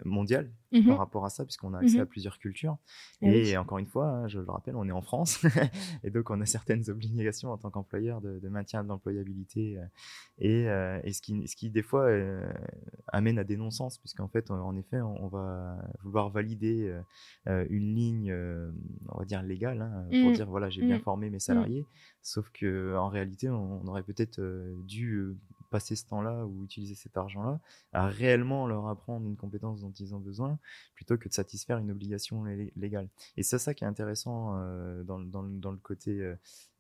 mondial 0.05 0.51
mmh 0.73 0.87
par 0.87 0.99
rapport 0.99 1.25
à 1.25 1.31
ça, 1.31 1.45
puisqu'on 1.45 1.75
a 1.75 1.79
accès 1.79 1.99
à 1.99 2.05
mmh 2.05 2.07
plusieurs 2.07 2.39
cultures. 2.39 2.77
Eh 3.23 3.51
et, 3.51 3.57
encore 3.57 3.79
une 3.79 3.87
fois, 3.87 4.07
hein, 4.07 4.29
je 4.29 4.39
le 4.39 4.51
rappelle, 4.51 4.77
on 4.77 4.87
est 4.89 4.93
en 4.93 5.03
France, 5.03 5.43
et 6.05 6.11
donc 6.11 6.31
on 6.31 6.41
a 6.41 6.47
certaines 6.47 6.89
obligations 6.91 7.51
en 7.51 7.59
tant 7.59 7.71
qu'employeur 7.71 8.21
de, 8.21 8.49
maintien 8.49 8.85
de 8.85 8.89
l'employabilité, 8.89 9.79
et, 10.39 10.65
ce, 10.67 11.21
qui, 11.21 11.47
ce 11.49 11.57
qui 11.57 11.71
des 11.71 11.83
fois 11.83 12.09
amène 13.09 13.39
à 13.39 13.45
des 13.45 13.57
non-sens, 13.57 13.99
puisqu'en 13.99 14.29
fait, 14.29 14.51
en 14.51 14.77
effet, 14.77 15.01
on, 15.01 15.25
on 15.25 15.29
va 15.29 15.79
vouloir 16.03 16.31
valider 16.31 16.93
une 17.47 17.95
ligne 17.95 18.04
ligne, 18.05 18.35
on 19.09 19.19
va 19.19 19.25
dire 19.25 19.43
légale, 19.43 19.83
hein, 19.83 20.07
pour 20.11 20.31
mmh. 20.31 20.33
dire 20.35 20.47
voilà 20.47 20.71
j'ai 20.71 20.83
bien 20.83 20.99
mmh. 20.99 21.03
formé 21.03 21.31
mes 21.31 21.41
salariés. 21.41 21.87
Sauf 22.23 22.51
que 22.51 22.97
en 22.97 23.09
réalité, 23.09 23.51
on, 23.51 23.87
aurait 23.87 24.03
peut-être 24.03 24.41
dû 24.87 25.35
passer 25.71 25.97
ce 25.97 26.07
temps-là 26.07 26.47
ou 26.47 26.65
utiliser 26.65 26.95
cet 26.95 27.17
argent-là 27.17 27.61
à 27.93 28.07
réellement 28.07 28.67
leur 28.67 28.87
apprendre 28.87 29.27
une 29.27 29.37
compétence 29.37 29.81
dont 29.81 29.91
ils 29.91 30.15
ont 30.15 30.21
besoin 30.21 30.59
plutôt 30.95 31.19
que 31.19 31.29
de 31.29 31.35
satisfaire 31.35 31.79
une 31.79 31.91
obligation 31.91 32.45
légale. 32.77 33.09
Et 33.37 33.43
c'est 33.43 33.59
ça 33.59 33.75
qui 33.75 33.85
est 33.85 33.87
intéressant 33.87 34.55
dans, 35.05 35.19
dans, 35.21 35.43
dans, 35.43 35.73
le 35.73 35.79
côté 35.79 36.33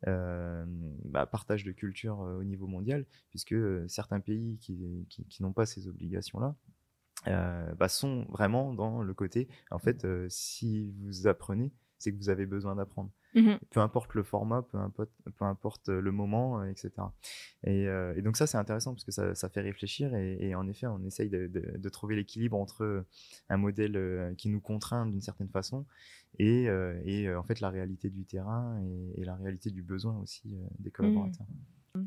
bah, 0.06 1.26
partage 1.26 1.64
de 1.64 1.72
culture 1.72 2.18
au 2.20 2.44
niveau 2.44 2.66
mondial, 2.66 3.04
puisque 3.30 3.56
certains 3.88 4.20
pays 4.20 4.58
qui, 4.60 5.06
qui, 5.08 5.24
qui 5.24 5.42
n'ont 5.42 5.52
pas 5.52 5.66
ces 5.66 5.88
obligations-là, 5.88 6.54
euh, 6.54 6.73
bah, 7.26 7.88
sont 7.88 8.26
vraiment 8.28 8.74
dans 8.74 9.02
le 9.02 9.14
côté, 9.14 9.48
en 9.70 9.78
fait, 9.78 10.04
euh, 10.04 10.26
si 10.28 10.92
vous 10.98 11.26
apprenez, 11.26 11.72
c'est 11.98 12.12
que 12.12 12.18
vous 12.18 12.28
avez 12.28 12.46
besoin 12.46 12.76
d'apprendre. 12.76 13.10
Mmh 13.34 13.54
peu 13.70 13.80
importe 13.80 14.14
le 14.14 14.22
format, 14.22 14.62
peu 14.62 14.78
importe, 14.78 15.10
peu 15.36 15.44
importe 15.44 15.88
le 15.88 16.12
moment, 16.12 16.60
euh, 16.60 16.66
etc. 16.66 16.92
Et, 17.64 17.86
et, 18.16 18.22
donc 18.22 18.36
ça, 18.36 18.46
c'est 18.46 18.58
intéressant 18.58 18.92
parce 18.92 19.04
que 19.04 19.10
ça, 19.10 19.34
ça 19.34 19.48
fait 19.48 19.60
réfléchir 19.60 20.14
et, 20.14 20.36
et, 20.40 20.54
en 20.54 20.68
effet, 20.68 20.86
on 20.86 21.02
essaye 21.04 21.28
de, 21.28 21.48
de, 21.48 21.76
de 21.76 21.88
trouver 21.88 22.14
l'équilibre 22.14 22.56
entre 22.56 23.04
un 23.48 23.56
modèle 23.56 24.34
qui 24.38 24.50
nous 24.50 24.60
contraint 24.60 25.06
d'une 25.06 25.20
certaine 25.20 25.48
façon 25.48 25.84
et, 26.38 26.66
et 27.04 27.34
en 27.34 27.42
fait 27.42 27.60
la 27.60 27.70
réalité 27.70 28.08
du 28.08 28.24
terrain 28.24 28.80
et, 29.16 29.24
la 29.24 29.34
réalité 29.34 29.70
du 29.70 29.82
besoin 29.82 30.16
aussi 30.20 30.56
des 30.78 30.90
mmh. 30.90 30.92
collaborateurs. 30.92 31.46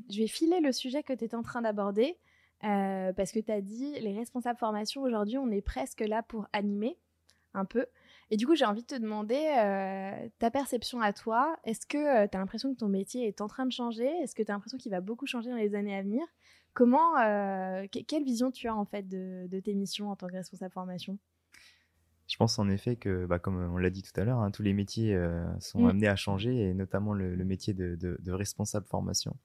Je 0.10 0.20
vais 0.20 0.28
filer 0.28 0.60
le 0.62 0.72
sujet 0.72 1.04
que 1.04 1.14
tu 1.14 1.26
étais 1.26 1.36
en 1.36 1.44
train 1.44 1.62
d'aborder. 1.62 2.18
Euh, 2.64 3.14
parce 3.14 3.32
que 3.32 3.40
tu 3.40 3.52
as 3.52 3.62
dit, 3.62 4.00
les 4.00 4.18
responsables 4.18 4.58
formation, 4.58 5.04
aujourd'hui, 5.04 5.38
on 5.38 5.50
est 5.52 5.62
presque 5.62 6.02
là 6.02 6.24
pour 6.24 6.48
animer 6.54 6.98
un 7.54 7.66
peu. 7.66 7.86
Et 8.30 8.38
du 8.38 8.46
coup, 8.46 8.56
j'ai 8.56 8.66
envie 8.66 8.82
de 8.82 8.88
te 8.88 8.96
demander 8.96 9.36
euh, 9.58 10.30
ta 10.40 10.52
perception 10.52 11.02
à 11.02 11.14
toi. 11.14 11.58
Est-ce 11.64 11.86
que 11.86 11.98
euh, 11.98 12.28
tu 12.28 12.36
as 12.36 12.40
l'impression 12.40 12.74
que 12.74 12.80
ton 12.80 12.90
métier 12.90 13.28
est 13.28 13.42
en 13.42 13.48
train 13.48 13.66
de 13.66 13.72
changer? 13.72 14.08
Est-ce 14.22 14.36
que 14.36 14.44
tu 14.44 14.52
as 14.52 14.54
l'impression 14.54 14.78
qu'il 14.78 14.92
va 14.92 15.02
beaucoup 15.02 15.26
changer 15.26 15.50
dans 15.50 15.56
les 15.56 15.76
années 15.76 15.96
à 15.96 16.02
venir? 16.02 16.24
Comment, 16.74 17.16
quelle 17.90 18.24
vision 18.24 18.52
tu 18.52 18.68
as 18.68 18.76
en 18.76 18.86
fait 18.86 19.08
de 19.08 19.60
tes 19.60 19.74
missions 19.74 20.12
en 20.12 20.16
tant 20.16 20.28
que 20.28 20.34
responsable 20.34 20.72
formation? 20.72 21.18
Je 22.28 22.36
pense 22.36 22.60
en 22.60 22.68
effet 22.70 22.98
que, 22.98 23.26
bah, 23.26 23.40
comme 23.40 23.56
on 23.74 23.78
l'a 23.78 23.90
dit 23.90 24.04
tout 24.04 24.20
à 24.20 24.26
l'heure, 24.26 24.40
hein, 24.40 24.52
tous 24.52 24.62
les 24.62 24.74
métiers 24.74 25.16
euh, 25.16 25.46
sont 25.60 25.84
mm. 25.84 25.90
amenés 25.90 26.08
à 26.08 26.16
changer, 26.18 26.70
et 26.70 26.74
notamment 26.74 27.14
le, 27.14 27.36
métier 27.46 27.74
de, 27.74 28.32
responsable 28.32 28.86
formation. 28.86 29.36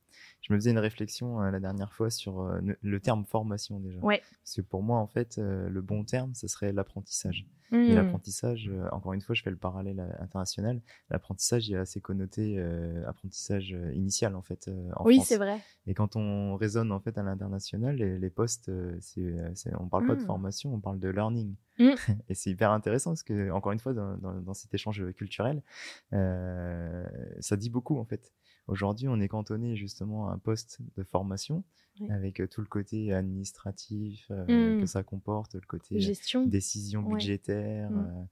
Je 0.41 0.53
me 0.53 0.59
faisais 0.59 0.73
une 0.73 0.79
réflexion 0.79 1.41
euh, 1.41 1.51
la 1.53 1.61
dernière 1.61 1.93
fois 1.93 2.11
sur 2.11 2.41
euh, 2.41 2.61
le 2.81 3.01
terme 3.01 3.25
formation 3.25 3.79
déjà. 3.79 4.01
Parce 4.01 4.57
que 4.57 4.63
pour 4.63 4.83
moi, 4.83 4.99
en 4.99 5.07
fait, 5.07 5.39
le 5.39 5.81
bon 5.81 6.05
terme, 6.05 6.35
ce 6.35 6.49
serait 6.49 6.73
l'apprentissage. 6.73 7.47
Et 7.73 7.77
mmh. 7.77 7.95
l'apprentissage, 7.95 8.69
euh, 8.69 8.87
encore 8.93 9.15
une 9.15 9.23
fois, 9.23 9.35
je 9.35 9.43
fais 9.43 9.51
le 9.51 9.57
parallèle 9.57 10.01
euh, 10.01 10.23
international. 10.23 10.83
L'apprentissage, 11.09 11.69
il 11.69 11.75
est 11.75 11.79
assez 11.79 12.03
connoté 12.03 12.57
euh, 12.59 13.03
apprentissage 13.09 13.75
initial 13.95 14.37
en 14.37 14.43
fait. 14.43 14.71
En 14.97 15.05
oui, 15.05 15.21
c'est 15.25 15.39
vrai. 15.39 15.59
Et 15.87 15.95
quand 15.95 16.17
on 16.17 16.57
raisonne 16.57 16.93
en 16.93 17.01
fait 17.01 17.17
à 17.17 17.23
l'international, 17.23 17.97
les, 17.97 18.19
les, 18.19 18.31
postes, 18.31 18.71
c'est, 19.01 19.35
on 19.79 19.89
parle 19.89 20.07
pas 20.07 20.15
de 20.15 20.21
mmh. 20.23 20.27
formation, 20.27 20.75
on 20.75 20.81
parle 20.81 20.99
de 20.99 21.09
learning. 21.09 21.55
Mmh. 21.79 21.91
Et 22.29 22.35
c'est 22.35 22.51
hyper 22.51 22.71
intéressant 22.73 23.13
parce 23.13 23.23
que 23.23 23.51
encore 23.51 23.73
une 23.73 23.81
fois, 23.81 23.95
dans, 23.95 24.17
dans, 24.19 24.35
dans 24.35 24.55
cet 24.55 24.75
échange 24.75 25.11
culturel, 25.15 25.63
ça 26.11 27.57
dit 27.57 27.71
beaucoup 27.71 27.99
en 27.99 28.05
fait. 28.05 28.33
Aujourd'hui, 28.69 29.09
on 29.09 29.21
est 29.21 29.29
cantonné 29.29 29.77
justement 29.77 30.29
à 30.29 30.33
un 30.33 30.39
poste 30.39 30.81
de 30.97 31.03
formation 31.03 31.65
avec 32.11 32.41
euh, 32.41 32.47
tout 32.47 32.61
le 32.61 32.67
côté 32.67 33.13
administratif 33.13 34.27
euh, 34.31 34.47
que 34.47 34.83
mmh. 34.83 34.87
ça 34.87 35.03
comporte, 35.03 35.55
le 35.55 35.61
côté 35.61 35.97
euh, 35.97 36.01
Gestion. 36.01 36.47
décision 36.47 37.03
budgétaire, 37.03 37.91
mmh. 37.91 38.29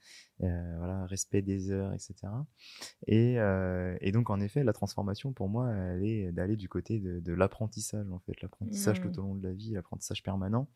voilà, 0.79 1.07
respect 1.07 1.43
des 1.43 1.71
heures, 1.71 1.93
etc. 1.93 2.15
Et, 3.07 3.35
et, 4.01 4.13
donc, 4.13 4.31
en 4.31 4.41
effet, 4.41 4.65
la 4.65 4.73
transformation, 4.73 5.33
pour 5.33 5.49
moi, 5.49 5.71
elle 5.73 6.05
est 6.05 6.33
d'aller 6.33 6.57
du 6.57 6.69
côté 6.69 6.99
de, 6.99 7.33
l'apprentissage, 7.33 8.07
en 8.11 8.19
fait, 8.21 8.41
l'apprentissage 8.41 9.01
tout 9.01 9.09
mmh. 9.09 9.19
au 9.19 9.23
long 9.23 9.35
de 9.35 9.47
la 9.47 9.53
vie, 9.53 9.73
l'apprentissage 9.73 10.23
permanent. 10.23 10.69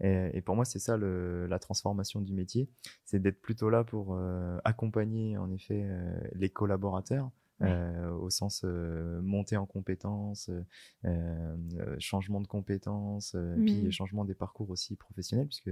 Et, 0.00 0.42
pour 0.42 0.56
moi, 0.56 0.64
c'est 0.64 0.78
ça 0.78 0.96
le, 0.96 1.46
la 1.46 1.58
transformation 1.58 2.20
du 2.20 2.34
métier, 2.34 2.68
c'est 3.04 3.20
d'être 3.20 3.40
plutôt 3.40 3.70
là 3.70 3.82
pour 3.84 4.18
accompagner, 4.64 5.36
en 5.38 5.50
effet, 5.50 5.86
les 6.34 6.50
collaborateurs 6.50 7.30
euh, 7.62 8.10
au 8.10 8.28
sens 8.28 8.62
euh, 8.64 9.20
montée 9.22 9.56
en 9.56 9.64
compétences, 9.64 10.50
euh, 11.06 11.56
changement 11.98 12.42
de 12.42 12.46
compétences, 12.46 13.34
puis 13.64 13.82
mmh. 13.82 13.92
changement 13.92 14.24
des 14.26 14.34
parcours 14.34 14.68
aussi 14.68 14.94
professionnels, 14.96 15.46
puisque 15.46 15.70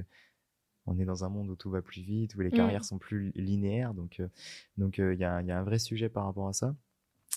on 0.86 0.98
est 0.98 1.04
dans 1.04 1.24
un 1.24 1.28
monde 1.28 1.50
où 1.50 1.56
tout 1.56 1.70
va 1.70 1.82
plus 1.82 2.00
vite, 2.00 2.34
où 2.36 2.40
les 2.40 2.48
mmh. 2.48 2.52
carrières 2.52 2.84
sont 2.84 2.98
plus 2.98 3.32
linéaires, 3.34 3.92
donc 3.92 4.22
donc 4.78 4.96
il 4.96 5.18
y 5.18 5.24
a, 5.24 5.42
y, 5.42 5.50
a, 5.50 5.58
un 5.58 5.62
vrai 5.62 5.78
sujet 5.78 6.08
par 6.08 6.24
rapport 6.24 6.48
à 6.48 6.54
ça. 6.54 6.74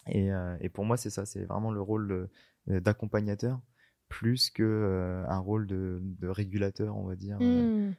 Et, 0.08 0.30
et 0.62 0.70
pour 0.70 0.86
moi, 0.86 0.96
c'est 0.96 1.10
ça, 1.10 1.26
c'est 1.26 1.44
vraiment 1.44 1.72
le 1.72 1.82
rôle 1.82 2.30
d'accompagnateur 2.68 3.60
plus 4.08 4.50
que 4.50 5.26
un 5.28 5.40
rôle 5.40 5.68
de, 5.68 6.00
de, 6.02 6.30
régulateur, 6.30 6.96
on 6.96 7.04
va 7.04 7.18
dire, 7.18 7.38
mmh. 7.42 7.94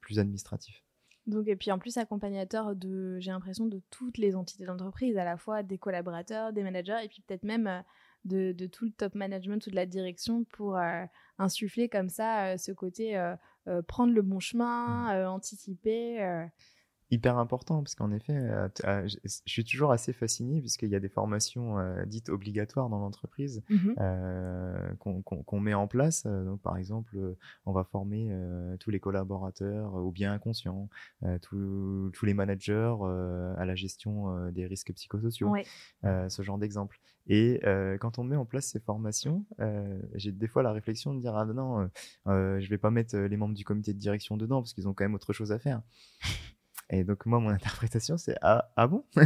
plus 0.00 0.18
administratif. 0.18 0.82
Donc, 1.30 1.48
et 1.48 1.56
puis 1.56 1.70
en 1.70 1.78
plus, 1.78 1.96
accompagnateur 1.96 2.74
de, 2.74 3.18
j'ai 3.20 3.30
l'impression, 3.30 3.66
de 3.66 3.80
toutes 3.90 4.18
les 4.18 4.36
entités 4.36 4.64
d'entreprise, 4.64 5.16
à 5.16 5.24
la 5.24 5.36
fois 5.36 5.62
des 5.62 5.78
collaborateurs, 5.78 6.52
des 6.52 6.62
managers, 6.62 6.98
et 7.02 7.08
puis 7.08 7.22
peut-être 7.26 7.44
même 7.44 7.66
euh, 7.66 7.80
de, 8.24 8.52
de, 8.52 8.66
tout 8.66 8.84
le 8.84 8.90
top 8.90 9.14
management 9.14 9.66
ou 9.66 9.70
de 9.70 9.76
la 9.76 9.86
direction 9.86 10.44
pour 10.44 10.76
euh, 10.76 11.04
insuffler 11.38 11.88
comme 11.88 12.10
ça 12.10 12.48
euh, 12.48 12.56
ce 12.58 12.72
côté 12.72 13.18
prendre 13.86 14.12
le 14.12 14.22
bon 14.22 14.40
chemin, 14.40 15.14
mmh. 15.14 15.28
anticiper 15.28 16.48
hyper 17.10 17.38
important 17.38 17.82
parce 17.82 17.94
qu'en 17.94 18.12
effet, 18.12 18.36
euh, 18.36 18.68
euh, 18.84 19.08
je 19.08 19.40
suis 19.46 19.64
toujours 19.64 19.92
assez 19.92 20.12
fasciné 20.12 20.60
puisqu'il 20.60 20.88
y 20.88 20.94
a 20.94 21.00
des 21.00 21.08
formations 21.08 21.78
euh, 21.78 22.04
dites 22.06 22.28
obligatoires 22.28 22.88
dans 22.88 22.98
l'entreprise 22.98 23.62
mmh 23.68 23.94
qu'on 24.98 25.60
met 25.60 25.74
en 25.74 25.86
place. 25.86 26.24
Donc, 26.24 26.60
par 26.60 26.76
exemple, 26.76 27.16
on 27.66 27.72
va 27.72 27.84
former 27.84 28.30
tous 28.78 28.90
les 28.90 29.00
collaborateurs 29.00 29.94
au 29.94 30.10
bien 30.10 30.32
inconscient, 30.32 30.88
tous, 31.42 32.10
tous 32.12 32.26
les 32.26 32.34
managers 32.34 32.94
à 33.56 33.64
la 33.64 33.74
gestion 33.74 34.50
des 34.50 34.66
risques 34.66 34.92
psychosociaux, 34.92 35.52
ce 36.02 36.42
genre 36.42 36.58
d'exemple. 36.58 37.00
Et 37.26 37.60
quand 38.00 38.18
on 38.18 38.24
met 38.24 38.36
en 38.36 38.44
place 38.44 38.66
ces 38.66 38.80
formations, 38.80 39.44
j'ai 40.14 40.32
des 40.32 40.48
fois 40.48 40.62
la 40.62 40.72
réflexion 40.72 41.14
de 41.14 41.20
dire 41.20 41.36
ah 41.36 41.44
non, 41.46 41.88
je 42.26 42.68
vais 42.68 42.78
pas 42.78 42.90
mettre 42.90 43.16
les 43.16 43.36
membres 43.36 43.54
du 43.54 43.64
comité 43.64 43.92
de 43.92 43.98
direction 43.98 44.36
dedans 44.36 44.60
parce 44.60 44.72
qu'ils 44.72 44.88
ont 44.88 44.94
quand 44.94 45.04
même 45.04 45.14
autre 45.14 45.32
chose 45.32 45.52
à 45.52 45.58
faire. 45.58 45.82
Et 46.90 47.04
donc 47.04 47.24
moi, 47.26 47.40
mon 47.40 47.48
interprétation, 47.50 48.18
c'est 48.18 48.36
ah, 48.42 48.70
ah 48.76 48.86
bon? 48.86 49.04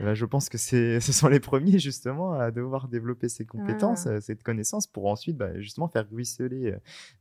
Bah, 0.00 0.14
Je 0.14 0.24
pense 0.24 0.48
que 0.48 0.58
ce 0.58 0.98
sont 1.00 1.28
les 1.28 1.40
premiers 1.40 1.78
justement 1.78 2.32
à 2.32 2.50
devoir 2.50 2.88
développer 2.88 3.28
ces 3.28 3.44
compétences, 3.44 4.06
ah. 4.06 4.20
cette 4.20 4.42
connaissance 4.42 4.86
pour 4.86 5.06
ensuite 5.06 5.36
bah, 5.36 5.58
justement 5.60 5.88
faire 5.88 6.06
ruisseler 6.10 6.74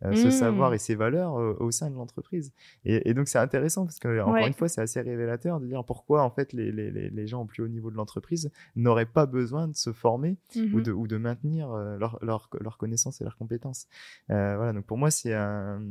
euh, 0.03 0.15
ce 0.15 0.27
mmh. 0.27 0.31
savoir 0.31 0.73
et 0.73 0.77
ces 0.77 0.95
valeurs 0.95 1.37
euh, 1.37 1.57
au 1.59 1.71
sein 1.71 1.89
de 1.89 1.95
l'entreprise. 1.95 2.53
Et, 2.85 3.09
et, 3.09 3.13
donc 3.13 3.27
c'est 3.27 3.37
intéressant 3.37 3.85
parce 3.85 3.99
que 3.99 4.21
encore 4.21 4.47
une 4.47 4.53
fois, 4.53 4.69
c'est 4.69 4.81
assez 4.81 5.01
révélateur 5.01 5.59
de 5.59 5.67
dire 5.67 5.83
pourquoi 5.83 6.23
en 6.23 6.29
fait 6.29 6.53
les, 6.53 6.71
les, 6.71 7.09
les 7.09 7.27
gens 7.27 7.41
au 7.41 7.45
plus 7.45 7.63
haut 7.63 7.67
niveau 7.67 7.91
de 7.91 7.95
l'entreprise 7.95 8.51
n'auraient 8.75 9.05
pas 9.05 9.25
besoin 9.25 9.67
de 9.67 9.75
se 9.75 9.91
former 9.91 10.37
ou, 10.55 10.59
mmh 10.59 10.83
de, 10.83 10.91
ou 10.91 11.07
de 11.07 11.17
maintenir 11.17 11.71
euh, 11.71 11.97
leur, 11.97 12.17
leur, 12.21 12.49
leur 12.61 12.77
connaissance 12.77 13.19
et 13.19 13.23
leurs 13.23 13.37
compétences. 13.37 13.87
voilà, 14.29 14.71
donc 14.73 14.85
pour 14.85 14.97
moi, 14.97 15.11
c'est 15.11 15.33
un, 15.33 15.81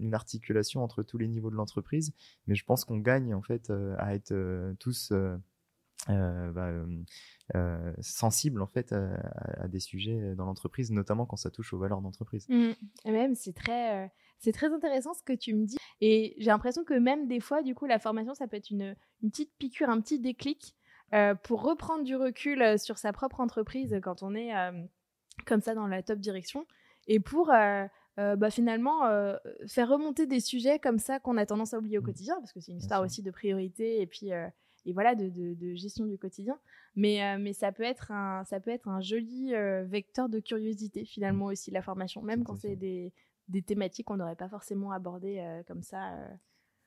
une 0.00 0.14
articulation 0.14 0.82
entre 0.82 1.02
tous 1.02 1.18
les 1.18 1.28
niveaux 1.28 1.50
de 1.50 1.56
l'entreprise, 1.56 2.14
mais 2.46 2.54
je 2.60 2.64
pense 2.66 2.84
qu'on 2.84 2.98
gagne 2.98 3.34
en 3.34 3.40
fait 3.40 3.70
euh, 3.70 3.94
à 3.98 4.14
être 4.14 4.32
euh, 4.32 4.74
tous 4.78 5.12
euh, 5.12 6.52
bah, 6.52 6.70
sensibles 8.02 8.60
en 8.60 8.66
fait 8.66 8.92
à, 8.92 9.66
des 9.66 9.80
sujets 9.80 10.34
dans 10.34 10.44
l'entreprise, 10.44 10.90
notamment 10.90 11.24
quand 11.24 11.36
ça 11.36 11.50
touche 11.50 11.72
aux 11.72 11.78
valeurs 11.78 12.02
d'entreprise. 12.02 12.46
Mmh. 12.50 12.72
Même 13.06 13.34
c'est 13.34 13.54
très 13.54 14.12
c'est 14.38 14.52
très 14.52 14.72
intéressant 14.72 15.14
ce 15.14 15.22
que 15.22 15.32
tu 15.32 15.54
me 15.54 15.64
dis. 15.64 15.78
Et 16.02 16.34
j'ai 16.38 16.50
l'impression 16.50 16.84
que 16.84 16.94
même 16.94 17.28
des 17.28 17.40
fois, 17.40 17.62
du 17.62 17.74
coup, 17.74 17.86
la 17.86 17.98
formation, 17.98 18.34
ça 18.34 18.46
peut 18.46 18.56
être 18.56 18.70
une, 18.70 18.94
une 19.22 19.30
petite 19.30 19.52
piqûre, 19.58 19.88
un 19.90 20.00
petit 20.00 20.18
déclic 20.18 20.74
pour 21.42 21.62
reprendre 21.62 22.04
du 22.04 22.16
recul 22.16 22.78
sur 22.78 22.98
sa 22.98 23.12
propre 23.12 23.40
entreprise 23.40 23.98
quand 24.02 24.22
on 24.22 24.34
est 24.34 24.52
comme 25.46 25.60
ça 25.60 25.74
dans 25.74 25.86
la 25.86 26.02
top 26.02 26.18
direction 26.18 26.66
et 27.06 27.20
pour 27.20 27.50
euh, 28.18 28.36
bah, 28.36 28.50
finalement 28.50 29.06
euh, 29.06 29.36
faire 29.66 29.88
remonter 29.88 30.26
des 30.26 30.40
sujets 30.40 30.78
comme 30.78 30.98
ça 30.98 31.20
qu'on 31.20 31.36
a 31.36 31.46
tendance 31.46 31.74
à 31.74 31.78
oublier 31.78 31.98
au 31.98 32.02
mmh. 32.02 32.04
quotidien, 32.04 32.36
parce 32.40 32.52
que 32.52 32.60
c'est 32.60 32.72
une 32.72 32.78
histoire 32.78 33.02
aussi 33.02 33.22
de 33.22 33.30
priorité 33.30 34.00
et 34.00 34.06
puis 34.06 34.32
euh, 34.32 34.48
et 34.84 34.92
voilà 34.92 35.14
de, 35.14 35.28
de, 35.28 35.74
gestion 35.74 36.06
du 36.06 36.18
quotidien. 36.18 36.58
Mais, 36.96 37.38
mais 37.38 37.52
ça 37.52 37.70
peut 37.70 37.84
être 37.84 38.10
un 38.10 38.42
ça 38.44 38.58
peut 38.58 38.70
être 38.70 38.88
un 38.88 39.00
joli 39.00 39.52
vecteur 39.84 40.28
de 40.28 40.40
curiosité 40.40 41.04
finalement 41.04 41.46
mmh. 41.46 41.52
aussi 41.52 41.70
la 41.70 41.82
formation, 41.82 42.22
même 42.22 42.44
quand 42.44 42.56
c'est 42.56 42.76
des, 42.76 43.12
des 43.48 43.62
thématiques 43.62 44.06
qu'on 44.06 44.16
n'aurait 44.16 44.36
pas 44.36 44.48
forcément 44.48 44.90
abordées 44.90 45.62
comme 45.66 45.82
ça. 45.82 46.16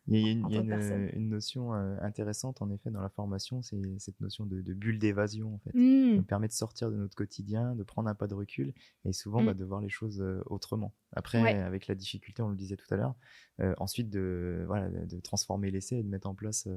Il 0.08 0.18
y 0.18 0.28
a, 0.28 0.32
une, 0.32 1.10
une, 1.14 1.30
notion 1.30 1.74
euh, 1.74 1.96
intéressante 2.02 2.62
en 2.62 2.70
effet 2.70 2.92
dans 2.92 3.02
la 3.02 3.10
formation, 3.10 3.62
c'est 3.62 3.80
cette 4.00 4.20
notion 4.20 4.46
de, 4.46 4.62
bulle 4.74 5.00
d'évasion 5.00 5.56
en 5.56 5.60
fait. 5.60 5.72
Ça 6.18 6.24
permet 6.24 6.48
de 6.48 6.54
sortir 6.54 6.92
de 6.92 6.98
notre 6.98 7.16
quotidien, 7.16 7.74
de 7.76 7.84
prendre 7.84 8.10
un 8.10 8.16
pas 8.16 8.28
de 8.28 8.34
recul 8.34 8.74
et 9.06 9.14
souvent 9.14 9.42
mmh. 9.42 9.46
bah, 9.46 9.54
de 9.54 9.64
voir 9.64 9.80
les 9.80 9.90
choses 9.90 10.22
euh, 10.22 10.42
autrement. 10.48 10.94
Après, 11.16 11.62
avec 11.62 11.88
la 11.88 11.96
difficulté, 11.96 12.42
on 12.42 12.50
le 12.50 12.58
disait 12.58 12.76
tout 12.76 12.92
à 12.92 12.98
l'heure, 12.98 13.16
euh, 13.62 13.74
ensuite 13.78 14.10
de, 14.10 14.64
voilà, 14.68 14.90
de 14.90 15.20
transformer 15.20 15.72
l'essai 15.72 15.98
et 15.98 16.04
de 16.04 16.10
mettre 16.10 16.28
en 16.28 16.36
place 16.36 16.68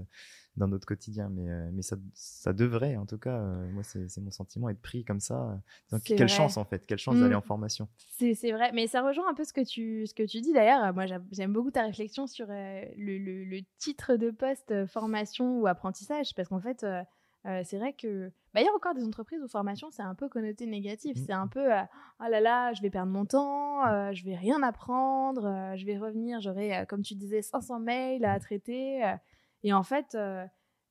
dans 0.57 0.69
notre 0.69 0.87
quotidien. 0.87 1.29
Mais, 1.31 1.71
mais 1.73 1.83
ça, 1.83 1.97
ça 2.15 2.53
devrait, 2.53 2.97
en 2.97 3.07
tout 3.07 3.19
cas, 3.19 3.41
moi, 3.73 3.83
c'est 3.83 4.21
mon 4.21 4.31
sentiment, 4.31 4.69
être 4.69 4.81
pris 4.81 5.05
comme 5.05 5.21
ça. 5.21 5.61
Donc, 5.91 6.03
quelle 6.03 6.29
chance, 6.29 6.57
en 6.57 6.65
fait, 6.65 6.87
quelle 6.87 6.99
chance 6.99 7.17
d'aller 7.17 7.35
mmh. 7.35 7.39
en 7.39 7.43
formation. 7.43 7.89
C'est 8.19 8.53
vrai, 8.53 8.73
mais 8.73 8.87
ça 8.87 9.03
rejoint 9.03 9.29
un 9.29 9.35
peu 9.35 9.45
ce 9.45 9.53
que 9.53 9.65
tu, 9.65 10.07
ce 10.07 10.15
que 10.15 10.23
tu 10.23 10.41
dis. 10.41 10.53
D'ailleurs, 10.53 10.93
moi, 10.95 11.05
j'aime 11.31 11.53
beaucoup 11.53 11.71
ta 11.71 11.83
réflexion 11.83 12.27
sur 12.27 12.47
le, 12.49 13.45
le, 13.45 13.61
titre 13.79 14.17
de 14.17 14.31
poste 14.31 14.87
formation 14.87 15.61
ou 15.61 15.67
apprentissage, 15.67 16.35
parce 16.35 16.49
qu'en 16.49 16.61
fait, 16.61 16.87
c'est 17.65 17.79
vrai 17.79 17.93
que 17.93 18.31
bah, 18.55 18.63
il 18.63 18.65
y 18.65 18.69
a 18.69 18.73
encore 18.75 18.95
des 18.95 19.05
entreprises 19.05 19.43
où 19.43 19.49
formation 19.49 19.91
c'est 19.91 20.03
un 20.03 20.15
peu 20.15 20.29
connoté 20.29 20.67
négatif. 20.67 21.17
Mmh. 21.17 21.25
C'est 21.27 21.33
un 21.33 21.47
peu 21.47 21.67
oh 21.69 22.25
là 22.31 22.41
là, 22.41 22.73
je 22.73 22.83
vais 22.83 22.91
perdre 22.91 23.13
mon 23.13 23.27
temps, 23.27 24.13
je 24.13 24.25
vais 24.25 24.37
rien 24.37 24.63
apprendre, 24.63 25.75
je 25.77 25.85
vais 25.85 25.99
revenir, 25.99 26.41
j'aurai 26.41 26.87
comme 26.89 27.03
tu 27.03 27.15
disais 27.15 27.43
500 27.43 27.81
mails 27.81 28.25
à 28.25 28.41
traiter. 28.41 29.03
Et 29.67 29.73
en 29.73 29.83
fait, 29.83 30.17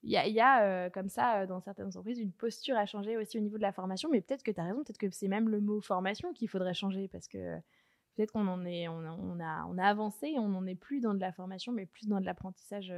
il 0.03 0.11
y 0.11 0.17
a, 0.17 0.27
y 0.27 0.39
a 0.39 0.89
comme 0.89 1.09
ça 1.09 1.45
dans 1.45 1.61
certaines 1.61 1.87
entreprises 1.87 2.19
une 2.19 2.31
posture 2.31 2.75
à 2.75 2.85
changer 2.85 3.17
aussi 3.17 3.37
au 3.37 3.41
niveau 3.41 3.57
de 3.57 3.61
la 3.63 3.71
formation. 3.71 4.09
Mais 4.11 4.21
peut-être 4.21 4.43
que 4.43 4.51
tu 4.51 4.59
as 4.59 4.63
raison, 4.63 4.83
peut-être 4.83 4.97
que 4.97 5.09
c'est 5.09 5.27
même 5.27 5.49
le 5.49 5.61
mot 5.61 5.81
formation 5.81 6.33
qu'il 6.33 6.49
faudrait 6.49 6.73
changer 6.73 7.07
parce 7.07 7.27
que 7.27 7.57
peut-être 8.15 8.31
qu'on 8.31 8.47
en 8.47 8.65
est, 8.65 8.87
on, 8.87 8.99
on, 8.99 9.39
a, 9.39 9.65
on 9.65 9.77
a 9.77 9.85
avancé, 9.85 10.27
et 10.27 10.39
on 10.39 10.49
n'en 10.49 10.65
est 10.65 10.75
plus 10.75 10.99
dans 11.01 11.13
de 11.13 11.19
la 11.19 11.31
formation, 11.31 11.71
mais 11.71 11.85
plus 11.85 12.07
dans 12.07 12.19
de 12.19 12.25
l'apprentissage 12.25 12.93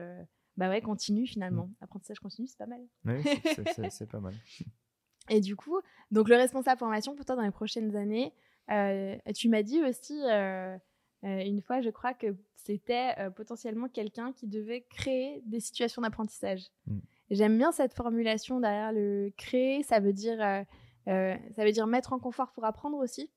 bah 0.58 0.70
ouais, 0.70 0.82
continue 0.82 1.28
finalement. 1.28 1.68
Mmh. 1.68 1.76
Apprentissage 1.82 2.20
continu, 2.20 2.48
c'est 2.48 2.58
pas 2.58 2.66
mal. 2.66 2.82
Oui, 3.06 3.22
c'est 3.92 4.10
pas 4.10 4.20
mal. 4.20 4.34
Et 5.30 5.40
du 5.40 5.56
coup, 5.56 5.80
donc 6.10 6.30
le 6.30 6.36
responsable 6.36 6.80
formation 6.80 7.16
pour 7.16 7.26
toi 7.26 7.36
dans 7.36 7.44
les 7.44 7.52
prochaines 7.52 7.96
années, 7.96 8.34
euh, 8.72 9.16
tu 9.36 9.50
m'as 9.50 9.62
dit 9.62 9.84
aussi 9.84 10.20
euh, 11.24 11.28
euh, 11.28 11.44
une 11.44 11.62
fois, 11.62 11.82
je 11.82 11.90
crois 11.90 12.14
que 12.14 12.36
c'était 12.56 13.14
potentiellement 13.36 13.88
quelqu'un 13.88 14.34
qui 14.34 14.48
devait 14.48 14.82
créer 14.82 15.42
des 15.46 15.60
situations 15.60 16.02
d'apprentissage. 16.02 16.68
Mmh. 16.86 17.00
J'aime 17.32 17.58
bien 17.58 17.72
cette 17.72 17.94
formulation 17.94 18.60
derrière 18.60 18.92
le 18.92 19.32
créer, 19.38 19.84
ça 19.84 20.00
veut 20.00 20.14
dire 20.14 20.38
ça 21.06 21.64
veut 21.64 21.72
dire 21.72 21.88
mettre 21.88 22.12
en 22.12 22.20
confort 22.20 22.52
pour 22.52 22.66
apprendre 22.66 22.98
aussi 22.98 23.32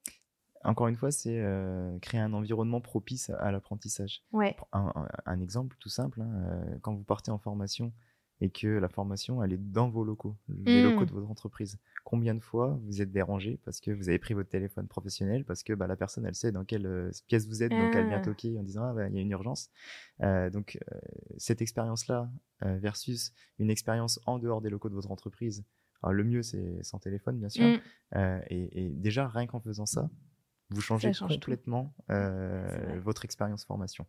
encore 0.62 0.88
une 0.88 0.96
fois, 0.96 1.10
c'est 1.10 1.38
euh, 1.38 1.98
créer 2.00 2.20
un 2.20 2.32
environnement 2.34 2.80
propice 2.80 3.30
à, 3.30 3.50
l'apprentissage. 3.50 4.22
Ouais. 4.32 4.54
Un, 4.72 5.40
exemple 5.40 5.76
tout 5.80 5.88
simple, 5.88 6.20
hein, 6.20 6.30
euh, 6.34 6.78
quand 6.82 6.94
vous 6.94 7.02
partez 7.02 7.30
en 7.30 7.38
formation 7.38 7.92
et 8.40 8.50
que 8.50 8.66
la 8.66 8.88
formation, 8.88 9.42
elle 9.42 9.52
est 9.52 9.58
dans 9.58 9.88
vos 9.90 10.04
locaux, 10.04 10.36
les 10.48 10.82
mmh. 10.82 10.90
locaux 10.90 11.04
de 11.04 11.12
votre 11.12 11.30
entreprise. 11.30 11.78
Combien 12.04 12.34
de 12.34 12.40
fois 12.40 12.78
vous 12.84 13.02
êtes 13.02 13.12
dérangé 13.12 13.58
parce 13.64 13.80
que 13.80 13.90
vous 13.90 14.08
avez 14.08 14.18
pris 14.18 14.34
votre 14.34 14.48
téléphone 14.48 14.88
professionnel, 14.88 15.44
parce 15.44 15.62
que 15.62 15.72
bah, 15.74 15.86
la 15.86 15.96
personne, 15.96 16.24
elle 16.24 16.34
sait 16.34 16.52
dans 16.52 16.64
quelle 16.64 16.86
euh, 16.86 17.10
pièce 17.26 17.46
vous 17.46 17.62
êtes, 17.62 17.70
donc 17.70 17.94
elle 17.94 18.06
vient 18.06 18.18
ah. 18.18 18.24
toquer 18.24 18.58
en 18.58 18.62
disant, 18.62 18.84
ah, 18.84 18.94
bah, 18.94 19.08
il 19.08 19.14
y 19.14 19.18
a 19.18 19.20
une 19.20 19.30
urgence. 19.30 19.70
donc, 20.20 20.78
cette 21.36 21.62
expérience-là 21.62 22.30
versus 22.62 23.32
une 23.58 23.70
expérience 23.70 24.20
en 24.26 24.38
dehors 24.38 24.60
des 24.60 24.70
locaux 24.70 24.88
de 24.88 24.94
votre 24.94 25.10
entreprise, 25.10 25.64
alors, 26.02 26.14
le 26.14 26.24
mieux, 26.24 26.42
c'est 26.42 26.82
sans 26.82 26.98
téléphone, 26.98 27.38
bien 27.38 27.50
sûr. 27.50 27.66
Mmh. 27.66 28.18
et, 28.48 28.86
et, 28.86 28.88
déjà, 28.88 29.28
rien 29.28 29.46
qu'en 29.46 29.60
faisant 29.60 29.84
ça, 29.84 30.08
vous 30.70 30.80
changez 30.80 31.12
complètement 31.12 31.92
euh, 32.10 33.00
votre 33.02 33.24
expérience 33.24 33.64
formation. 33.64 34.06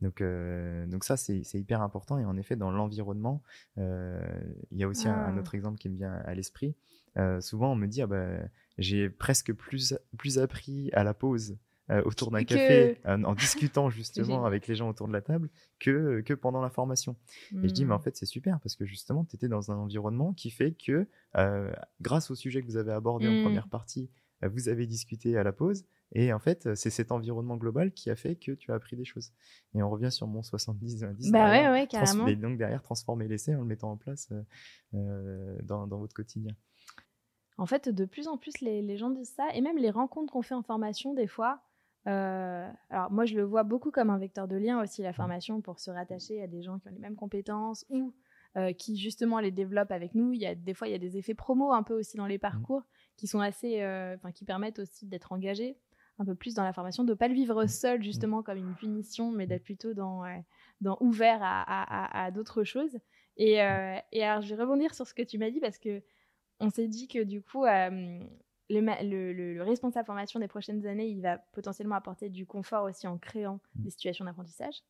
Donc, 0.00 0.20
euh, 0.20 0.86
donc 0.86 1.04
ça, 1.04 1.16
c'est 1.16 1.42
hyper 1.54 1.82
important. 1.82 2.18
Et 2.18 2.24
en 2.24 2.36
effet, 2.36 2.56
dans 2.56 2.70
l'environnement, 2.70 3.42
euh, 3.78 4.20
il 4.70 4.78
y 4.78 4.84
a 4.84 4.88
aussi 4.88 5.06
un, 5.08 5.34
ah. 5.36 5.38
autre 5.38 5.54
exemple 5.54 5.78
qui 5.78 5.88
me 5.88 5.96
vient 5.96 6.12
à 6.12 6.34
l'esprit. 6.34 6.74
souvent, 7.40 7.72
on 7.72 7.76
me 7.76 7.86
dit, 7.86 8.02
ah 8.02 8.06
bah, 8.06 8.26
j'ai 8.78 9.10
presque 9.10 9.52
plus, 9.52 9.94
plus 10.16 10.38
appris 10.38 10.90
à 10.92 11.04
la 11.04 11.14
pause 11.14 11.58
autour 12.06 12.30
d'un 12.30 12.42
café, 12.42 12.98
en 13.04 13.34
discutant 13.34 13.90
justement 13.90 14.46
avec 14.46 14.66
les 14.66 14.74
gens 14.74 14.88
autour 14.88 15.08
de 15.08 15.12
la 15.12 15.20
table, 15.20 15.50
que, 15.78 16.22
que 16.22 16.32
pendant 16.32 16.62
la 16.62 16.70
formation. 16.70 17.16
Et 17.62 17.68
je 17.68 17.74
dis, 17.74 17.84
mais 17.84 17.92
en 17.92 17.98
mmh. 17.98 18.02
fait, 18.02 18.16
c'est 18.16 18.24
super, 18.24 18.58
parce 18.60 18.76
que 18.76 18.86
justement, 18.86 19.26
tu 19.26 19.36
étais 19.36 19.48
dans 19.48 19.70
un 19.70 19.76
environnement 19.76 20.32
qui 20.32 20.50
fait 20.50 20.72
que, 20.72 21.06
grâce 22.00 22.30
au 22.30 22.34
sujet 22.34 22.62
que 22.62 22.66
vous 22.66 22.78
avez 22.78 22.92
abordé 22.92 23.28
en 23.28 23.32
mmh. 23.32 23.42
première 23.42 23.68
partie, 23.68 24.08
vous 24.48 24.68
avez 24.68 24.86
discuté 24.86 25.36
à 25.36 25.42
la 25.42 25.52
pause. 25.52 25.84
Et 26.14 26.32
en 26.32 26.38
fait, 26.38 26.74
c'est 26.74 26.90
cet 26.90 27.10
environnement 27.10 27.56
global 27.56 27.90
qui 27.92 28.10
a 28.10 28.16
fait 28.16 28.36
que 28.36 28.52
tu 28.52 28.70
as 28.70 28.74
appris 28.74 28.96
des 28.96 29.04
choses. 29.04 29.32
Et 29.74 29.82
on 29.82 29.88
revient 29.88 30.12
sur 30.12 30.26
mon 30.26 30.40
70-20. 30.40 31.30
Bah 31.30 31.50
ouais, 31.50 31.70
ouais, 31.70 31.86
carrément. 31.86 32.26
Et 32.26 32.36
donc 32.36 32.58
derrière, 32.58 32.82
transformer 32.82 33.28
l'essai 33.28 33.54
en 33.54 33.60
le 33.60 33.66
mettant 33.66 33.90
en 33.90 33.96
place 33.96 34.28
euh, 34.32 34.42
euh, 34.94 35.58
dans, 35.62 35.86
votre 35.86 36.12
quotidien. 36.12 36.54
En 37.56 37.64
fait, 37.64 37.88
de 37.88 38.04
plus 38.04 38.28
en 38.28 38.36
plus, 38.36 38.60
les, 38.60 38.96
gens 38.96 39.10
disent 39.10 39.32
ça. 39.34 39.48
Et 39.54 39.62
même 39.62 39.78
les 39.78 39.90
rencontres 39.90 40.32
qu'on 40.32 40.42
fait 40.42 40.54
en 40.54 40.62
formation, 40.62 41.14
des 41.14 41.26
fois, 41.26 41.62
euh, 42.06 42.68
alors 42.90 43.10
moi, 43.10 43.24
je 43.24 43.34
le 43.34 43.44
vois 43.44 43.62
beaucoup 43.62 43.90
comme 43.90 44.10
un 44.10 44.18
vecteur 44.18 44.48
de 44.48 44.56
lien 44.56 44.82
aussi, 44.82 45.00
la 45.00 45.14
formation, 45.14 45.62
pour 45.62 45.80
se 45.80 45.90
rattacher 45.90 46.42
à 46.42 46.46
des 46.46 46.62
gens 46.62 46.78
qui 46.78 46.88
ont 46.88 46.92
les 46.92 46.98
mêmes 46.98 47.16
compétences 47.16 47.86
ou 47.88 48.12
qui 48.76 48.98
justement 48.98 49.40
les 49.40 49.50
développent 49.50 49.92
avec 49.92 50.14
nous. 50.14 50.34
Il 50.34 50.40
y 50.42 50.44
a, 50.44 50.54
des 50.54 50.74
fois, 50.74 50.86
il 50.86 50.90
y 50.90 50.94
a 50.94 50.98
des 50.98 51.16
effets 51.16 51.32
promo 51.32 51.72
un 51.72 51.82
peu 51.82 51.98
aussi 51.98 52.18
dans 52.18 52.26
les 52.26 52.36
mmh. 52.36 52.40
Qui 53.16 53.26
sont 53.26 53.40
assez, 53.40 53.82
euh, 53.82 54.16
enfin, 54.16 54.32
qui 54.32 54.44
permettent 54.44 54.78
aussi 54.78 55.06
d'être 55.06 55.32
engagé 55.32 55.76
un 56.18 56.24
peu 56.24 56.34
plus 56.34 56.54
dans 56.54 56.64
la 56.64 56.72
formation, 56.72 57.04
de 57.04 57.10
ne 57.10 57.14
pas 57.14 57.28
le 57.28 57.34
vivre 57.34 57.66
seul 57.66 57.98
mmh. 57.98 58.02
justement 58.02 58.42
comme 58.42 58.58
une 58.58 58.74
punition, 58.74 59.32
mais 59.32 59.46
d'être 59.46 59.64
plutôt 59.64 59.94
dans, 59.94 60.22
dans 60.80 60.98
ouvert 61.00 61.38
à, 61.42 62.24
à, 62.24 62.30
d'autres 62.30 62.64
choses. 62.64 62.98
Et, 63.36 63.62
euh, 63.62 63.96
et, 64.12 64.22
alors, 64.22 64.42
je 64.42 64.54
vais 64.54 64.62
rebondir 64.62 64.94
sur 64.94 65.06
ce 65.06 65.14
que 65.14 65.22
tu 65.22 65.38
m'as 65.38 65.50
dit 65.50 65.60
parce 65.60 65.78
que 65.78 66.02
on 66.60 66.70
s'est 66.70 66.86
dit 66.86 67.08
que 67.08 67.22
du 67.22 67.42
coup, 67.42 67.64
euh, 67.64 68.20
le, 68.68 69.32
le, 69.32 69.62
responsable 69.62 70.06
formation 70.06 70.38
des 70.38 70.48
prochaines 70.48 70.86
années, 70.86 71.08
il 71.08 71.22
va 71.22 71.38
potentiellement 71.38 71.96
apporter 71.96 72.28
du 72.28 72.46
confort 72.46 72.84
aussi 72.84 73.06
en 73.06 73.18
créant 73.18 73.60
mmh. 73.74 73.82
des 73.82 73.90
situations 73.90 74.24
d'apprentissage. 74.24 74.82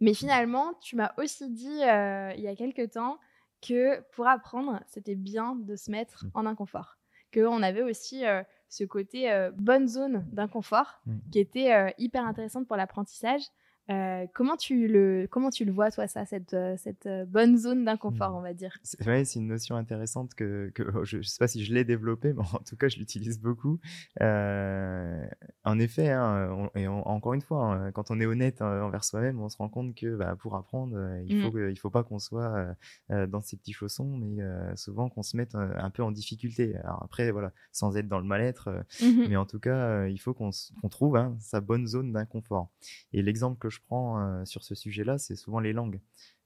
Mais 0.00 0.14
finalement, 0.14 0.74
tu 0.80 0.96
m'as 0.96 1.12
aussi 1.16 1.48
dit 1.48 1.76
il 1.76 2.42
y 2.42 2.48
a 2.48 2.56
quelques 2.56 2.90
temps 2.90 3.18
que 3.62 4.00
pour 4.10 4.28
apprendre, 4.28 4.82
c'était 4.86 5.14
bien 5.14 5.54
de 5.56 5.76
se 5.76 5.90
mettre 5.90 6.24
mmh. 6.24 6.30
en 6.34 6.46
inconfort. 6.46 6.98
Qu'on 7.32 7.62
avait 7.62 7.82
aussi 7.82 8.26
euh, 8.26 8.42
ce 8.68 8.84
côté 8.84 9.32
euh, 9.32 9.50
bonne 9.56 9.88
zone 9.88 10.26
d'inconfort 10.32 11.00
mmh. 11.06 11.12
qui 11.30 11.38
était 11.38 11.72
euh, 11.72 11.90
hyper 11.96 12.26
intéressante 12.26 12.66
pour 12.66 12.76
l'apprentissage 12.76 13.42
euh, 13.90 14.26
comment, 14.32 14.56
tu 14.56 14.86
le, 14.86 15.26
comment 15.28 15.50
tu 15.50 15.64
le 15.64 15.72
vois, 15.72 15.90
toi, 15.90 16.06
ça, 16.06 16.24
cette, 16.24 16.54
euh, 16.54 16.76
cette 16.78 17.06
euh, 17.06 17.24
bonne 17.26 17.56
zone 17.56 17.84
d'inconfort, 17.84 18.30
hmm. 18.30 18.36
on 18.36 18.40
va 18.40 18.54
dire? 18.54 18.78
C'est 18.84 19.02
c'est 19.24 19.40
une 19.40 19.48
notion 19.48 19.76
intéressante 19.76 20.34
que, 20.34 20.70
que 20.74 20.84
oh, 20.94 21.04
je 21.04 21.18
ne 21.18 21.22
sais 21.22 21.38
pas 21.38 21.48
si 21.48 21.64
je 21.64 21.74
l'ai 21.74 21.84
développée, 21.84 22.32
mais 22.32 22.42
en 22.52 22.60
tout 22.60 22.76
cas, 22.76 22.88
je 22.88 22.98
l'utilise 22.98 23.40
beaucoup. 23.40 23.80
en 24.20 25.78
effet, 25.78 26.10
hein, 26.10 26.70
et 26.76 26.86
encore 26.86 27.34
une 27.34 27.42
fois, 27.42 27.74
hein, 27.74 27.92
quand 27.92 28.10
on 28.10 28.20
est 28.20 28.26
honnête 28.26 28.62
envers 28.62 29.04
soi-même, 29.04 29.40
on 29.40 29.48
se 29.48 29.56
rend 29.56 29.68
compte 29.68 29.94
que 29.96 30.16
bah, 30.16 30.36
pour 30.38 30.54
apprendre, 30.54 30.96
il 31.26 31.38
ne 31.38 31.50
faut, 31.50 31.68
il 31.68 31.78
faut 31.78 31.90
pas 31.90 32.04
qu'on 32.04 32.18
soit 32.18 32.76
dans 33.10 33.40
ses 33.40 33.56
petits 33.56 33.72
chaussons, 33.72 34.16
mais 34.16 34.42
souvent 34.76 35.08
qu'on 35.08 35.22
se 35.22 35.36
mette 35.36 35.54
un, 35.54 35.90
peu 35.90 36.02
en 36.04 36.12
difficulté. 36.12 36.76
Alors 36.84 37.02
après, 37.02 37.32
voilà, 37.32 37.52
sans 37.72 37.96
être 37.96 38.08
dans 38.08 38.20
le 38.20 38.26
mal-être, 38.26 38.84
mmh 39.00 39.22
mais 39.28 39.36
en 39.36 39.46
tout 39.46 39.60
cas, 39.60 40.06
il 40.06 40.18
faut 40.18 40.34
qu'on 40.34 40.50
trouve 40.90 41.16
hein, 41.16 41.36
sa 41.40 41.60
bonne 41.60 41.86
zone 41.86 42.12
d'inconfort. 42.12 42.70
Et 43.12 43.22
l'exemple 43.22 43.58
que 43.58 43.70
je 43.72 43.80
prends 43.86 44.20
euh, 44.20 44.44
sur 44.44 44.62
ce 44.62 44.74
sujet-là, 44.74 45.18
c'est 45.18 45.36
souvent 45.36 45.58
les 45.58 45.72
langues. 45.72 46.00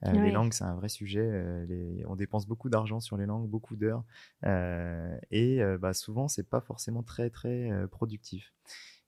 Euh, 0.04 0.12
les 0.12 0.30
langues, 0.30 0.52
c'est 0.52 0.64
un 0.64 0.74
vrai 0.74 0.88
sujet. 0.88 1.20
Euh, 1.22 2.02
on 2.06 2.16
dépense 2.16 2.46
beaucoup 2.46 2.68
d'argent 2.70 3.00
sur 3.00 3.16
les 3.16 3.26
langues, 3.26 3.48
beaucoup 3.48 3.76
d'heures, 3.76 4.04
et 4.42 5.60
bah, 5.80 5.92
souvent, 5.92 6.28
c'est 6.28 6.48
pas 6.48 6.60
forcément 6.60 7.02
très 7.02 7.30
très 7.30 7.70
productif. 7.90 8.52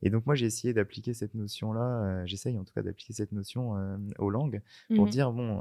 Et 0.00 0.10
donc 0.10 0.26
moi 0.26 0.36
j'ai 0.36 0.46
essayé 0.46 0.72
d'appliquer 0.72 1.12
cette 1.12 1.34
notion-là, 1.34 2.24
j'essaye 2.24 2.56
en 2.56 2.62
tout 2.62 2.72
cas 2.72 2.82
d'appliquer 2.82 3.14
cette 3.14 3.32
notion 3.32 3.74
aux 4.18 4.30
langues 4.30 4.62
pour 4.94 5.06
mmh 5.06 5.10
dire 5.10 5.32
bon, 5.32 5.58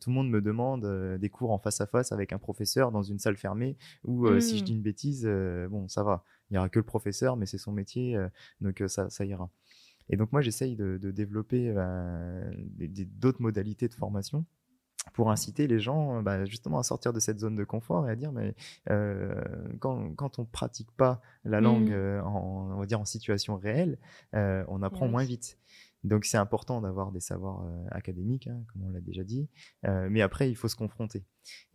tout 0.00 0.10
le 0.10 0.14
monde 0.14 0.30
me 0.30 0.40
demande 0.40 1.18
des 1.18 1.28
cours 1.30 1.50
en 1.50 1.58
face 1.58 1.80
à 1.80 1.86
face 1.86 2.12
avec 2.12 2.32
un 2.32 2.38
professeur 2.38 2.92
dans 2.92 3.02
une 3.02 3.18
salle 3.18 3.36
fermée 3.36 3.76
ou 4.04 4.38
si 4.38 4.58
je 4.58 4.62
mmh. 4.62 4.66
dis 4.66 4.72
une 4.72 4.82
bêtise, 4.82 5.26
bon 5.68 5.88
ça 5.88 6.04
va, 6.04 6.24
il 6.50 6.54
y 6.54 6.58
aura 6.58 6.68
que 6.68 6.78
le 6.78 6.84
professeur, 6.84 7.36
mais 7.36 7.46
c'est 7.46 7.58
son 7.58 7.72
métier, 7.72 8.16
donc 8.60 8.84
ça, 8.86 9.10
ça 9.10 9.24
ira. 9.24 9.50
Et 10.10 10.16
donc 10.16 10.32
moi, 10.32 10.40
j'essaye 10.40 10.76
de, 10.76 10.98
développer 11.10 11.72
bah, 11.72 12.40
d'autres 13.18 13.42
modalités 13.42 13.88
de 13.88 13.94
formation 13.94 14.44
pour 15.12 15.30
inciter 15.30 15.66
les 15.66 15.80
gens 15.80 16.22
bah, 16.22 16.44
justement 16.44 16.78
à 16.78 16.82
sortir 16.82 17.12
de 17.12 17.20
cette 17.20 17.38
zone 17.40 17.56
de 17.56 17.64
confort 17.64 18.08
et 18.08 18.12
à 18.12 18.16
dire 18.16 18.32
mais 18.32 18.54
euh, 18.90 19.42
quand, 19.80 20.14
quand 20.14 20.38
on 20.38 20.44
pratique 20.44 20.90
pas 20.92 21.20
la 21.44 21.60
langue 21.60 21.90
mmh. 21.90 21.94
euh, 21.94 22.22
en, 22.22 22.70
on 22.74 22.78
va 22.78 22.86
dire 22.86 23.00
en 23.00 23.04
situation 23.04 23.56
réelle, 23.56 23.98
euh, 24.34 24.64
on 24.68 24.82
apprend 24.82 25.08
moins 25.08 25.24
vite. 25.24 25.58
Donc 26.04 26.24
c'est 26.24 26.36
important 26.36 26.80
d'avoir 26.80 27.12
des 27.12 27.20
savoirs 27.20 27.64
académiques, 27.92 28.48
hein, 28.48 28.60
comme 28.72 28.84
on 28.86 28.90
l'a 28.90 29.00
déjà 29.00 29.22
dit, 29.22 29.48
mais 29.84 30.20
après 30.20 30.50
il 30.50 30.56
faut 30.56 30.66
se 30.66 30.74
confronter. 30.74 31.24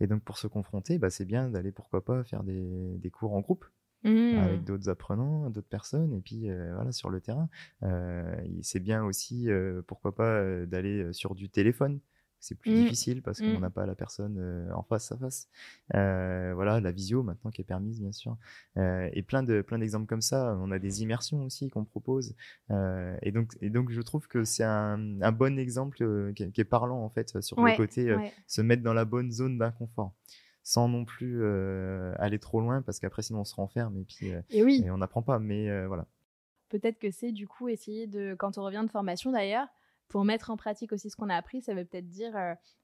Et 0.02 0.08
donc 0.08 0.22
pour 0.24 0.38
se 0.38 0.48
confronter, 0.48 0.98
bah, 0.98 1.10
c'est 1.10 1.24
bien 1.24 1.50
d'aller 1.50 1.72
pourquoi 1.72 2.04
pas 2.04 2.26
faire 2.26 2.44
des, 2.44 2.98
des 2.98 3.10
cours 3.10 3.34
en 3.34 3.40
groupe 3.40 3.66
avec 4.04 4.62
mmh. 4.62 4.64
d'autres 4.64 4.90
apprenants, 4.90 5.50
d'autres 5.50 5.68
personnes, 5.68 6.14
et 6.14 6.22
puis 6.22 6.50
euh, 6.50 6.74
voilà 6.76 6.92
sur 6.92 7.10
le 7.10 7.22
terrain. 7.22 7.50
Euh, 7.84 8.36
c'est 8.62 8.80
bien 8.80 9.04
aussi, 9.04 9.50
euh, 9.50 9.82
pourquoi 9.88 10.16
pas, 10.16 10.66
d'aller 10.66 11.12
sur 11.14 11.36
du 11.36 11.50
téléphone 11.50 12.00
c'est 12.40 12.54
plus 12.54 12.70
mmh. 12.70 12.84
difficile 12.84 13.22
parce 13.24 13.40
qu'on 13.40 13.58
mmh. 13.58 13.62
n'a 13.62 13.72
pas 13.72 13.88
la 13.88 13.96
personne 13.96 14.70
en 14.72 14.84
face 14.84 15.12
à 15.12 15.18
face. 15.18 15.50
voilà, 15.92 16.80
la 16.80 16.92
visio 16.92 17.24
maintenant 17.24 17.50
qui 17.50 17.62
est 17.62 17.66
permise 17.66 18.00
bien 18.00 18.12
sûr, 18.12 18.38
et 18.76 19.24
plein 19.24 19.42
de 19.42 19.64
plein 19.64 19.80
d'exemples 19.80 20.06
comme 20.06 20.22
ça. 20.22 20.56
On 20.62 20.70
a 20.70 20.78
des 20.78 21.02
immersions 21.02 21.44
aussi 21.44 21.72
qu'on 21.72 21.84
propose, 21.84 22.36
et 22.70 23.32
donc 23.32 23.58
et 23.60 23.72
donc 23.72 23.90
je 23.90 24.02
trouve 24.02 24.28
que 24.28 24.44
c'est 24.44 24.64
un, 24.64 25.00
bon 25.32 25.58
exemple 25.58 25.98
qui, 26.36 26.44
est 26.44 26.64
parlant 26.64 27.04
en 27.04 27.10
fait 27.10 27.42
sur 27.42 27.60
le 27.60 27.76
côté 27.76 28.16
se 28.46 28.62
mettre 28.62 28.84
dans 28.84 28.94
la 28.94 29.04
bonne 29.04 29.32
zone 29.32 29.58
d'inconfort 29.58 30.14
sans 30.68 30.90
non 30.90 31.06
plus 31.06 31.46
aller 32.18 32.40
trop 32.40 32.60
loin 32.60 32.82
parce 32.82 33.00
qu'après 33.00 33.22
sinon 33.22 33.40
on 33.40 33.46
se 33.46 33.56
renferme 33.56 33.98
et 33.98 34.04
puis 34.04 34.34
et 34.50 34.92
on 34.92 34.98
n'apprend 34.98 35.22
pas. 35.22 35.40
Mais 35.40 35.86
voilà. 35.88 36.06
Peut-être 36.68 37.00
que 37.00 37.10
c'est 37.10 37.32
du 37.32 37.48
coup 37.48 37.70
essayer 37.70 38.06
de, 38.06 38.36
quand 38.38 38.58
on 38.58 38.64
revient 38.64 38.84
de 38.86 38.92
formation 38.92 39.32
d'ailleurs, 39.32 39.70
pour 40.10 40.26
mettre 40.26 40.50
en 40.50 40.58
pratique 40.58 40.92
aussi 40.92 41.10
ce 41.10 41.16
qu'on 41.16 41.30
a 41.30 41.36
appris, 41.36 41.62
ça 41.62 41.74
veut 41.74 41.86
peut-être 41.86 42.10
dire 42.10 42.34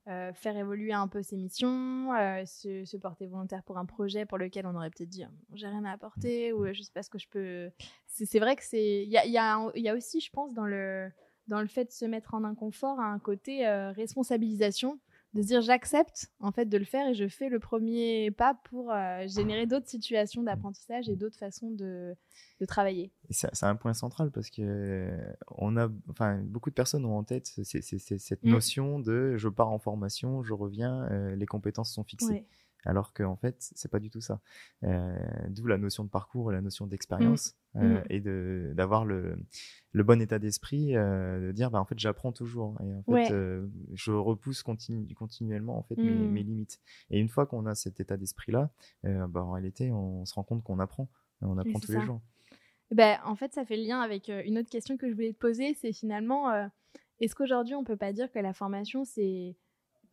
faire 0.06 0.56
évoluer 0.56 0.94
un 0.94 1.10
peu 1.10 1.24
ses 1.24 1.36
missions, 1.36 2.08
se, 2.46 2.98
porter 2.98 3.28
volontaire 3.28 3.64
pour 3.64 3.78
un 3.78 3.86
projet 3.86 4.26
pour 4.26 4.38
lequel 4.38 4.66
on 4.66 4.76
aurait 4.76 4.90
peut-être 4.90 5.10
dit 5.10 5.26
j'ai 5.54 5.68
rien 5.68 5.84
à 5.84 5.92
apporter 5.92 6.54
ou 6.54 6.66
je 6.72 6.82
sais 6.82 6.92
pas 6.94 7.04
ce 7.04 7.10
que 7.10 7.20
je 7.20 7.28
peux. 7.28 7.70
C'est 8.08 8.40
vrai 8.40 8.56
que 8.56 8.64
c'est. 8.64 9.04
Il 9.04 9.10
y 9.10 9.18
a, 9.18 9.26
y, 9.26 9.38
a, 9.38 9.72
y 9.76 9.90
a, 9.90 9.94
aussi, 9.94 10.22
je 10.22 10.32
pense, 10.32 10.54
dans 10.54 10.66
le, 10.66 11.12
dans 11.48 11.60
le 11.60 11.68
fait 11.68 11.84
de 11.84 11.92
se 11.92 12.06
mettre 12.06 12.34
en 12.34 12.46
inconfort, 12.46 13.02
un 13.02 13.20
côté 13.20 13.68
responsabilisation 13.68 15.02
de 15.34 15.42
se 15.42 15.48
dire 15.48 15.62
j'accepte 15.62 16.32
en 16.40 16.52
fait 16.52 16.66
de 16.66 16.78
le 16.78 16.86
faire 16.86 17.08
et 17.08 17.14
je 17.14 17.28
fais 17.28 17.50
le 17.50 17.60
premier 17.60 18.32
pas 18.32 18.56
pour 18.66 18.92
euh, 18.92 19.28
générer 19.28 19.66
d'autres 19.66 19.88
situations 19.88 20.44
d'apprentissage 20.44 21.10
et 21.10 21.16
d'autres 21.16 21.38
façons 21.38 21.72
de, 21.72 22.16
de 22.60 22.66
travailler. 22.66 23.12
C'est 23.30 23.64
un 23.64 23.76
point 23.76 23.94
central 23.94 24.32
parce 24.32 24.50
que 24.50 25.10
on 25.50 25.76
a, 25.78 25.90
enfin, 26.10 26.42
beaucoup 26.44 26.70
de 26.70 26.76
personnes 26.76 27.06
ont 27.06 27.18
en 27.18 27.24
tête 27.24 27.48
cette 27.48 28.44
mm. 28.44 28.50
notion 28.50 29.00
de 29.00 29.36
je 29.38 29.50
pars 29.50 29.70
en 29.70 29.80
formation, 29.80 30.44
je 30.44 30.54
reviens, 30.54 31.04
euh, 31.12 31.36
les 31.36 31.46
compétences 31.46 31.92
sont 31.92 32.04
fixées 32.04 32.46
alors 32.86 33.14
qu'en 33.14 33.36
fait 33.36 33.56
c'est 33.60 33.90
pas 33.90 34.00
du 34.00 34.10
tout 34.10 34.22
ça. 34.22 34.40
Euh, 34.84 35.16
d'où 35.50 35.66
la 35.66 35.78
notion 35.78 36.04
de 36.04 36.10
parcours 36.10 36.52
et 36.52 36.56
la 36.56 36.62
notion 36.62 36.88
d'expérience 36.88 37.56
mmh. 37.74 37.80
euh, 37.80 38.00
mmh. 38.00 38.04
et 38.10 38.20
de 38.20 38.74
d'avoir 38.76 39.06
le, 39.06 39.38
le 39.92 40.04
bon 40.04 40.22
état 40.22 40.40
d'esprit 40.40 40.96
euh, 40.96 41.48
de 41.48 41.52
dire 41.52 41.72
bah 41.72 41.80
en 41.80 41.86
fait 41.86 41.98
j'apprends 41.98 42.32
toujours. 42.32 42.78
Et 42.82 42.94
en 42.94 43.04
fait 43.04 43.34
je 43.94 44.12
repousse 44.12 44.64
continu, 44.64 45.14
continuellement 45.16 45.78
en 45.78 45.84
fait 45.84 45.98
mes, 45.98 46.12
mmh. 46.12 46.32
mes, 46.32 46.44
limites. 46.44 46.80
Et 47.10 47.20
une 47.20 47.30
fois 47.30 47.46
qu'on 47.46 47.66
a 47.66 47.76
cet 47.76 48.00
état 48.00 48.18
d'esprit 48.18 48.52
là 48.52 48.72
bah, 49.04 49.44
en 49.44 49.52
réalité 49.52 49.92
on 49.92 50.26
se 50.26 50.34
rend 50.34 50.44
compte 50.44 50.64
qu'on 50.64 50.80
apprend. 50.80 51.10
On 51.42 51.58
apprend 51.58 51.80
tous 51.80 51.92
les 51.92 52.02
jours. 52.02 52.22
Ben, 52.92 53.18
en 53.26 53.36
fait 53.36 53.54
ça 53.54 53.66
fait 53.66 53.78
le 53.78 53.84
lien 53.84 54.02
avec 54.02 54.30
une 54.30 54.58
autre 54.58 54.70
question 54.70 54.98
que 54.98 55.10
je 55.10 55.14
voulais 55.14 55.34
te 55.34 55.40
poser 55.40 55.74
c'est 55.80 55.94
finalement 55.94 56.70
est-ce 57.20 57.36
qu'aujourd'hui 57.36 57.76
on 57.76 57.84
peut 57.84 57.98
pas 57.98 58.14
dire 58.14 58.32
que 58.32 58.40
la 58.40 58.54
formation 58.54 59.04
c'est 59.06 59.56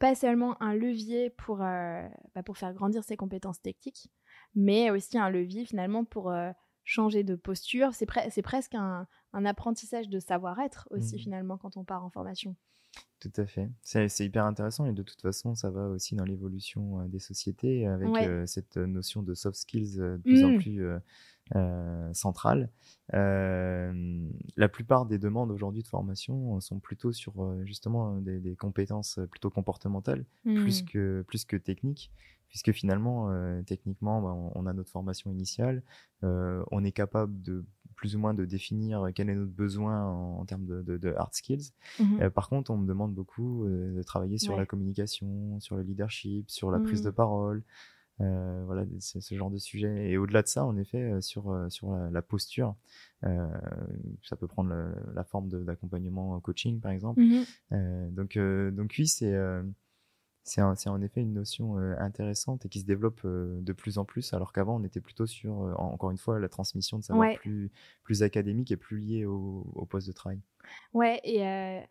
pas 0.01 0.15
seulement 0.15 0.61
un 0.61 0.75
levier 0.75 1.31
pour, 1.31 1.63
euh, 1.63 2.09
bah, 2.35 2.43
pour 2.43 2.57
faire 2.57 2.73
grandir 2.73 3.05
ses 3.05 3.17
compétences 3.17 3.61
techniques, 3.61 4.11
mais 4.57 4.91
aussi 4.91 5.19
un 5.19 5.31
levier 5.31 5.65
finalement 5.67 6.05
pour 6.05 6.33
euh, 6.33 6.51
changer 6.85 7.25
de 7.25 7.35
posture. 7.35 7.91
C'est, 7.95 8.07
presque 8.43 8.75
un, 8.75 9.07
un, 9.33 9.45
apprentissage 9.45 10.09
de 10.09 10.19
savoir-être 10.19 10.89
aussi 10.91 11.17
mmh. 11.17 11.21
finalement 11.21 11.59
quand 11.59 11.77
on 11.77 11.85
part 11.85 12.05
en 12.05 12.11
formation. 12.11 12.57
Tout 13.21 13.33
à 13.37 13.47
fait. 13.47 13.71
C'est, 13.83 14.09
hyper 14.21 14.47
intéressant 14.47 14.87
et 14.87 14.93
de 14.93 15.03
toute 15.03 15.21
façon, 15.21 15.55
ça 15.55 15.71
va 15.71 15.89
aussi 15.89 16.17
dans 16.17 16.25
l'évolution 16.25 17.01
euh, 17.01 17.05
des 17.07 17.19
sociétés 17.19 17.87
avec 17.87 18.11
cette 18.49 18.77
notion 18.77 19.23
de 19.23 19.35
soft 19.35 19.57
skills 19.57 19.97
de 19.97 20.21
plus 20.25 20.45
en 20.45 20.51
mmh. 20.51 20.59
plus 20.59 20.83
euh, 21.57 22.15
centrale. 22.15 22.71
Euh, 23.13 23.93
la 24.57 24.69
plupart 24.69 25.05
des 25.05 25.19
demandes 25.19 25.51
aujourd'hui 25.51 25.83
de 25.83 25.89
formation 25.89 26.61
sont 26.61 26.79
plutôt 26.79 27.11
sur 27.11 27.43
euh, 27.43 27.65
justement 27.65 28.19
des, 28.21 28.55
compétences 28.55 29.19
plutôt 29.33 29.51
comportementales 29.51 30.25
plus, 30.45 30.83
que, 30.83 31.25
plus 31.27 31.45
que 31.45 31.57
techniques 31.57 32.13
puisque 32.51 32.73
finalement, 32.73 33.31
techniquement, 33.65 34.21
bah, 34.21 34.35
on, 34.55 34.67
a 34.67 34.73
notre 34.73 34.91
formation 34.91 35.31
initiale, 35.31 35.83
on 36.23 36.85
est 36.85 36.93
capable 36.93 37.41
de 37.41 37.65
plus 37.95 38.17
ou 38.17 38.19
moins 38.19 38.35
de 38.35 38.45
définir 38.45 39.09
quel 39.15 39.31
est 39.31 39.35
notre 39.35 39.53
besoin 39.53 40.05
en, 40.05 40.45
termes 40.45 40.67
de, 40.67 41.15
hard 41.17 41.33
skills. 41.33 41.73
Mhm. 41.99 42.31
par 42.31 42.49
contre, 42.49 42.71
on 42.71 42.77
me 42.77 42.87
demande 42.87 43.15
beaucoup 43.15 43.67
de 43.67 44.03
travailler 44.03 44.39
sur 44.39 44.57
la 44.57 44.67
communication, 44.67 45.59
sur 45.61 45.77
le 45.77 45.83
leadership, 45.83 46.51
sur 46.51 46.71
la 46.71 46.81
prise 46.81 47.03
de 47.03 47.11
hmm. 47.11 47.15
parole, 47.15 47.63
euh, 48.21 48.63
voilà, 48.67 48.85
ce 48.99 49.35
genre 49.35 49.51
de 49.51 49.59
sujet. 49.59 50.11
Et 50.11 50.19
au-delà 50.19 50.43
de 50.43 50.49
ça, 50.49 50.65
en 50.65 50.77
effet, 50.77 50.99
euh, 51.01 51.21
sur, 51.21 51.51
euh, 51.51 51.71
sur 51.71 51.91
la, 51.93 52.23
posture, 52.23 52.75
ça 53.23 54.37
peut 54.39 54.47
prendre 54.47 54.75
la, 55.15 55.25
forme 55.25 55.49
d'accompagnement 55.65 56.39
coaching, 56.41 56.81
par 56.81 56.93
exemple. 56.93 57.21
Mhm. 57.21 58.15
donc, 58.15 58.39
donc 58.75 58.95
oui, 58.99 59.07
c'est 59.07 59.35
c'est 60.43 60.61
en 60.63 61.03
effet 61.03 61.21
une 61.21 61.35
notion 61.35 61.77
intéressante 61.77 62.65
et 62.67 62.69
qui 62.69 62.81
se 62.81 62.87
développe 62.87 63.21
de 63.25 63.73
plus 63.73 63.99
en 63.99 64.05
plus, 64.05 64.33
alors 64.33 64.53
qu'avant 64.53 64.81
on 64.81 64.85
était 64.85 65.01
plutôt 65.01 65.27
sur, 65.27 65.53
encore 65.79 66.11
une 66.11 66.19
fois, 66.19 66.39
la 66.39 66.49
transmission 66.49 66.99
de 66.99 67.05
savoir 67.05 67.35
plus, 67.35 67.71
plus 68.03 68.23
académique 68.23 68.71
et 68.71 68.77
plus 68.77 68.99
lié 68.99 69.25
au, 69.27 69.71
au 69.75 69.87
poste 69.87 70.07
de 70.09 70.13
travail. 70.13 70.41
Ouais, 70.93 71.21
et 71.25 71.41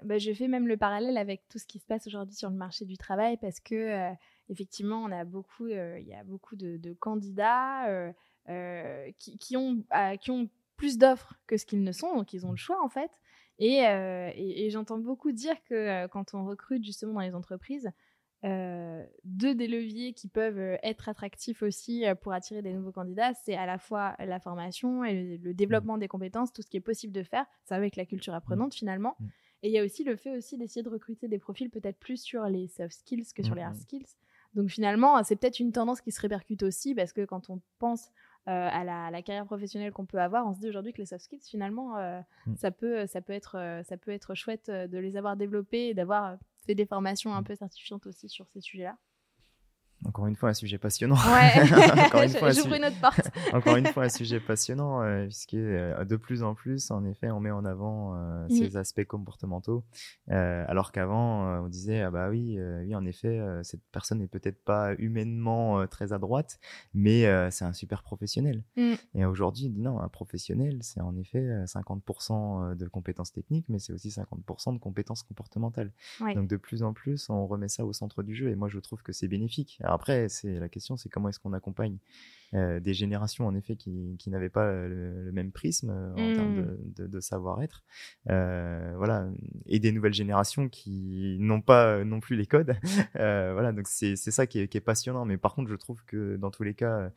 bah, 0.04 0.18
je 0.18 0.34
fais 0.34 0.48
même 0.48 0.68
le 0.68 0.78
parallèle 0.78 1.18
avec 1.18 1.48
tout 1.48 1.60
ce 1.60 1.66
qui 1.66 1.80
se 1.80 1.86
passe 1.86 2.08
aujourd'hui 2.08 2.36
sur 2.36 2.50
le 2.50 2.56
marché 2.56 2.86
du 2.86 2.98
travail 2.98 3.38
parce 3.38 3.60
que 3.60 4.12
effectivement, 4.50 5.04
on 5.04 5.12
a 5.12 5.24
beaucoup, 5.24 5.68
il 5.68 6.06
y 6.08 6.14
a 6.14 6.24
beaucoup 6.24 6.56
de, 6.56 6.94
candidats 6.94 8.14
qui, 9.20 9.58
ont, 9.58 9.84
qui 10.20 10.32
ont 10.32 10.50
plus 10.76 10.98
d'offres 10.98 11.36
que 11.48 11.58
ce 11.58 11.66
qu'ils 11.66 11.84
ne 11.84 11.92
sont, 11.92 12.16
donc 12.16 12.34
ils 12.34 12.46
ont 12.46 12.52
le 12.52 12.58
choix 12.58 12.84
en 12.84 12.90
fait. 12.90 13.12
Et, 13.60 13.80
et 13.80 14.70
j'entends 14.70 15.00
beaucoup 15.00 15.32
dire 15.32 15.56
que 15.66 16.08
quand 16.08 16.34
on 16.34 16.46
recrute 16.46 16.84
justement 16.84 17.14
dans 17.14 17.20
les 17.22 17.36
entreprises, 17.36 17.92
deux 18.44 19.56
des 19.56 19.68
leviers 19.68 20.14
qui 20.14 20.28
peuvent 20.28 20.78
être 20.82 21.10
attractifs 21.10 21.62
aussi 21.62 22.06
pour 22.22 22.34
attirer 22.34 22.62
des 22.62 22.74
nouveaux 22.74 22.92
candidats, 22.92 23.34
c'est 23.34 23.56
à 23.56 23.66
la 23.66 23.78
fois 23.78 24.16
la 24.20 24.40
formation 24.40 25.04
et 25.04 25.38
le, 25.38 25.54
développement 25.54 25.98
des 25.98 26.08
compétences, 26.08 26.54
tout 26.54 26.62
ce 26.62 26.70
qui 26.70 26.78
est 26.78 26.82
possible 26.82 27.14
de 27.14 27.24
faire, 27.24 27.46
ça 27.66 27.76
avec 27.76 27.96
la 27.96 28.06
culture 28.06 28.34
apprenante 28.34 28.74
finalement. 28.74 29.18
Et 29.62 29.68
il 29.68 29.74
y 29.74 29.80
a 29.80 29.84
aussi 29.84 30.04
le 30.04 30.16
fait 30.16 30.38
aussi 30.38 30.58
d'essayer 30.58 30.84
de 30.84 30.90
recruter 30.90 31.28
des 31.28 31.40
profils 31.40 31.70
peut-être 31.70 32.00
plus 32.00 32.22
sur 32.22 32.46
les 32.46 32.68
soft 32.68 32.94
skills 32.94 33.28
que 33.36 33.44
sur 33.44 33.56
les 33.56 33.62
hard 33.62 33.76
skills. 33.76 34.08
Donc 34.54 34.70
finalement, 34.70 35.22
c'est 35.24 35.36
peut-être 35.36 35.60
une 35.60 35.72
tendance 35.72 36.02
qui 36.02 36.12
se 36.12 36.22
répercute 36.22 36.64
aussi 36.64 36.96
parce 36.96 37.14
que 37.14 37.26
quand 37.26 37.50
on 37.50 37.62
pense 37.78 38.12
euh, 38.48 38.70
à, 38.72 39.12
la, 39.12 39.22
carrière 39.22 39.46
professionnelle 39.46 39.92
qu'on 39.92 40.06
peut 40.06 40.20
avoir, 40.20 40.48
on 40.48 40.54
se 40.54 40.60
dit 40.60 40.70
aujourd'hui 40.70 40.92
que 40.92 40.98
les 40.98 41.06
soft 41.06 41.24
skills, 41.24 41.42
finalement, 41.48 41.98
euh, 41.98 42.20
ça, 42.56 42.72
peut, 42.72 43.06
ça, 43.06 43.22
peut 43.22 43.34
être, 43.34 43.58
euh, 43.60 43.84
ça 43.84 43.98
peut 43.98 44.12
être 44.12 44.34
chouette 44.34 44.72
de 44.72 44.98
les 44.98 45.18
avoir 45.18 45.38
développés 45.38 45.90
et 45.90 45.94
d'avoir 45.94 46.38
fait 46.70 46.76
des 46.76 46.86
formations 46.86 47.34
un 47.34 47.42
mm. 47.42 47.46
peu 47.46 47.56
certifiantes 47.56 48.06
aussi 48.06 48.30
sur 48.30 48.48
ces 48.48 48.62
sujets-là. 48.62 48.96
Encore 50.06 50.28
une 50.28 50.36
fois, 50.36 50.50
un 50.50 50.54
sujet 50.54 50.78
passionnant. 50.78 51.16
Ouais. 51.16 51.66
J'ouvre 52.54 52.76
une 52.76 52.86
autre 52.86 53.00
porte. 53.02 53.30
Encore 53.54 53.76
une 53.76 53.88
fois, 53.88 54.06
un 54.06 54.10
sujet 54.10 54.40
passionnant, 54.40 55.02
euh, 55.02 55.26
puisque 55.26 55.56
euh, 55.56 56.06
de 56.06 56.16
plus 56.16 56.42
en 56.42 56.56
plus, 56.56 56.90
en 56.90 57.04
effet, 57.06 57.30
on 57.32 57.40
met 57.42 57.52
en 57.52 57.66
avant 57.66 58.16
euh, 58.16 58.48
ces 58.50 58.78
aspects 58.78 59.04
comportementaux, 59.04 59.84
euh, 60.32 60.64
alors 60.68 60.94
qu'avant, 60.94 61.64
on 61.64 61.68
disait 61.68 62.02
ah 62.02 62.12
bah 62.12 62.30
oui, 62.30 62.58
oui, 62.60 62.96
en 62.96 63.06
effet, 63.06 63.42
cette 63.64 63.82
personne 63.92 64.20
n'est 64.20 64.28
peut-être 64.28 64.64
pas 64.64 64.94
humainement 64.98 65.86
très 65.88 66.14
à 66.14 66.18
droite, 66.18 66.60
mais 66.94 67.26
c'est 67.52 67.66
un 67.66 67.74
super 67.74 68.02
professionnel. 68.04 68.64
Mm. 68.78 68.94
Et 69.16 69.26
aujourd'hui, 69.26 69.70
non, 69.70 70.00
un 70.00 70.08
professionnel, 70.08 70.80
c'est 70.82 71.02
en 71.02 71.16
effet 71.18 71.46
50% 71.66 72.76
de 72.76 72.88
compétences 72.88 73.34
techniques, 73.34 73.66
mais 73.68 73.80
c'est 73.80 73.94
aussi 73.94 74.10
50% 74.10 74.74
de 74.74 74.80
compétences 74.80 75.24
comportementales. 75.24 75.92
Donc 76.36 76.48
de 76.48 76.58
plus 76.58 76.84
en 76.84 76.94
plus, 76.94 77.30
on 77.30 77.48
remet 77.48 77.68
ça 77.68 77.86
au 77.86 77.92
centre 77.92 78.24
du 78.24 78.34
jeu, 78.34 78.50
et 78.50 78.56
moi 78.56 78.70
je 78.70 78.80
trouve 78.80 79.02
que 79.04 79.12
c'est 79.12 79.28
bénéfique 79.28 79.80
après, 79.94 80.30
c'est 80.30 80.60
la 80.60 80.70
question, 80.70 80.98
c'est 80.98 81.10
comment 81.10 81.30
est-ce 81.30 81.40
qu'on 81.40 81.54
accompagne 81.54 81.98
euh, 82.56 82.80
des 82.80 82.96
générations 82.96 83.46
en 83.46 83.54
effet 83.54 83.76
qui, 83.76 84.16
qui 84.18 84.32
n'avaient 84.32 84.50
pas 84.50 84.72
le, 84.72 85.32
même 85.32 85.52
prisme 85.52 85.92
euh, 85.92 86.12
en 86.14 86.36
termes 86.36 86.62
mmh. 86.62 86.94
de, 86.96 87.08
de, 87.08 87.20
savoir-être, 87.20 87.84
euh, 88.30 88.94
voilà, 88.98 89.30
et 89.68 89.80
des 89.80 89.92
nouvelles 89.92 90.16
générations 90.16 90.68
qui 90.68 91.38
n'ont 91.40 91.62
pas 91.62 92.04
non 92.04 92.20
plus 92.20 92.36
les 92.36 92.48
codes, 92.48 92.76
voilà. 93.14 93.72
Donc 93.72 93.88
c'est 93.88 94.16
ça 94.16 94.48
qui 94.48 94.60
est, 94.60 94.68
qui 94.68 94.78
est, 94.78 94.82
passionnant. 94.82 95.26
Mais 95.26 95.38
par 95.38 95.54
contre, 95.54 95.70
je 95.70 95.76
trouve 95.76 96.04
que 96.06 96.38
dans 96.38 96.50
tous 96.50 96.64
les 96.64 96.74
cas, 96.74 97.12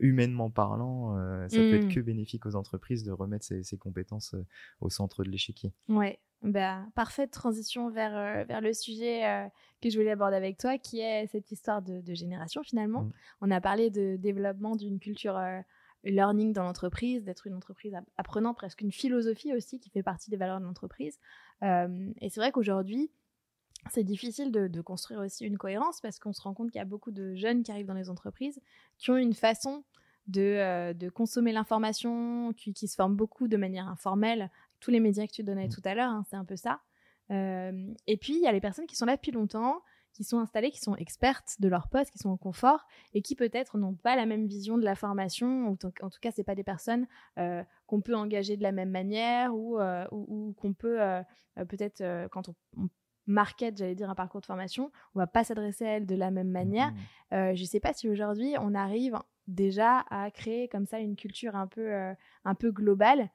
humainement 0.00 0.50
parlant, 0.50 1.16
ça 1.48 1.56
peut 1.56 1.74
être 1.74 1.86
mmh. 1.86 1.94
que 1.94 2.00
bénéfique 2.00 2.46
aux 2.46 2.54
entreprises 2.54 3.02
de 3.04 3.12
remettre 3.12 3.44
ces, 3.44 3.62
ces 3.62 3.76
compétences 3.76 4.34
au 4.80 4.90
centre 4.90 5.24
de 5.24 5.30
l'échiquier. 5.30 5.72
Ouais, 5.88 6.20
bah, 6.42 6.84
parfaite 6.96 7.30
transition 7.30 7.88
vers, 7.88 8.16
euh, 8.16 8.44
vers 8.44 8.60
le 8.60 8.72
sujet 8.72 9.24
euh, 9.26 9.46
que 9.80 9.90
je 9.90 9.96
voulais 9.96 10.10
aborder 10.10 10.36
avec 10.36 10.58
toi, 10.58 10.76
qui 10.76 10.98
est 10.98 11.28
cette 11.28 11.52
histoire 11.52 11.82
de, 11.82 12.02
génération 12.14 12.62
finalement. 12.64 13.02
Mmh. 13.02 13.12
On 13.42 13.50
a 13.52 13.60
parlé 13.60 13.90
de 13.90 14.16
développement 14.16 14.74
d'une 14.74 14.98
culture 14.98 15.36
euh, 15.36 15.60
learning 16.02 16.52
dans 16.52 16.64
l'entreprise, 16.64 17.22
d'être 17.22 17.46
une 17.46 17.54
entreprise 17.54 17.96
apprenant, 18.16 18.54
presque 18.54 18.80
une 18.80 18.90
philosophie 18.90 19.54
aussi 19.54 19.78
qui 19.78 19.88
fait 19.90 20.02
partie 20.02 20.30
des 20.30 20.36
valeurs 20.36 20.58
de 20.58 20.64
l'entreprise. 20.64 21.16
et 21.62 22.28
c'est 22.28 22.40
vrai 22.40 22.50
qu'aujourd'hui, 22.50 23.12
c'est 23.90 24.04
difficile 24.04 24.52
de, 24.52 24.80
construire 24.80 25.20
aussi 25.20 25.44
une 25.44 25.58
cohérence 25.58 26.00
parce 26.00 26.18
qu'on 26.18 26.32
se 26.32 26.40
rend 26.40 26.54
compte 26.54 26.70
qu'il 26.70 26.78
y 26.78 26.82
a 26.82 26.86
beaucoup 26.86 27.10
de 27.10 27.34
jeunes 27.34 27.62
qui 27.62 27.70
arrivent 27.72 27.86
dans 27.86 27.94
les 27.94 28.10
entreprises 28.10 28.60
qui 28.98 29.10
ont 29.10 29.16
une 29.16 29.34
façon 29.34 29.84
de, 30.28 30.92
de 30.92 31.08
consommer 31.08 31.52
l'information, 31.52 32.52
qui, 32.52 32.72
qui, 32.72 32.86
se 32.86 32.94
forment 32.94 33.16
beaucoup 33.16 33.48
de 33.48 33.56
manière 33.56 33.88
informelle 33.88 34.50
tous 34.80 34.90
les 34.90 35.00
médias 35.00 35.26
que 35.26 35.32
tu 35.32 35.42
donnais 35.42 35.66
mmh. 35.66 35.72
tout 35.72 35.82
à 35.84 35.94
l'heure, 35.94 36.10
hein, 36.10 36.24
c'est 36.28 36.36
un 36.36 36.44
peu 36.44 36.56
ça. 36.56 36.80
et 37.30 38.16
puis, 38.20 38.34
il 38.34 38.42
y 38.42 38.46
a 38.46 38.52
les 38.52 38.60
personnes 38.60 38.86
qui 38.86 38.96
sont 38.96 39.06
là 39.06 39.16
depuis 39.16 39.32
longtemps, 39.32 39.82
qui 40.12 40.24
sont 40.24 40.38
installées, 40.38 40.70
qui 40.70 40.80
sont 40.80 40.94
expertes 40.96 41.56
de 41.60 41.68
leur 41.68 41.88
poste, 41.88 42.10
qui 42.10 42.18
sont 42.18 42.28
en 42.28 42.36
confort 42.36 42.86
et 43.14 43.22
qui 43.22 43.34
peut-être 43.34 43.78
n'ont 43.78 43.94
pas 43.94 44.14
la 44.14 44.26
même 44.26 44.46
vision 44.46 44.76
de 44.76 44.84
la 44.84 44.94
formation. 44.94 45.68
Ou 45.68 45.72
en 46.02 46.10
tout 46.10 46.20
cas, 46.20 46.30
c'est 46.30 46.44
pas 46.44 46.54
des 46.54 46.64
personnes 46.64 47.06
qu'on 47.86 48.00
peut 48.02 48.14
engager 48.14 48.56
de 48.56 48.62
la 48.62 48.72
même 48.72 48.90
manière 48.90 49.54
ou, 49.54 49.80
ou, 50.10 50.54
qu'on 50.58 50.74
peut 50.74 50.98
peut-être 51.68 52.28
quand 52.28 52.48
on, 52.48 52.54
on 52.76 52.88
market, 53.26 53.76
j'allais 53.76 53.94
dire, 53.94 54.10
un 54.10 54.14
parcours 54.14 54.40
de 54.40 54.46
formation, 54.46 54.90
on 55.14 55.18
va 55.18 55.26
pas 55.26 55.44
s'adresser 55.44 55.84
à 55.84 55.90
elle 55.96 56.06
de 56.06 56.14
la 56.14 56.30
même 56.30 56.50
manière. 56.50 56.90
Mmh. 56.90 57.34
Euh, 57.34 57.54
je 57.54 57.64
sais 57.64 57.80
pas 57.80 57.92
si 57.92 58.08
aujourd'hui 58.08 58.54
on 58.60 58.74
arrive 58.74 59.18
déjà 59.48 60.04
à 60.10 60.30
créer 60.30 60.68
comme 60.68 60.86
ça 60.86 60.98
une 60.98 61.16
culture 61.16 61.56
un 61.56 61.66
peu, 61.66 61.92
euh, 61.92 62.14
un 62.44 62.54
peu 62.54 62.70
globale. 62.70 63.30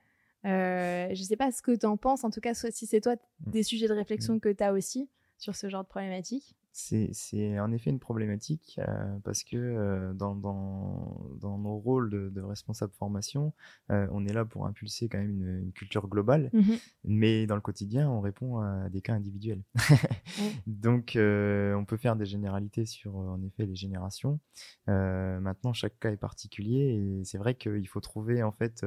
Euh, 0.46 1.10
je 1.14 1.24
sais 1.24 1.36
pas 1.36 1.52
ce 1.52 1.62
que 1.62 1.76
tu 1.76 1.86
en 1.86 1.98
penses, 1.98 2.24
en 2.24 2.30
tout 2.30 2.40
cas, 2.40 2.54
si 2.54 2.86
c'est 2.86 3.02
toi 3.02 3.16
mmh. 3.16 3.52
des 3.52 3.64
sujets 3.64 3.88
de 3.88 3.94
réflexion 3.94 4.36
mmh. 4.36 4.40
que 4.40 4.50
tu 4.50 4.64
as 4.64 4.74
aussi 4.74 5.10
sur 5.38 5.56
ce 5.56 5.70
genre 5.70 5.84
de 5.84 5.90
problématique. 5.90 6.56
C'est 6.80 7.60
en 7.60 7.72
effet 7.72 7.90
une 7.90 8.00
problématique 8.00 8.80
euh, 8.88 9.18
parce 9.24 9.44
que 9.44 9.58
euh, 9.58 10.14
dans, 10.14 10.36
dans, 10.36 11.36
dans, 11.42 11.58
nos 11.58 11.76
rôles 11.80 12.12
de, 12.12 12.30
de 12.30 12.42
responsable 12.42 12.94
formation, 12.94 13.52
euh, 13.90 14.08
on 14.12 14.28
est 14.28 14.32
là 14.34 14.46
pour 14.46 14.68
impulser 14.68 15.10
quand 15.10 15.18
même 15.18 15.32
une, 15.32 15.60
une 15.64 15.72
culture 15.72 16.08
globale, 16.08 16.52
mmh 16.54 16.74
mais 17.10 17.48
dans 17.48 17.56
le 17.56 17.62
quotidien, 17.62 18.10
on 18.10 18.20
répond 18.20 18.60
à 18.60 18.90
des 18.90 19.02
cas 19.02 19.14
individuels. 19.14 19.64
Donc, 20.68 21.14
on 21.16 21.86
peut 21.88 21.98
faire 21.98 22.16
des 22.18 22.26
généralités 22.26 22.86
sur 22.86 23.16
en 23.16 23.42
effet 23.44 23.66
les 23.66 23.76
générations. 23.76 24.40
maintenant, 24.88 25.74
chaque 25.74 25.98
cas 26.00 26.12
est 26.12 26.18
particulier 26.18 27.22
et 27.22 27.24
c'est 27.24 27.38
vrai 27.38 27.56
qu'il 27.56 27.88
faut 27.88 28.02
trouver 28.02 28.44
en 28.44 28.52
fait 28.52 28.86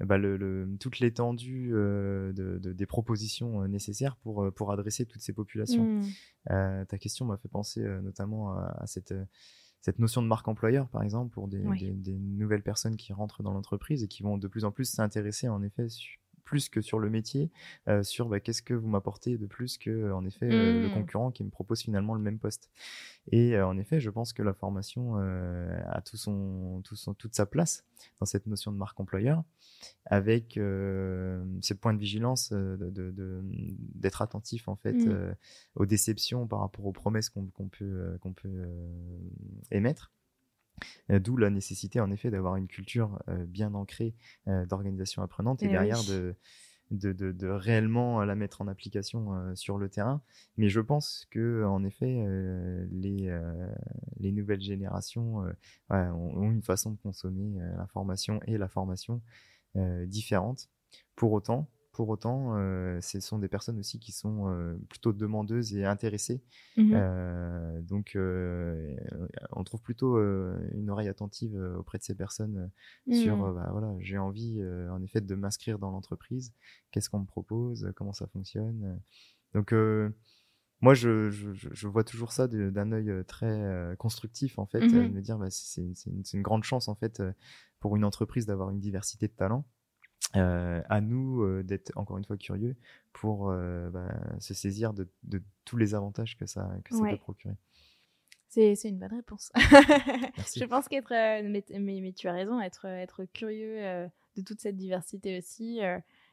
bah, 0.00 0.18
le, 0.18 0.68
toute 0.78 0.98
l'étendue 0.98 1.70
euh, 1.72 2.32
de, 2.32 2.58
des 2.58 2.86
propositions 2.86 3.62
euh, 3.62 3.66
nécessaires 3.66 4.16
pour, 4.16 4.44
euh, 4.44 4.50
pour 4.50 4.70
adresser 4.70 5.06
toutes 5.06 5.22
ces 5.22 5.32
populations. 5.32 5.84
Mmh. 5.84 6.86
ta 6.86 6.98
question 6.98 7.24
m'a 7.24 7.38
fait 7.38 7.48
penser 7.48 7.82
notamment 8.02 8.54
à, 8.58 8.86
cette, 8.86 9.14
cette 9.80 9.98
notion 9.98 10.22
de 10.22 10.26
marque 10.28 10.48
employeur, 10.48 10.88
par 10.88 11.02
exemple, 11.02 11.32
pour 11.32 11.48
des, 11.48 11.62
des, 11.94 12.18
nouvelles 12.18 12.62
personnes 12.62 12.96
qui 12.96 13.12
rentrent 13.12 13.42
dans 13.42 13.52
l'entreprise 13.52 14.02
et 14.02 14.08
qui 14.08 14.22
vont 14.22 14.36
de 14.36 14.48
plus 14.48 14.64
en 14.64 14.70
plus 14.70 14.84
s'intéresser 14.84 15.48
en 15.48 15.62
effet 15.62 15.86
plus 16.46 16.70
que 16.70 16.80
sur 16.80 16.98
le 16.98 17.10
métier, 17.10 17.50
sur 18.02 18.28
bah, 18.28 18.40
qu'est-ce 18.40 18.62
que 18.62 18.72
vous 18.72 18.88
m'apportez 18.88 19.36
de 19.36 19.46
plus 19.46 19.76
que 19.76 20.12
en 20.12 20.24
effet 20.24 20.48
le 20.48 20.88
mmh. 20.88 20.94
concurrent 20.94 21.30
qui 21.30 21.44
me 21.44 21.50
propose 21.50 21.82
finalement 21.82 22.14
le 22.14 22.20
même 22.20 22.38
poste. 22.38 22.70
Et 23.32 23.60
en 23.60 23.76
effet, 23.76 24.00
je 24.00 24.08
pense 24.08 24.32
que 24.32 24.42
la 24.42 24.54
formation 24.54 25.16
a 25.16 26.00
tout 26.02 26.16
son, 26.16 26.80
tout 26.84 26.96
son, 26.96 27.12
toute 27.12 27.34
sa 27.34 27.44
place 27.44 27.84
dans 28.20 28.26
cette 28.26 28.46
notion 28.46 28.72
de 28.72 28.78
marque 28.78 28.98
employeur 29.00 29.42
avec 30.06 30.56
euh, 30.56 31.44
ce 31.60 31.74
point 31.74 31.92
de 31.92 31.98
vigilance 31.98 32.50
euh, 32.52 32.76
d'être 32.76 34.18
de, 34.18 34.22
attentif 34.22 34.68
en 34.68 34.76
fait 34.76 34.92
mmh. 34.92 35.08
euh, 35.08 35.34
aux 35.74 35.86
déceptions 35.86 36.46
par 36.46 36.60
rapport 36.60 36.86
aux 36.86 36.92
promesses 36.92 37.28
qu'on 37.28 37.46
peut, 37.68 38.16
qu'on 38.20 38.32
peut 38.32 38.68
émettre. 39.70 40.12
D'où 41.08 41.36
la 41.36 41.50
nécessité 41.50 42.00
en 42.00 42.10
effet 42.10 42.30
d'avoir 42.30 42.56
une 42.56 42.68
culture 42.68 43.18
bien 43.46 43.74
ancrée 43.74 44.14
d'organisation 44.46 45.22
apprenante 45.22 45.62
et, 45.62 45.66
eh 45.66 45.68
derrière 45.68 46.02
de, 46.04 46.34
de, 46.90 47.12
de, 47.12 47.48
réellement 47.48 48.22
la 48.24 48.34
mettre 48.34 48.60
en 48.60 48.68
application 48.68 49.54
sur 49.54 49.78
le 49.78 49.88
terrain. 49.88 50.20
Mais 50.56 50.68
je 50.68 50.80
pense 50.80 51.26
que 51.30 51.64
en 51.64 51.82
effet, 51.84 52.26
les, 52.90 53.40
les 54.18 54.32
nouvelles 54.32 54.60
générations 54.60 55.44
ont, 55.88 56.50
une 56.50 56.62
façon 56.62 56.90
de 56.90 56.98
consommer 56.98 57.58
l'information 57.76 58.40
et 58.46 58.58
la 58.58 58.68
formation 58.68 59.22
euh, 59.76 60.06
différentes. 60.06 60.70
Pour 61.16 61.32
autant, 61.32 61.68
pour 61.96 62.10
autant, 62.10 62.52
euh, 62.56 63.00
ce 63.00 63.20
sont 63.20 63.38
des 63.38 63.48
personnes 63.48 63.78
aussi 63.78 63.98
qui 63.98 64.12
sont 64.12 64.50
euh, 64.50 64.76
plutôt 64.90 65.14
demandeuses 65.14 65.74
et 65.74 65.86
intéressées. 65.86 66.42
Mmh 66.76 66.94
donc, 67.80 68.18
on 68.18 69.64
trouve 69.64 69.80
plutôt 69.80 70.18
une 70.18 70.90
oreille 70.90 71.08
attentive 71.08 71.56
auprès 71.78 71.96
de 71.96 72.02
ces 72.02 72.14
personnes 72.14 72.70
sur, 73.10 73.36
mmh. 73.36 73.54
bah, 73.54 73.68
voilà, 73.72 73.94
j'ai 74.00 74.18
envie 74.18 74.60
en 74.90 75.02
effet 75.02 75.22
de 75.22 75.34
m'inscrire 75.34 75.78
dans 75.78 75.90
l'entreprise. 75.90 76.52
Qu'est-ce 76.90 77.08
qu'on 77.08 77.20
me 77.20 77.26
propose? 77.26 77.90
Comment 77.96 78.12
ça 78.12 78.26
fonctionne? 78.26 79.00
Donc, 79.54 79.72
moi, 80.82 80.92
je, 80.92 81.30
je, 81.30 81.88
vois 81.88 82.04
toujours 82.04 82.32
ça 82.32 82.46
d'un 82.46 82.92
œil 82.92 83.24
très 83.26 83.94
constructif, 83.98 84.58
en 84.58 84.66
fait, 84.66 84.86
mmh 84.86 85.08
me 85.08 85.20
dire, 85.22 85.38
bah, 85.38 85.48
c'est 85.48 85.80
une, 85.80 86.22
une, 86.34 86.42
grande 86.42 86.64
chance, 86.64 86.88
en 86.88 86.94
fait, 86.94 87.22
pour 87.80 87.96
une 87.96 88.04
entreprise 88.04 88.44
d'avoir 88.44 88.68
une 88.68 88.80
diversité 88.80 89.28
de 89.28 89.32
talents. 89.32 89.64
Euh, 90.34 90.82
à 90.88 91.00
nous 91.00 91.42
euh, 91.42 91.62
d'être 91.62 91.92
encore 91.96 92.18
une 92.18 92.24
fois 92.24 92.36
curieux 92.36 92.76
pour 93.12 93.48
euh, 93.48 93.88
bah, 93.90 94.12
se 94.38 94.54
saisir 94.54 94.92
de, 94.92 95.08
de, 95.22 95.40
tous 95.64 95.76
les 95.76 95.94
avantages 95.94 96.36
que 96.36 96.46
ça, 96.46 96.68
que 96.84 96.94
ça 96.94 97.02
peut 97.08 97.16
procurer. 97.16 97.54
C'est 98.48 98.74
une 98.84 98.98
bonne 98.98 99.14
réponse. 99.14 99.52
Je 100.56 100.64
pense 100.64 100.88
qu'être, 100.88 101.10
mais, 101.42 101.64
mais, 101.78 102.12
tu 102.12 102.28
as 102.28 102.32
raison, 102.32 102.60
être, 102.60 102.86
être 102.86 103.24
curieux 103.24 104.08
de 104.36 104.42
toute 104.42 104.60
cette 104.60 104.76
diversité 104.76 105.38
aussi, 105.38 105.80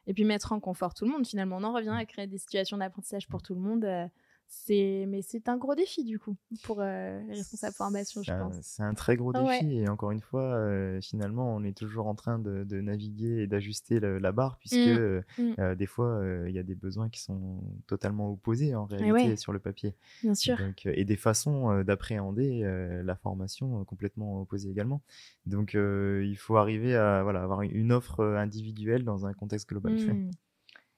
et 0.07 0.13
puis 0.13 0.23
mettre 0.23 0.53
en 0.53 0.61
confort 0.61 0.93
tout 0.93 1.03
le 1.05 1.11
monde. 1.11 1.27
Finalement, 1.27 1.57
on 1.57 1.63
en 1.63 1.73
revient 1.73 1.89
à 1.89 2.05
créer 2.05 2.27
des 2.27 2.38
situations 2.38 2.77
d'apprentissage 2.77 3.27
pour 3.27 3.41
tout 3.41 3.53
le 3.53 3.59
monde 3.59 4.09
c'est 4.47 5.05
mais 5.07 5.21
c'est 5.21 5.49
un 5.49 5.57
gros 5.57 5.75
défi 5.75 6.03
du 6.03 6.19
coup 6.19 6.35
pour 6.63 6.77
euh, 6.79 7.21
les 7.27 7.35
responsables 7.35 7.75
formation 7.75 8.21
je 8.23 8.31
pense. 8.31 8.55
c'est 8.61 8.83
un 8.83 8.93
très 8.93 9.17
gros 9.17 9.33
défi 9.33 9.79
et 9.79 9.89
encore 9.89 10.11
une 10.11 10.21
fois 10.21 10.43
euh, 10.43 11.01
finalement 11.01 11.55
on 11.55 11.63
est 11.63 11.75
toujours 11.75 12.07
en 12.07 12.15
train 12.15 12.39
de, 12.39 12.63
naviguer 12.81 13.43
et 13.43 13.47
d'ajuster 13.47 13.99
la 13.99 14.31
barre 14.31 14.57
puisque 14.59 14.75
mmh. 14.75 14.79
Euh, 14.79 15.21
mmh. 15.37 15.75
des 15.75 15.85
fois 15.85 16.21
il 16.47 16.53
y 16.53 16.59
a 16.59 16.63
des 16.63 16.75
besoins 16.75 17.09
qui 17.09 17.21
sont 17.21 17.61
totalement 17.87 18.31
opposés 18.31 18.75
en 18.75 18.85
réalité 18.85 19.35
sur 19.35 19.53
le 19.53 19.59
papier. 19.59 19.95
Bien 20.21 20.35
sûr. 20.35 20.57
Et 20.85 21.05
des 21.05 21.17
façons 21.17 21.83
d'appréhender 21.83 22.63
la 23.03 23.15
formation 23.15 23.83
complètement 23.85 24.41
opposées 24.41 24.69
également. 24.69 25.01
Donc 25.45 25.73
il 25.73 26.37
faut 26.37 26.57
arriver 26.57 26.95
à 26.95 27.23
voilà 27.23 27.43
avoir 27.43 27.61
une 27.61 27.91
offre 27.91 28.23
individuelle 28.23 29.03
dans 29.03 29.25
un 29.25 29.33
contexte 29.33 29.69
global. 29.69 29.93
Mmh. 29.93 30.31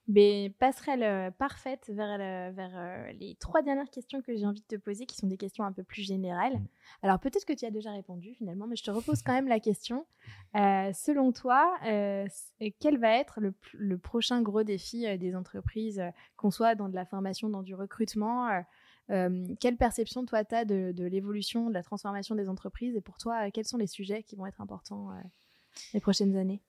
Mais 0.08 0.53
passerelle 0.60 1.01
euh, 1.01 1.32
parfaite 1.32 1.89
vers, 1.89 2.18
vers 2.53 2.72
euh, 2.76 3.12
les 3.14 3.36
trois 3.39 3.64
dernières 3.64 3.89
questions 3.89 4.22
que 4.22 4.36
j'ai 4.36 4.45
envie 4.45 4.62
de 4.62 4.68
te 4.68 4.76
poser, 4.76 5.08
qui 5.08 5.16
sont 5.16 5.26
des 5.26 5.38
questions 5.38 5.64
un 5.64 5.72
peu 5.72 5.84
plus 5.84 6.03
générales. 6.03 6.60
Mm. 6.60 6.68
Alors 7.01 7.20
peut-être 7.20 7.45
que 7.45 7.53
tu 7.53 7.66
as 7.66 7.72
déjà 7.72 7.91
répondu 7.91 8.36
finalement, 8.36 8.68
mais 8.68 8.76
je 8.76 8.84
te 8.84 8.91
repose 8.91 9.22
quand 9.24 9.34
même 9.34 9.47
la 9.47 9.60
question. 9.60 10.06
Euh, 10.56 10.91
selon 10.93 11.32
toi, 11.32 11.76
quel 11.82 12.97
va 12.99 13.18
être 13.18 13.39
le, 13.39 13.97
prochain 13.97 14.41
gros 14.41 14.64
défi 14.64 15.18
des 15.18 15.36
entreprises, 15.36 16.01
qu'on 16.38 16.51
soit 16.51 16.76
dans 16.76 16.89
de 16.89 16.95
la 16.95 17.06
formation, 17.06 17.49
dans 17.49 17.64
du 17.64 17.74
recrutement 17.74 18.64
Quelle 19.08 19.78
perception 19.78 20.26
toi 20.26 20.45
tu 20.45 20.56
as 20.56 20.66
de, 20.66 20.91
de 20.91 21.06
l'évolution, 21.06 21.70
de 21.70 21.74
la 21.74 21.84
transformation 21.84 22.36
des 22.36 22.47
entreprises? 22.47 22.95
Et 22.95 23.01
pour 23.01 23.18
toi, 23.18 23.49
quels 23.51 23.66
sont 23.66 23.78
les 23.78 23.88
sujets 23.88 24.24
qui 24.24 24.36
vont 24.36 24.45
être 24.45 24.62
importants 24.62 25.10
les 25.93 25.99
prochaines 25.99 26.36
années? 26.38 26.62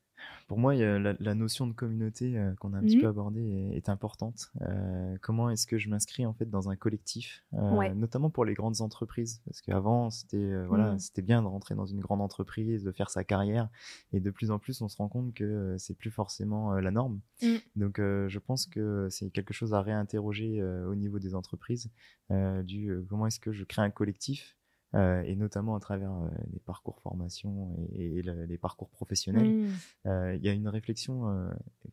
Pour 0.49 0.59
moi, 0.59 0.75
la, 0.75 1.35
notion 1.35 1.67
de 1.67 1.73
communauté 1.73 2.39
euh, 2.39 2.55
qu'on 2.55 2.73
a 2.73 2.79
un 2.79 2.83
petit 2.83 2.99
mmh. 2.99 3.01
peu 3.01 3.09
abordée 3.09 3.73
est, 3.75 3.89
importante. 3.89 4.51
Euh, 4.63 5.17
comment 5.21 5.51
est-ce 5.51 5.67
que 5.67 5.79
je 5.79 5.89
m'inscris 5.89 6.27
en 6.27 6.33
fait 6.33 6.49
dans 6.51 6.69
un 6.69 6.77
collectif, 6.77 7.45
euh, 7.55 7.95
notamment 7.95 8.31
pour 8.31 8.45
les 8.45 8.55
grandes 8.55 8.81
entreprises, 8.81 9.41
parce 9.45 9.61
qu'avant 9.61 10.11
c'était 10.11 10.65
voilà, 10.67 10.95
mmh. 10.95 10.99
c'était 10.99 11.23
bien 11.23 11.43
de 11.43 11.47
rentrer 11.47 11.75
dans 11.75 11.87
une 11.87 12.01
grande 12.01 12.21
entreprise, 12.21 12.83
de 12.83 12.93
faire 12.93 13.11
sa 13.11 13.23
carrière, 13.23 13.69
et 14.13 14.21
de 14.21 14.31
plus 14.31 14.51
en 14.51 14.59
plus 14.59 14.81
on 14.83 14.89
se 14.89 14.97
rend 14.97 15.09
compte 15.09 15.35
que 15.35 15.77
c'est 15.79 15.95
plus 15.95 16.11
forcément 16.11 16.75
la 16.75 16.91
norme. 16.91 17.21
Mmh. 17.43 17.55
Donc 17.77 17.99
je 17.99 18.39
pense 18.39 18.67
que 18.67 19.09
c'est 19.11 19.31
quelque 19.31 19.55
chose 19.55 19.75
à 19.75 19.83
réinterroger 19.83 20.63
au 20.63 20.95
niveau 20.95 21.19
des 21.19 21.35
entreprises, 21.35 21.91
du 22.31 22.93
comment 23.09 23.27
est-ce 23.27 23.41
que 23.41 23.53
je 23.53 23.65
crée 23.65 23.83
un 23.83 23.91
collectif 23.91 24.57
euh, 24.95 25.23
et 25.23 25.35
notamment 25.35 25.75
à 25.75 25.81
travers 25.81 26.13
euh, 26.13 26.29
les 26.53 26.61
parcours 26.61 27.01
formation 27.01 27.77
et, 27.93 28.23
les 28.23 28.59
parcours 28.59 28.89
professionnels. 28.89 29.49
Mmh. 29.49 29.69
Euh, 30.07 30.37
il 30.37 30.43
y 30.43 30.49
a 30.49 30.53
une 30.53 30.69
réflexion 30.69 31.27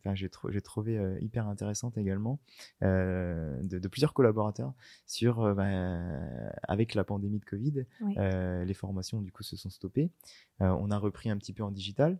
que 0.02 0.14
j'ai 0.14 0.60
trouvé 0.62 1.18
hyper 1.20 1.48
intéressante 1.48 1.98
également 1.98 2.40
de, 2.80 3.88
plusieurs 3.88 4.14
collaborateurs 4.14 4.72
sur, 5.06 5.54
bah, 5.54 5.66
avec 6.62 6.94
la 6.94 7.04
pandémie 7.04 7.38
de 7.38 7.44
Covid, 7.44 7.84
les 8.00 8.74
formations 8.74 9.20
du 9.20 9.32
coup 9.32 9.42
se 9.42 9.56
sont 9.56 9.70
stoppées. 9.70 10.10
on 10.60 10.90
a 10.90 10.98
repris 10.98 11.30
un 11.30 11.36
petit 11.36 11.52
peu 11.52 11.62
en 11.62 11.70
digital. 11.70 12.18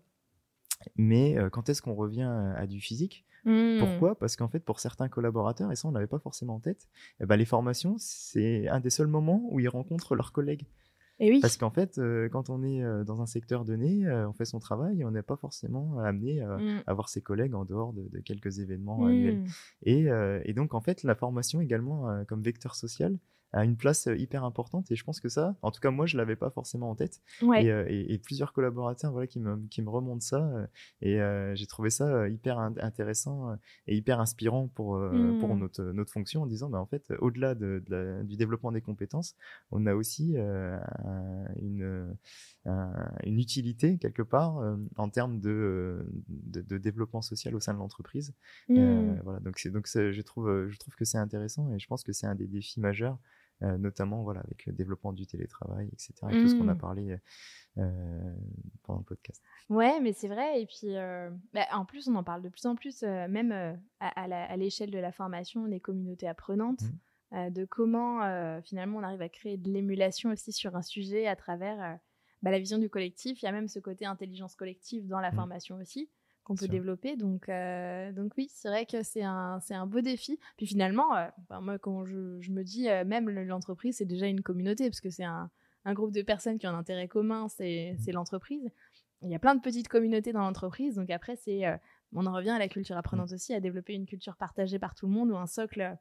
Mais 0.97 1.37
quand 1.53 1.69
est-ce 1.69 1.83
qu'on 1.83 1.95
revient 1.95 2.31
à 2.57 2.67
du 2.67 2.81
physique? 2.81 3.25
Mmh. 3.45 3.79
Pourquoi? 3.79 4.19
Parce 4.19 4.37
qu'en 4.37 4.49
fait, 4.49 4.61
pour 4.61 4.81
certains 4.81 5.09
collaborateurs, 5.09 5.71
et 5.71 5.77
ça 5.77 5.89
on 5.89 5.93
n'avait 5.93 6.07
pas 6.07 6.19
forcément 6.19 6.57
en 6.57 6.61
tête, 6.61 6.89
eh 7.21 7.27
ben, 7.27 7.37
les 7.37 7.45
formations, 7.45 7.97
c'est 7.99 8.69
un 8.69 8.81
des 8.81 8.91
seuls 8.91 9.07
moments 9.07 9.47
où 9.51 9.61
ils 9.61 9.69
rencontrent 9.69 10.15
leurs 10.15 10.33
collègues. 10.33 10.67
Et 11.21 11.31
oui. 11.31 11.41
Parce 11.41 11.57
qu'en 11.57 11.71
fait, 11.71 11.99
euh, 11.99 12.29
quand 12.29 12.51
on 12.51 12.63
est 12.65 12.83
euh, 12.83 13.05
dans 13.05 13.23
un 13.23 13.27
secteur 13.27 13.65
donné, 13.65 14.05
euh, 14.07 14.29
on 14.29 14.33
fait 14.33 14.45
son 14.45 14.59
travail 14.59 15.01
et 15.01 15.05
on 15.05 15.13
n'est 15.13 15.23
pas 15.23 15.37
forcément 15.37 15.99
amené 16.01 16.41
mmh. 16.41 16.83
à 16.87 16.95
voir 16.95 17.09
ses 17.09 17.21
collègues 17.21 17.55
en 17.55 17.65
dehors 17.65 17.93
de, 17.93 18.19
quelques 18.21 18.59
événements 18.59 19.07
annuels. 19.07 19.41
Mmh. 19.41 19.47
Et, 19.83 20.07
et, 20.45 20.53
donc, 20.55 20.75
en 20.75 20.81
fait, 20.81 21.03
la 21.05 21.15
formation 21.15 21.61
également, 21.61 22.25
comme 22.27 22.43
vecteur 22.43 22.75
social, 22.75 23.17
a 23.55 23.65
une 23.65 23.77
place 23.77 24.09
hyper 24.17 24.45
importante 24.45 24.91
et 24.91 24.97
je 24.97 25.05
pense 25.05 25.21
que 25.21 25.29
ça, 25.29 25.57
en 25.63 25.71
tout 25.71 25.81
cas 25.81 25.91
moi 25.91 26.07
je 26.07 26.17
l'avais 26.17 26.37
pas 26.37 26.51
forcément 26.51 26.91
en 26.91 26.95
tête 26.95 27.23
et, 27.41 28.19
plusieurs 28.19 28.53
collaborateurs 28.53 29.13
voilà 29.13 29.27
qui 29.27 29.39
me 29.39 29.57
qui 29.69 29.83
me 29.83 29.91
remontent 29.91 30.21
ça 30.21 30.69
et 31.01 31.19
j'ai 31.55 31.67
trouvé 31.67 31.91
ça 31.91 32.29
hyper 32.29 32.59
intéressant 32.59 33.57
et 33.87 33.97
hyper 33.97 34.21
inspirant 34.21 34.69
pour 34.69 34.99
pour 35.41 35.55
mmh. 35.55 35.59
notre 35.59 35.83
notre 35.85 36.13
fonction 36.13 36.43
en 36.43 36.47
disant 36.47 36.69
bah 36.69 36.81
en 36.81 36.87
fait 36.87 37.13
au-delà 37.21 37.55
de, 37.55 37.83
du 38.25 38.37
développement 38.37 38.73
des 38.73 38.81
compétences, 38.81 39.37
on 39.71 39.87
a 39.87 39.95
aussi 39.95 40.37
une 41.63 42.17
une 42.67 43.39
utilité 43.39 43.99
quelque 43.99 44.23
part 44.23 44.77
en 44.97 45.09
termes 45.11 45.41
de, 45.41 46.07
de, 46.29 46.79
développement 46.79 47.23
social 47.23 47.55
au 47.55 47.61
sein 47.61 47.75
de 47.75 47.79
l'entreprise. 47.79 48.35
Mmh. 48.69 49.21
voilà 49.23 49.41
donc 49.41 49.59
c'est 49.59 49.71
donc 49.71 49.87
je 49.87 50.21
trouve 50.23 50.69
je 50.69 50.79
trouve 50.79 50.95
que 50.95 51.05
c'est 51.05 51.19
intéressant 51.19 51.73
et 51.73 51.79
je 51.79 51.87
pense 51.87 52.03
que 52.03 52.13
c'est 52.13 52.27
un 52.27 52.35
des 52.35 52.47
défis 52.47 52.81
majeurs 52.81 53.05
euh, 53.15 53.19
notamment 53.79 54.23
voilà, 54.23 54.41
avec 54.41 54.67
le 54.67 54.73
développement 54.73 55.13
du 55.13 55.27
télétravail, 55.27 55.89
etc. 55.93 56.15
Et 56.31 56.41
tout 56.41 56.49
ce 56.49 56.55
qu'on 56.55 56.69
a 56.69 56.75
mmh. 56.75 56.79
parlé 56.79 57.19
euh, 57.79 58.35
pendant 58.83 59.01
le 59.01 59.05
podcast. 59.05 59.43
Ouais, 59.69 60.01
mais 60.01 60.13
c'est 60.13 60.29
vrai. 60.29 60.61
Et 60.61 60.67
puis, 60.67 60.97
euh, 60.97 61.31
bah, 61.53 61.67
en 61.73 61.85
plus, 61.85 62.09
on 62.09 62.15
en 62.15 62.25
parle 62.25 62.43
de 62.43 62.49
plus 62.49 62.67
en 62.67 62.75
plus, 62.75 63.03
même 63.03 63.79
à, 64.01 64.57
l'échelle 64.57 64.91
de 64.91 64.99
la 64.99 65.13
formation 65.13 65.67
des 65.67 65.81
communautés 65.81 66.29
apprenantes, 66.29 66.83
mmh. 67.33 67.51
de 67.51 67.65
comment 67.65 68.21
finalement 68.63 68.99
on 68.99 69.03
arrive 69.03 69.23
à 69.23 69.29
créer 69.29 69.57
de 69.57 69.71
l'émulation 69.71 70.31
aussi 70.31 70.53
sur 70.53 70.77
un 70.77 70.83
sujet 70.83 71.27
à 71.27 71.37
travers 71.37 71.99
bah, 72.43 72.51
la 72.51 72.59
vision 72.59 72.79
du 72.79 72.89
collectif. 72.89 73.43
Il 73.43 73.47
y 73.47 73.49
a 73.49 73.53
même 73.53 73.69
ce 73.69 73.79
côté 73.79 74.07
intelligence 74.07 74.55
collective 74.55 75.07
dans 75.07 75.21
la 75.21 75.31
mmh. 75.31 75.37
formation 75.37 75.77
aussi 75.77 76.11
qu'on 76.45 76.55
peut 76.55 76.69
développer. 76.69 77.17
Donc, 77.17 77.49
euh, 77.49 78.13
donc 78.13 78.33
oui, 78.37 78.49
c'est 78.53 78.69
vrai 78.69 78.87
que 78.87 79.03
c'est 79.03 79.23
un, 79.23 79.59
c'est 79.61 79.75
un 79.75 79.87
beau 79.87 80.01
défi. 80.01 80.39
Puis 80.57 80.67
finalement, 80.67 81.17
euh, 81.17 81.27
moi, 81.61 81.79
quand 81.79 82.05
je, 82.05 82.41
je, 82.41 82.53
me 82.53 82.63
dis, 82.63 82.89
euh, 82.89 83.05
même 83.05 83.29
l'entreprise, 83.31 83.97
c'est 83.97 84.05
déjà 84.05 84.27
une 84.27 84.43
communauté, 84.43 84.89
parce 84.89 85.01
que 85.01 85.11
c'est 85.11 85.25
un, 85.25 85.51
un, 85.85 85.95
groupe 85.95 86.13
de 86.13 86.23
personnes 86.23 86.59
qui 86.59 86.67
ont 86.67 86.71
un 86.71 86.79
intérêt 86.79 87.09
commun, 87.09 87.49
c'est, 87.49 87.97
c'est 87.99 88.13
l'entreprise. 88.13 88.71
Il 89.23 89.31
y 89.31 89.35
a 89.35 89.39
plein 89.39 89.55
de 89.55 89.63
petites 89.63 89.89
communautés 89.89 90.33
dans 90.33 90.43
l'entreprise. 90.43 90.97
Donc 90.97 91.09
après, 91.09 91.37
c'est, 91.37 91.63
on 92.13 92.27
en 92.27 92.33
revient 92.33 92.51
à 92.51 92.59
la 92.59 92.69
culture 92.69 92.97
apprenante 92.97 93.33
aussi, 93.33 93.55
à 93.55 93.61
développer 93.61 93.95
une 93.95 94.05
culture 94.05 94.37
partagée 94.37 94.79
par 94.79 94.95
tout 94.95 95.07
le 95.07 95.13
monde, 95.13 95.31
ou 95.31 95.37
un 95.37 95.47
socle 95.47 95.97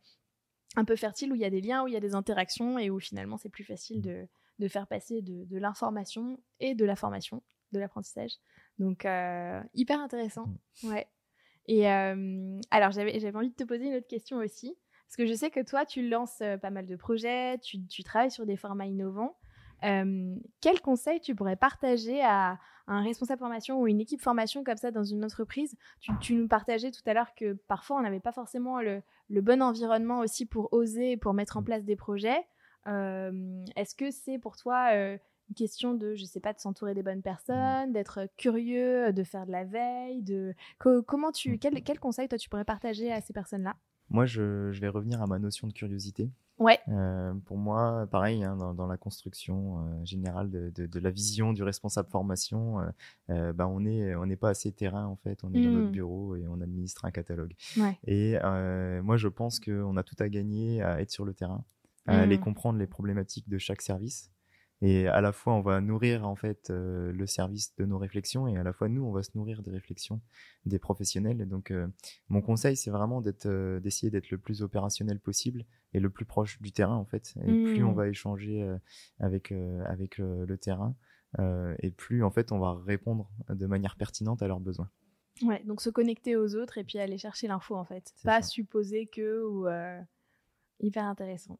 un 0.76 0.84
peu 0.84 0.98
fertile, 0.98 1.32
où 1.32 1.36
il 1.36 1.42
y 1.42 1.46
a 1.46 1.50
des 1.50 1.62
liens, 1.62 1.84
où 1.84 1.88
il 1.88 1.94
y 1.94 1.98
a 1.98 2.02
des 2.02 2.16
interactions, 2.16 2.78
et 2.78 2.90
où 2.90 3.00
finalement, 3.00 3.38
c'est 3.38 3.48
plus 3.48 3.64
facile 3.64 4.02
de, 4.02 4.28
de 4.60 4.68
faire 4.68 4.88
passer 4.88 5.22
de, 5.22 5.46
de 5.46 5.58
l'information 5.58 6.38
et 6.60 6.76
de 6.76 6.84
la 6.84 6.98
formation, 6.98 7.42
de 7.72 7.80
l'apprentissage 7.80 8.34
donc, 8.80 9.06
euh, 9.06 9.62
hyper 9.74 10.00
intéressant. 10.00 10.48
Mm. 10.84 10.90
Ouais. 10.90 11.08
Et 11.68 11.90
euh, 11.90 12.60
alors, 12.72 12.92
j'avais 12.92 13.36
envie 13.36 13.50
de 13.50 13.56
te 13.56 13.64
poser 13.64 13.88
une 13.88 13.96
autre 13.96 14.08
question 14.08 14.38
aussi. 14.38 14.76
Parce 15.08 15.16
que 15.18 15.26
je 15.26 15.34
sais 15.34 15.52
que 15.52 15.64
toi, 15.64 15.86
tu 15.86 16.08
lances 16.08 16.42
euh, 16.42 16.58
pas 16.58 16.72
mal 16.72 16.88
de 16.88 16.96
projets, 16.96 17.60
tu, 17.60 17.86
tu 17.86 18.04
travailles 18.04 18.32
sur 18.32 18.46
des 18.46 18.58
formats 18.58 18.86
innovants. 18.86 19.38
Euh, 19.84 20.36
quel 20.62 20.82
conseil 20.82 21.20
tu 21.20 21.36
pourrais 21.36 21.56
partager 21.58 22.22
à, 22.24 22.58
un 22.88 23.04
responsable 23.04 23.40
formation 23.40 23.80
ou 23.80 23.88
une 23.88 24.02
équipe 24.02 24.22
formation 24.22 24.64
comme 24.64 24.78
ça 24.78 24.92
dans 24.92 25.04
une 25.04 25.24
entreprise? 25.24 25.76
Tu, 26.00 26.12
tu, 26.20 26.36
nous 26.36 26.48
partageais 26.48 26.90
tout 26.90 27.02
à 27.06 27.14
l'heure 27.14 27.36
que 27.36 27.54
parfois 27.68 27.98
on 27.98 28.02
n'avait 28.02 28.22
pas 28.22 28.32
forcément 28.32 28.82
le, 28.82 29.04
le, 29.30 29.42
bon 29.42 29.62
environnement 29.62 30.20
aussi 30.20 30.46
pour 30.46 30.72
oser, 30.74 31.16
pour 31.18 31.34
mettre 31.34 31.58
en 31.58 31.62
mm. 31.62 31.66
place 31.66 31.84
des 31.84 31.96
projets. 31.96 32.46
Est-ce 32.86 33.96
que 33.96 34.12
c'est 34.12 34.40
pour 34.40 34.58
toi 34.58 34.90
une 35.50 35.56
question 35.56 35.94
de, 35.94 36.16
je 36.16 36.26
sais 36.26 36.40
pas, 36.40 36.54
de 36.54 36.60
s'entourer 36.60 36.94
des 36.94 37.04
bonnes 37.04 37.22
personnes, 37.22 37.92
d'être 37.92 38.28
curieux, 38.38 39.12
de 39.14 39.24
faire 39.24 39.46
de 39.46 39.52
la 39.52 39.64
veille, 39.64 40.22
de 40.22 40.54
comment 40.78 41.32
tu, 41.32 41.54
mmh. 41.54 41.60
quel, 41.60 41.84
quel 41.84 42.00
conseil 42.00 42.28
toi 42.28 42.38
tu 42.38 42.50
pourrais 42.50 42.66
partager 42.66 43.12
à 43.12 43.22
ces 43.22 43.34
personnes-là? 43.34 43.76
Moi, 44.10 44.26
je, 44.26 44.72
je, 44.72 44.82
vais 44.82 44.90
revenir 44.90 45.22
à 45.22 45.28
ma 45.28 45.40
notion 45.40 45.68
de 45.68 45.74
curiosité. 45.74 46.30
Ouais. 46.60 46.80
Euh, 46.88 47.34
pour 47.46 47.58
moi, 47.58 48.08
pareil, 48.12 48.44
hein, 48.44 48.56
dans, 48.56 48.74
dans, 48.74 48.86
la 48.86 48.98
construction 48.98 49.80
euh, 49.80 50.06
générale 50.06 50.52
de, 50.52 50.72
de, 50.76 50.86
de, 50.86 51.00
la 51.00 51.10
vision 51.10 51.52
du 51.52 51.64
responsable 51.64 52.10
formation, 52.10 52.80
euh, 53.30 53.54
bah, 53.54 53.68
on 53.68 53.80
n'est 53.80 54.14
on 54.16 54.28
pas 54.36 54.50
assez 54.50 54.72
terrain 54.72 55.06
en 55.06 55.16
fait. 55.16 55.44
On 55.44 55.54
est 55.54 55.64
dans 55.64 55.72
notre 55.72 55.88
mmh. 55.88 55.92
bureau 55.92 56.36
et 56.36 56.46
on 56.48 56.62
administre 56.62 57.06
un 57.06 57.12
catalogue. 57.12 57.54
Ouais. 57.78 57.98
Et 58.06 58.38
moi, 59.02 59.18
je 59.18 59.28
pense 59.28 59.60
qu'on 59.60 59.98
a 59.98 60.04
tout 60.04 60.16
à 60.20 60.30
gagner 60.30 60.82
à 60.84 61.02
être 61.02 61.12
sur 61.12 61.26
le 61.26 61.34
terrain, 61.34 61.64
à 62.06 62.20
aller 62.20 62.38
mmh. 62.38 62.42
comprendre 62.42 62.80
les 62.80 62.88
problématiques 62.88 63.50
de 63.50 63.58
chaque 63.58 63.82
service 63.82 64.33
et 64.86 65.08
à 65.08 65.22
la 65.22 65.32
fois, 65.32 65.54
on 65.54 65.62
va 65.62 65.80
nourrir 65.80 66.28
en 66.28 66.36
fait 66.36 66.70
euh, 66.70 67.14
le 67.14 67.26
service 67.26 67.74
de 67.78 67.86
nos 67.86 67.98
réflexions 67.98 68.50
et 68.50 68.58
à 68.58 68.64
la 68.64 68.74
fois 68.74 68.90
nous, 68.90 69.02
on 69.06 69.14
va 69.14 69.24
se 69.24 69.32
nourrir 69.36 69.64
des 69.64 69.72
réflexions 69.72 70.20
des 70.66 70.78
professionnels. 70.78 71.40
Et 71.40 71.46
donc, 71.46 71.72
euh, 71.72 71.88
mon 72.28 72.42
conseil, 72.42 72.76
c'est 72.76 72.92
vraiment 72.92 73.22
d'être, 73.22 73.46
euh, 73.46 73.80
d'essayer 73.80 74.12
d'être 74.12 74.30
le 74.30 74.38
plus 74.38 74.62
opérationnel 74.62 75.22
possible 75.22 75.66
et 75.94 76.02
le 76.02 76.10
plus 76.10 76.26
proche 76.26 76.62
du 76.62 76.74
terrain 76.74 76.98
en 76.98 77.06
fait. 77.06 77.34
Et 77.46 77.64
plus 77.64 77.84
on 77.86 77.94
mmh. 77.94 77.96
va 77.96 78.08
échanger 78.10 78.78
avec 79.20 79.54
avec 79.86 80.18
le, 80.18 80.58
terrain, 80.58 80.96
et 81.80 81.92
plus 81.92 82.24
en 82.24 82.32
fait 82.32 82.52
on 82.52 82.58
va 82.58 82.74
répondre 82.74 83.30
de 83.50 83.68
manière 83.68 83.96
pertinente 83.96 84.42
à 84.42 84.48
leurs 84.48 84.60
besoins. 84.60 84.90
Ouais, 85.44 85.64
donc 85.66 85.82
se 85.82 85.92
connecter 85.92 86.36
aux 86.36 86.56
autres 86.56 86.80
et 86.80 86.84
puis 86.84 86.98
aller 86.98 87.20
chercher 87.20 87.48
l'info 87.48 87.76
en 87.76 87.86
fait, 87.86 88.12
pas 88.24 88.42
supposer 88.42 89.06
que 89.06 89.46
ou 89.46 89.68
hyper 90.80 91.06
intéressant. 91.06 91.60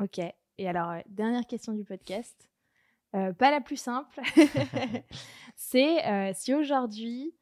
Ok. 0.00 0.20
Et 0.58 0.68
alors 0.68 1.02
dernière 1.08 1.46
question 1.46 1.72
du 1.72 1.84
podcast. 1.84 2.51
Euh, 3.14 3.32
pas 3.32 3.50
la 3.50 3.60
plus 3.60 3.76
simple. 3.76 4.20
c'est 5.56 6.06
euh, 6.06 6.32
si 6.34 6.54
aujourd'hui, 6.54 7.34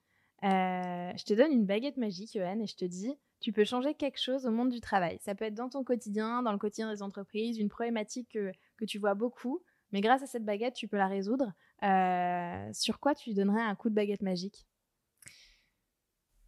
euh, 0.43 1.13
je 1.17 1.25
te 1.25 1.35
donne 1.35 1.53
une 1.53 1.67
baguette 1.67 1.97
magique, 1.97 2.33
Johan, 2.35 2.61
et 2.61 2.67
je 2.67 2.77
te 2.77 2.85
dis, 2.85 3.15
tu 3.41 3.53
peux 3.53 3.65
changer 3.65 3.95
quelque 3.95 4.21
chose 4.21 4.47
au 4.47 4.51
monde 4.51 4.71
du 4.71 4.81
travail. 4.81 5.19
Ça 5.21 5.35
peut 5.35 5.45
être 5.45 5.55
dans 5.55 5.69
ton 5.69 5.85
quotidien, 5.85 6.43
dans 6.43 6.53
le 6.53 6.59
quotidien 6.59 6.93
des 6.93 7.03
entreprises, 7.03 7.59
une 7.59 7.69
problématique 7.69 8.29
que, 8.33 8.53
que 8.77 8.85
tu 8.85 8.99
vois 8.99 9.15
beaucoup, 9.15 9.63
mais 9.93 10.01
grâce 10.01 10.23
à 10.23 10.27
cette 10.27 10.45
baguette, 10.45 10.75
tu 10.75 10.89
peux 10.89 10.99
la 10.99 11.09
résoudre. 11.09 11.53
sur 12.75 13.01
quoi 13.01 13.15
tu 13.15 13.33
donnerais 13.33 13.63
un 13.63 13.75
coup 13.75 13.89
de 13.89 13.95
baguette 13.95 14.23
magique? 14.23 14.67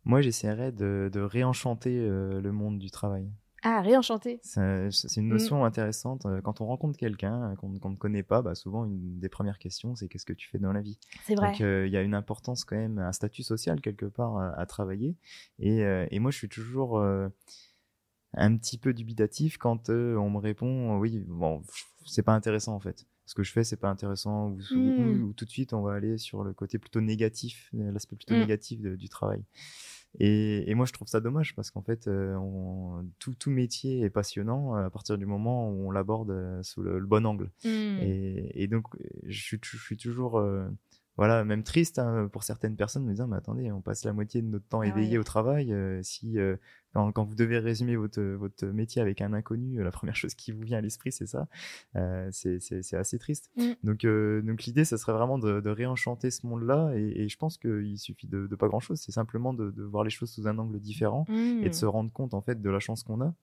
Moi, 0.05 0.20
j'essaierais 0.20 0.73
de, 0.73 1.09
de 1.12 1.20
réenchanter 1.20 1.97
le 2.09 2.51
monde 2.51 2.79
du 2.79 2.91
travail. 2.91 3.31
Ah, 3.62 3.80
réenchanter. 3.80 4.40
C'est 4.42 5.16
une 5.16 5.28
notion 5.28 5.62
mm. 5.62 5.64
intéressante. 5.64 6.26
Euh, 6.26 6.40
quand 6.40 6.60
on 6.60 6.66
rencontre 6.66 6.98
quelqu'un 6.98 7.52
euh, 7.52 7.54
qu'on 7.56 7.90
ne 7.90 7.96
connaît 7.96 8.24
pas, 8.24 8.42
bah 8.42 8.54
souvent 8.54 8.84
une 8.84 9.20
des 9.20 9.28
premières 9.28 9.58
questions, 9.58 9.94
c'est 9.94 10.08
qu'est-ce 10.08 10.26
que 10.26 10.32
tu 10.32 10.48
fais 10.48 10.58
dans 10.58 10.72
la 10.72 10.80
vie? 10.80 10.98
C'est 11.24 11.36
vrai. 11.36 11.52
Donc 11.52 11.60
euh, 11.60 11.86
il 11.86 11.92
y 11.92 11.96
a 11.96 12.02
une 12.02 12.14
importance 12.14 12.64
quand 12.64 12.76
même, 12.76 12.98
un 12.98 13.12
statut 13.12 13.44
social 13.44 13.80
quelque 13.80 14.06
part 14.06 14.36
à, 14.36 14.66
travailler. 14.66 15.16
Et, 15.58 15.80
et, 15.80 16.18
moi, 16.18 16.30
je 16.30 16.38
suis 16.38 16.48
toujours 16.48 16.98
un 18.34 18.56
petit 18.56 18.78
peu 18.78 18.94
dubitatif 18.94 19.58
quand 19.58 19.90
on 19.90 20.30
me 20.30 20.38
répond 20.38 20.98
oui, 20.98 21.24
bon, 21.28 21.62
c'est 22.04 22.22
pas 22.22 22.32
intéressant 22.32 22.74
en 22.74 22.80
fait. 22.80 23.06
Ce 23.26 23.34
que 23.34 23.42
je 23.42 23.52
fais, 23.52 23.64
c'est 23.64 23.76
pas 23.76 23.88
intéressant, 23.88 24.48
ou, 24.48 24.58
mm. 24.74 25.34
tout 25.34 25.44
de 25.44 25.50
suite 25.50 25.72
on 25.72 25.82
va 25.82 25.94
aller 25.94 26.18
sur 26.18 26.42
le 26.42 26.52
côté 26.52 26.78
plutôt 26.78 27.00
négatif, 27.00 27.70
l'aspect 27.72 28.16
plutôt 28.16 28.34
mm. 28.34 28.40
négatif 28.40 28.80
du 28.80 29.08
travail. 29.08 29.44
Et, 30.18 30.70
et, 30.70 30.74
moi, 30.74 30.84
je 30.84 30.92
trouve 30.92 31.08
ça 31.08 31.20
dommage 31.20 31.54
parce 31.54 31.70
qu'en 31.70 31.82
fait, 31.82 32.06
euh, 32.06 32.34
on, 32.36 33.04
tout, 33.18 33.34
tout, 33.34 33.50
métier 33.50 34.00
est 34.00 34.10
passionnant 34.10 34.74
à 34.74 34.90
partir 34.90 35.16
du 35.16 35.24
moment 35.24 35.70
où 35.70 35.88
on 35.88 35.90
l'aborde 35.90 36.30
euh, 36.30 36.62
sous 36.62 36.82
le, 36.82 37.00
bon 37.00 37.24
angle. 37.24 37.50
Mmh. 37.64 37.68
Et, 37.68 38.62
et, 38.62 38.66
donc, 38.68 38.86
je 39.26 39.40
suis, 39.40 39.58
je 39.62 39.78
suis 39.78 39.96
toujours 39.96 40.38
euh, 40.38 40.68
voilà, 41.16 41.44
même 41.44 41.62
triste 41.62 41.98
hein, 41.98 42.28
pour 42.32 42.42
certaines 42.42 42.76
personnes, 42.76 43.04
me 43.04 43.10
disant, 43.10 43.26
mais 43.26 43.36
attendez, 43.36 43.70
on 43.70 43.82
passe 43.82 44.04
la 44.04 44.14
moitié 44.14 44.40
de 44.40 44.46
notre 44.46 44.66
temps 44.66 44.80
ah 44.80 44.86
éveillé 44.86 45.18
au 45.18 45.24
travail. 45.24 45.72
Euh, 45.72 46.00
si 46.02 46.38
euh, 46.38 46.56
quand, 46.94 47.12
quand, 47.12 47.24
vous 47.24 47.34
devez 47.34 47.58
résumer 47.58 47.96
votre, 47.96 48.22
votre 48.22 48.66
métier 48.66 49.02
avec 49.02 49.20
un 49.20 49.34
inconnu, 49.34 49.82
la 49.82 49.90
première 49.90 50.16
chose 50.16 50.34
qui 50.34 50.52
vous 50.52 50.62
vient 50.62 50.78
à 50.78 50.80
l'esprit, 50.80 51.12
c'est 51.12 51.26
ça. 51.26 51.48
Euh, 51.96 52.28
c'est 52.32 52.94
assez 52.94 53.18
triste. 53.18 53.50
Mm. 53.56 53.72
Donc, 53.84 54.04
euh, 54.04 54.40
donc 54.42 54.62
l'idée, 54.64 54.84
ça 54.86 54.96
serait 54.96 55.12
vraiment 55.12 55.38
de, 55.38 55.60
de 55.60 55.70
réenchanter 55.70 56.30
ce 56.30 56.46
monde-là. 56.46 56.92
Et, 56.94 57.22
et, 57.22 57.28
je 57.28 57.36
pense 57.36 57.58
qu'il 57.58 57.98
suffit 57.98 58.26
de, 58.26 58.46
de, 58.46 58.56
pas 58.56 58.68
grand-chose. 58.68 59.00
C'est 59.00 59.12
simplement 59.12 59.52
de, 59.52 59.70
de, 59.70 59.82
voir 59.82 60.04
les 60.04 60.10
choses 60.10 60.30
sous 60.30 60.48
un 60.48 60.56
angle 60.58 60.80
différent 60.80 61.26
et 61.28 61.32
de 61.64 61.68
mm. 61.68 61.72
se 61.72 61.86
rendre 61.86 62.10
compte 62.10 62.32
en 62.32 62.40
fait 62.40 62.60
de 62.60 62.70
la 62.70 62.80
chance 62.80 63.02
qu'on 63.02 63.20
a. 63.20 63.34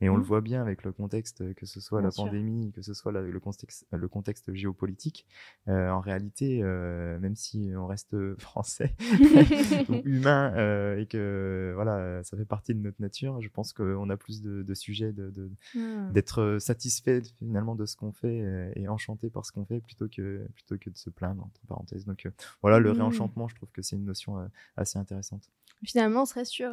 Et 0.00 0.08
on 0.08 0.16
le 0.16 0.22
mmh. 0.22 0.24
voit 0.24 0.40
bien 0.40 0.62
avec 0.62 0.82
le 0.84 0.92
contexte, 0.92 1.54
que 1.54 1.66
ce 1.66 1.80
soit 1.80 2.00
la 2.00 2.10
pandémie, 2.10 2.72
que 2.72 2.80
ce 2.80 2.94
soit 2.94 3.12
le, 3.12 3.40
contexte, 3.40 3.86
le 3.92 4.08
contexte 4.08 4.52
géopolitique. 4.54 5.26
Euh, 5.68 5.90
en 5.90 6.00
réalité, 6.00 6.60
euh, 6.62 7.18
même 7.18 7.36
si 7.36 7.72
on 7.76 7.86
reste 7.86 8.16
français, 8.38 8.96
ou 9.88 10.00
humain, 10.04 10.52
euh, 10.56 10.98
et 10.98 11.06
que 11.06 11.72
voilà, 11.74 12.22
ça 12.24 12.36
fait 12.36 12.46
partie 12.46 12.74
de 12.74 12.80
notre 12.80 13.00
nature, 13.00 13.40
je 13.40 13.48
pense 13.48 13.72
qu'on 13.72 14.08
a 14.08 14.16
plus 14.16 14.42
de, 14.42 14.62
de 14.62 14.74
sujets 14.74 15.12
de, 15.12 15.50
mmh. 15.74 16.12
d'être 16.12 16.58
satisfait 16.60 17.22
finalement 17.38 17.74
de 17.74 17.84
ce 17.84 17.96
qu'on 17.96 18.12
fait 18.12 18.72
et 18.76 18.88
enchanté 18.88 19.28
par 19.28 19.44
ce 19.44 19.52
qu'on 19.52 19.64
fait 19.64 19.80
plutôt 19.80 20.08
que 20.08 20.46
plutôt 20.54 20.78
que 20.78 20.90
de 20.90 20.96
se 20.96 21.10
plaindre 21.10 21.44
entre 21.44 21.60
parenthèses. 21.66 22.06
Donc 22.06 22.26
voilà, 22.62 22.78
le 22.78 22.92
mmh. 22.92 22.96
réenchantement, 22.96 23.48
je 23.48 23.54
trouve 23.56 23.70
que 23.70 23.82
c'est 23.82 23.96
une 23.96 24.06
notion 24.06 24.48
assez 24.76 24.98
intéressante. 24.98 25.50
Finalement, 25.84 26.22
on 26.22 26.26
serait 26.26 26.44
sur 26.44 26.70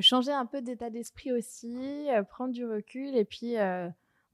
changer 0.00 0.32
un 0.32 0.46
peu 0.46 0.62
d'état 0.62 0.90
d'esprit 0.90 1.32
aussi, 1.32 2.06
prendre 2.30 2.52
du 2.52 2.66
recul 2.66 3.16
et 3.16 3.24
puis 3.24 3.56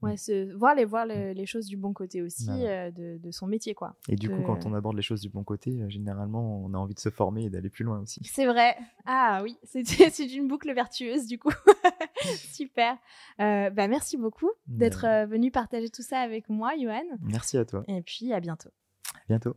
Ouais, 0.01 0.17
se, 0.17 0.51
voir, 0.55 0.73
les, 0.73 0.83
voir 0.83 1.05
les, 1.05 1.45
choses 1.45 1.67
du 1.67 1.77
bon 1.77 1.93
côté 1.93 2.23
aussi 2.23 2.47
de, 2.47 3.19
de, 3.19 3.31
son 3.31 3.45
métier. 3.45 3.75
quoi. 3.75 3.95
Et 4.09 4.15
du 4.15 4.29
coup, 4.29 4.41
quand 4.43 4.65
on 4.65 4.73
aborde 4.73 4.95
les 4.95 5.03
choses 5.03 5.21
du 5.21 5.29
bon 5.29 5.43
côté, 5.43 5.83
généralement, 5.89 6.63
on 6.63 6.73
a 6.73 6.77
envie 6.77 6.95
de 6.95 6.99
se 6.99 7.09
former 7.09 7.45
et 7.45 7.49
d'aller 7.49 7.69
plus 7.69 7.83
loin 7.83 7.99
aussi. 7.99 8.19
C'est 8.23 8.47
vrai. 8.47 8.75
Ah 9.05 9.41
oui, 9.43 9.57
c'est 9.63 10.33
une 10.33 10.47
boucle 10.47 10.73
vertueuse 10.73 11.27
du 11.27 11.37
coup. 11.37 11.51
Super. 12.51 12.97
bah, 13.37 13.87
merci 13.87 14.17
beaucoup 14.17 14.49
d'être 14.65 15.05
venu 15.27 15.51
partager 15.51 15.89
tout 15.89 16.03
ça 16.03 16.19
avec 16.19 16.49
moi, 16.49 16.71
Johan. 16.79 17.03
Merci 17.21 17.57
à 17.57 17.65
toi. 17.65 17.83
Et 17.87 18.01
puis 18.01 18.33
à 18.33 18.39
bientôt. 18.39 18.69
À 19.13 19.19
bientôt. 19.27 19.55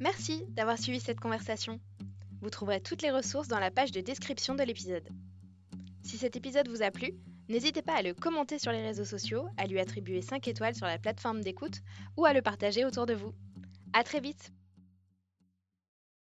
Merci 0.00 0.44
d'avoir 0.50 0.78
suivi 0.78 1.00
cette 1.00 1.20
conversation. 1.20 1.80
Vous 2.40 2.50
trouverez 2.50 2.80
toutes 2.80 3.02
les 3.02 3.10
ressources 3.10 3.48
dans 3.48 3.58
la 3.58 3.70
page 3.70 3.92
de 3.92 4.00
description 4.00 4.54
de 4.54 4.62
l'épisode. 4.62 5.08
Si 6.02 6.16
cet 6.16 6.36
épisode 6.36 6.68
vous 6.68 6.82
a 6.82 6.90
plu, 6.90 7.12
n'hésitez 7.48 7.82
pas 7.82 7.94
à 7.94 8.02
le 8.02 8.14
commenter 8.14 8.58
sur 8.58 8.72
les 8.72 8.82
réseaux 8.82 9.04
sociaux, 9.04 9.46
à 9.58 9.66
lui 9.66 9.78
attribuer 9.78 10.22
5 10.22 10.48
étoiles 10.48 10.74
sur 10.74 10.86
la 10.86 10.98
plateforme 10.98 11.42
d'écoute 11.42 11.80
ou 12.16 12.24
à 12.24 12.32
le 12.32 12.42
partager 12.42 12.84
autour 12.84 13.06
de 13.06 13.14
vous. 13.14 13.32
À 13.92 14.04
très 14.04 14.20
vite 14.20 14.52